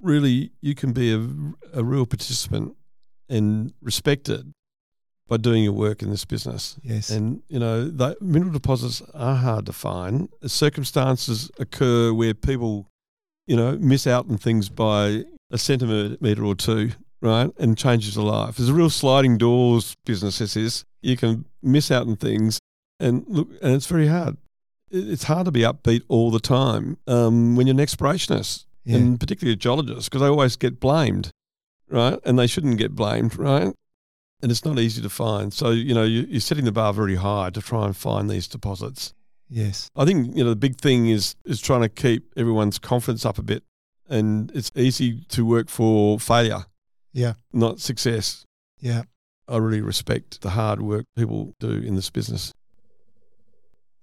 [0.00, 1.18] really, you can be a,
[1.72, 2.74] a real participant
[3.28, 4.52] and respected
[5.28, 6.78] by doing your work in this business.
[6.82, 10.28] yes, And, you know, the mineral deposits are hard to find.
[10.46, 12.86] Circumstances occur where people,
[13.46, 17.50] you know, miss out on things by a centimetre or two, right?
[17.58, 18.56] And changes a life.
[18.56, 20.84] There's a real sliding doors business, this is.
[21.02, 22.58] You can miss out on things
[23.00, 24.36] and look, and it's very hard.
[24.90, 29.20] It's hard to be upbeat all the time um, when you're an explorationist yeah, and
[29.20, 31.30] particularly a geologist because they always get blamed,
[31.90, 32.18] right?
[32.24, 33.74] And they shouldn't get blamed, right?
[34.40, 35.52] And it's not easy to find.
[35.52, 38.48] So, you know, you, you're setting the bar very high to try and find these
[38.48, 39.12] deposits.
[39.50, 39.90] Yes.
[39.96, 43.38] I think you know the big thing is is trying to keep everyone's confidence up
[43.38, 43.62] a bit,
[44.08, 46.66] and it's easy to work for failure,
[47.18, 47.34] Yeah.
[47.52, 48.44] not success.
[48.80, 49.02] Yeah.
[49.48, 52.52] I really respect the hard work people do in this business.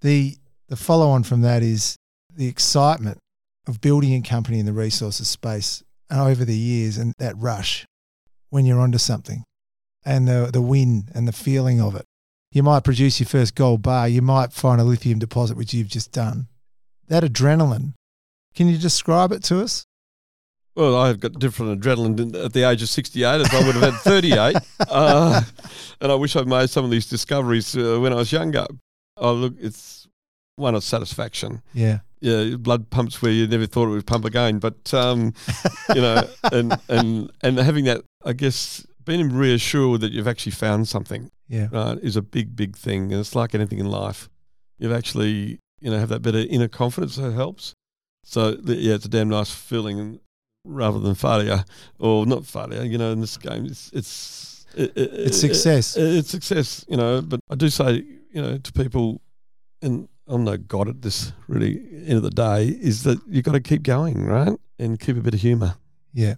[0.02, 0.36] The
[0.68, 1.96] the follow on from that is
[2.34, 3.18] the excitement
[3.66, 5.82] of building a company in the resources space
[6.12, 7.86] uh, over the years and that rush
[8.50, 9.44] when you're onto something
[10.04, 12.04] and the the win and the feeling of it.
[12.52, 15.88] You might produce your first gold bar, you might find a lithium deposit which you've
[15.88, 16.48] just done.
[17.08, 17.94] That adrenaline,
[18.54, 19.84] can you describe it to us?
[20.76, 24.00] Well, I've got different adrenaline at the age of 68 as I would have had
[24.02, 24.56] 38.
[24.90, 25.40] uh,
[26.02, 28.66] and I wish I'd made some of these discoveries uh, when I was younger.
[29.16, 30.06] Oh, look, it's
[30.56, 31.62] one of satisfaction.
[31.72, 32.00] Yeah.
[32.20, 34.58] Yeah, blood pumps where you never thought it would pump again.
[34.58, 35.32] But, um,
[35.94, 40.88] you know, and, and, and having that, I guess, being reassured that you've actually found
[40.88, 41.68] something Yeah.
[41.72, 43.12] right, is a big, big thing.
[43.12, 44.28] And it's like anything in life.
[44.78, 47.72] You've actually, you know, have that bit of inner confidence that helps.
[48.24, 50.20] So, yeah, it's a damn nice feeling
[50.66, 51.64] rather than failure
[51.98, 52.82] or not failure.
[52.84, 55.96] You know, in this game, it's, it's, it, it- It's success.
[55.96, 57.22] it- it's success, you know.
[57.22, 59.20] But I do say, you know, to people,
[59.82, 63.52] and I'm no god at this really, end of the day, is that you've got
[63.52, 64.58] to keep going, right?
[64.78, 65.76] And keep a bit of humour.
[66.12, 66.34] Yeah.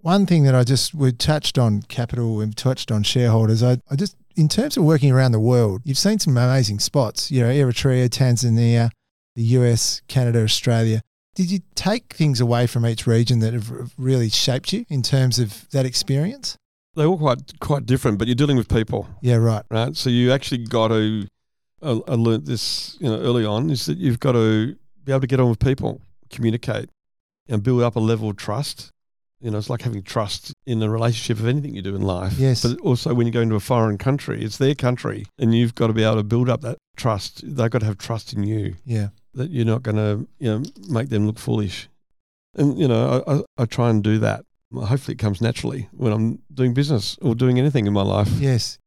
[0.00, 3.62] One thing that I just we touched on capital, we've touched on shareholders.
[3.62, 7.30] I, I just in terms of working around the world, you've seen some amazing spots.
[7.30, 8.90] You know, Eritrea, Tanzania,
[9.34, 11.02] the US, Canada, Australia.
[11.36, 15.38] Did you take things away from each region that have really shaped you in terms
[15.38, 16.56] of that experience?
[16.94, 19.06] They're all quite quite different, but you're dealing with people.
[19.20, 19.62] Yeah, right.
[19.70, 19.94] right?
[19.94, 21.26] So you actually got to.
[21.82, 25.12] Uh, I, I learned this, you know, early on is that you've got to be
[25.12, 26.00] able to get on with people,
[26.30, 26.88] communicate,
[27.50, 28.90] and build up a level of trust.
[29.42, 32.38] You know, it's like having trust in a relationship of anything you do in life.
[32.38, 32.62] Yes.
[32.62, 35.88] But also when you go into a foreign country, it's their country, and you've got
[35.88, 37.42] to be able to build up that trust.
[37.44, 39.08] They've got to have trust in you Yeah.
[39.36, 41.88] That you're not going to, you know, make them look foolish.
[42.54, 44.44] And you know, I, I, I try and do that.
[44.74, 48.28] Hopefully, it comes naturally when I'm doing business or doing anything in my life.
[48.38, 48.78] Yes.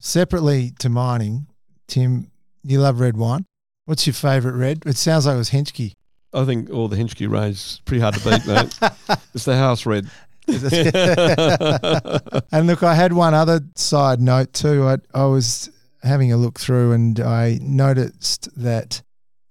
[0.00, 1.46] Separately to mining,
[1.88, 2.30] Tim,
[2.62, 3.44] you love red wine.
[3.84, 4.82] What's your favourite red?
[4.86, 5.92] It sounds like it was Henschke.
[6.32, 8.78] I think all the Henschke range is pretty hard to beat, mate.
[9.34, 10.08] It's the house red.
[12.52, 14.86] and look, I had one other side note too.
[14.86, 15.70] I, I was
[16.02, 19.02] having a look through and I noticed that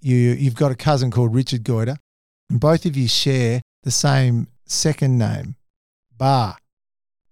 [0.07, 1.97] you you've got a cousin called Richard Goyder,
[2.49, 5.55] and both of you share the same second name,
[6.17, 6.57] Barr,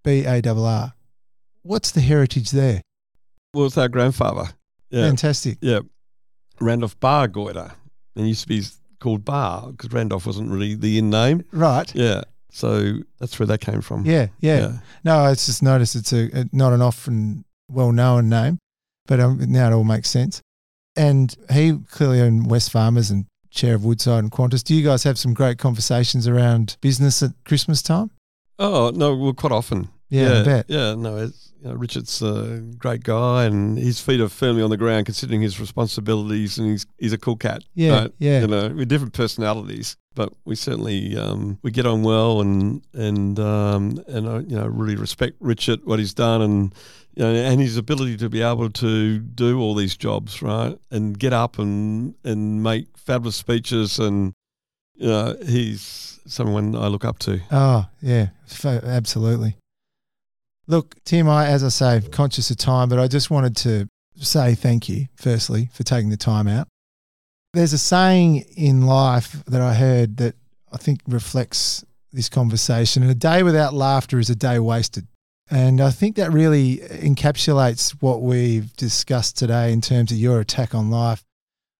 [0.04, 0.94] B A R R.
[1.62, 2.82] What's the heritage there?
[3.54, 4.50] well, it's our grandfather.
[4.90, 5.58] Yeah, Fantastic.
[5.60, 5.80] yeah.
[6.60, 7.72] Randolph Barr Goyder.
[8.14, 8.62] And he used to be
[9.00, 11.42] called Barr because Randolph wasn't really the in name.
[11.52, 11.92] Right.
[11.94, 12.22] Yeah.
[12.50, 14.04] So that's where that came from.
[14.06, 14.78] Yeah, yeah.
[15.04, 18.58] No, I just noticed it's a, a not an often well known name,
[19.06, 20.40] but um, now it all makes sense.
[20.96, 24.62] And he clearly owned Wesfarmers and chair of Woodside and Qantas.
[24.62, 28.10] Do you guys have some great conversations around business at Christmas time?
[28.58, 29.88] Oh, no, well, quite often.
[30.08, 30.66] Yeah, yeah, I bet.
[30.68, 34.70] Yeah, no, it's, you know, Richard's a great guy and his feet are firmly on
[34.70, 37.62] the ground considering his responsibilities and he's, he's a cool cat.
[37.74, 38.12] Yeah, right?
[38.18, 38.40] yeah.
[38.42, 43.38] You know, with different personalities, but we certainly, um, we get on well and, and,
[43.40, 46.74] um, and I, you know, really respect Richard, what he's done and,
[47.14, 50.78] you know, and his ability to be able to do all these jobs, right?
[50.90, 54.34] And get up and, and make fabulous speeches and,
[54.94, 57.40] you know, he's someone I look up to.
[57.50, 58.28] Oh, yeah,
[58.64, 59.56] absolutely.
[60.68, 64.54] Look, Tim, I, as I say, conscious of time, but I just wanted to say
[64.54, 66.68] thank you, firstly, for taking the time out.
[67.52, 70.34] There's a saying in life that I heard that
[70.72, 73.02] I think reflects this conversation.
[73.02, 75.06] And a day without laughter is a day wasted.
[75.48, 80.74] And I think that really encapsulates what we've discussed today in terms of your attack
[80.74, 81.22] on life.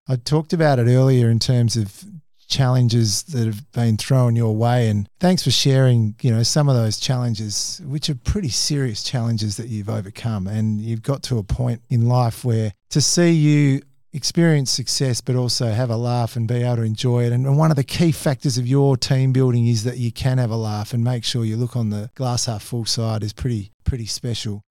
[0.08, 2.04] I talked about it earlier in terms of
[2.47, 4.89] challenges that have been thrown your way.
[4.89, 9.56] And thanks for sharing you know some of those challenges which are pretty serious challenges
[9.56, 10.47] that you've overcome.
[10.47, 13.82] And you've got to a point in life where to see you
[14.12, 17.32] experience success but also have a laugh and be able to enjoy it.
[17.32, 20.51] And one of the key factors of your team building is that you can have
[20.51, 23.73] a laugh and make sure you look on the glass half full side is pretty
[23.85, 24.62] pretty special.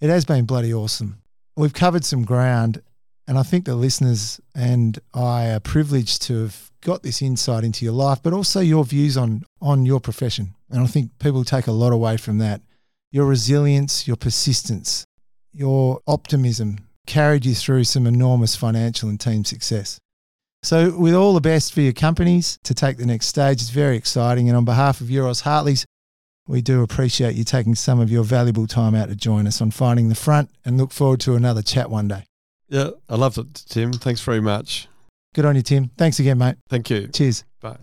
[0.00, 1.22] It has been bloody awesome.
[1.56, 2.82] We've covered some ground
[3.28, 7.84] and I think the listeners and I are privileged to have got this insight into
[7.84, 10.54] your life, but also your views on on your profession.
[10.70, 12.62] And I think people take a lot away from that.
[13.12, 15.04] Your resilience, your persistence,
[15.52, 19.98] your optimism carried you through some enormous financial and team success.
[20.62, 23.96] So, with all the best for your companies to take the next stage, it's very
[23.96, 24.48] exciting.
[24.48, 25.86] And on behalf of Euroz Hartleys,
[26.46, 29.70] we do appreciate you taking some of your valuable time out to join us on
[29.70, 32.24] Finding the Front and look forward to another chat one day.
[32.68, 33.92] Yeah, I loved it, Tim.
[33.92, 34.86] Thanks very much.
[35.34, 35.90] Good on you, Tim.
[35.96, 36.56] Thanks again, mate.
[36.68, 37.08] Thank you.
[37.08, 37.44] Cheers.
[37.60, 37.76] Bye.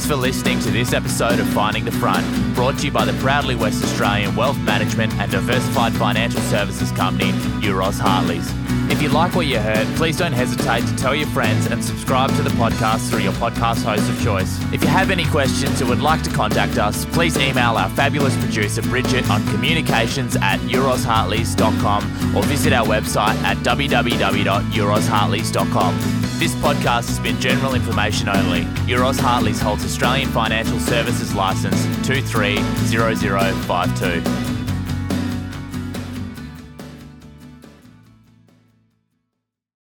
[0.00, 2.24] Thanks for listening to this episode of Finding the Front,
[2.54, 7.32] brought to you by the proudly West Australian wealth management and diversified financial services company,
[7.60, 8.50] Euroz Hartleys.
[8.90, 12.34] If you like what you heard, please don't hesitate to tell your friends and subscribe
[12.36, 14.58] to the podcast through your podcast host of choice.
[14.72, 18.34] If you have any questions or would like to contact us, please email our fabulous
[18.38, 26.20] producer Bridget on communications at eurozhartleys.com or visit our website at www.eurozhartleys.com.
[26.40, 28.62] This podcast has been general information only.
[28.88, 34.59] Euroz Hartleys holds Australian Financial Services Licence 230052.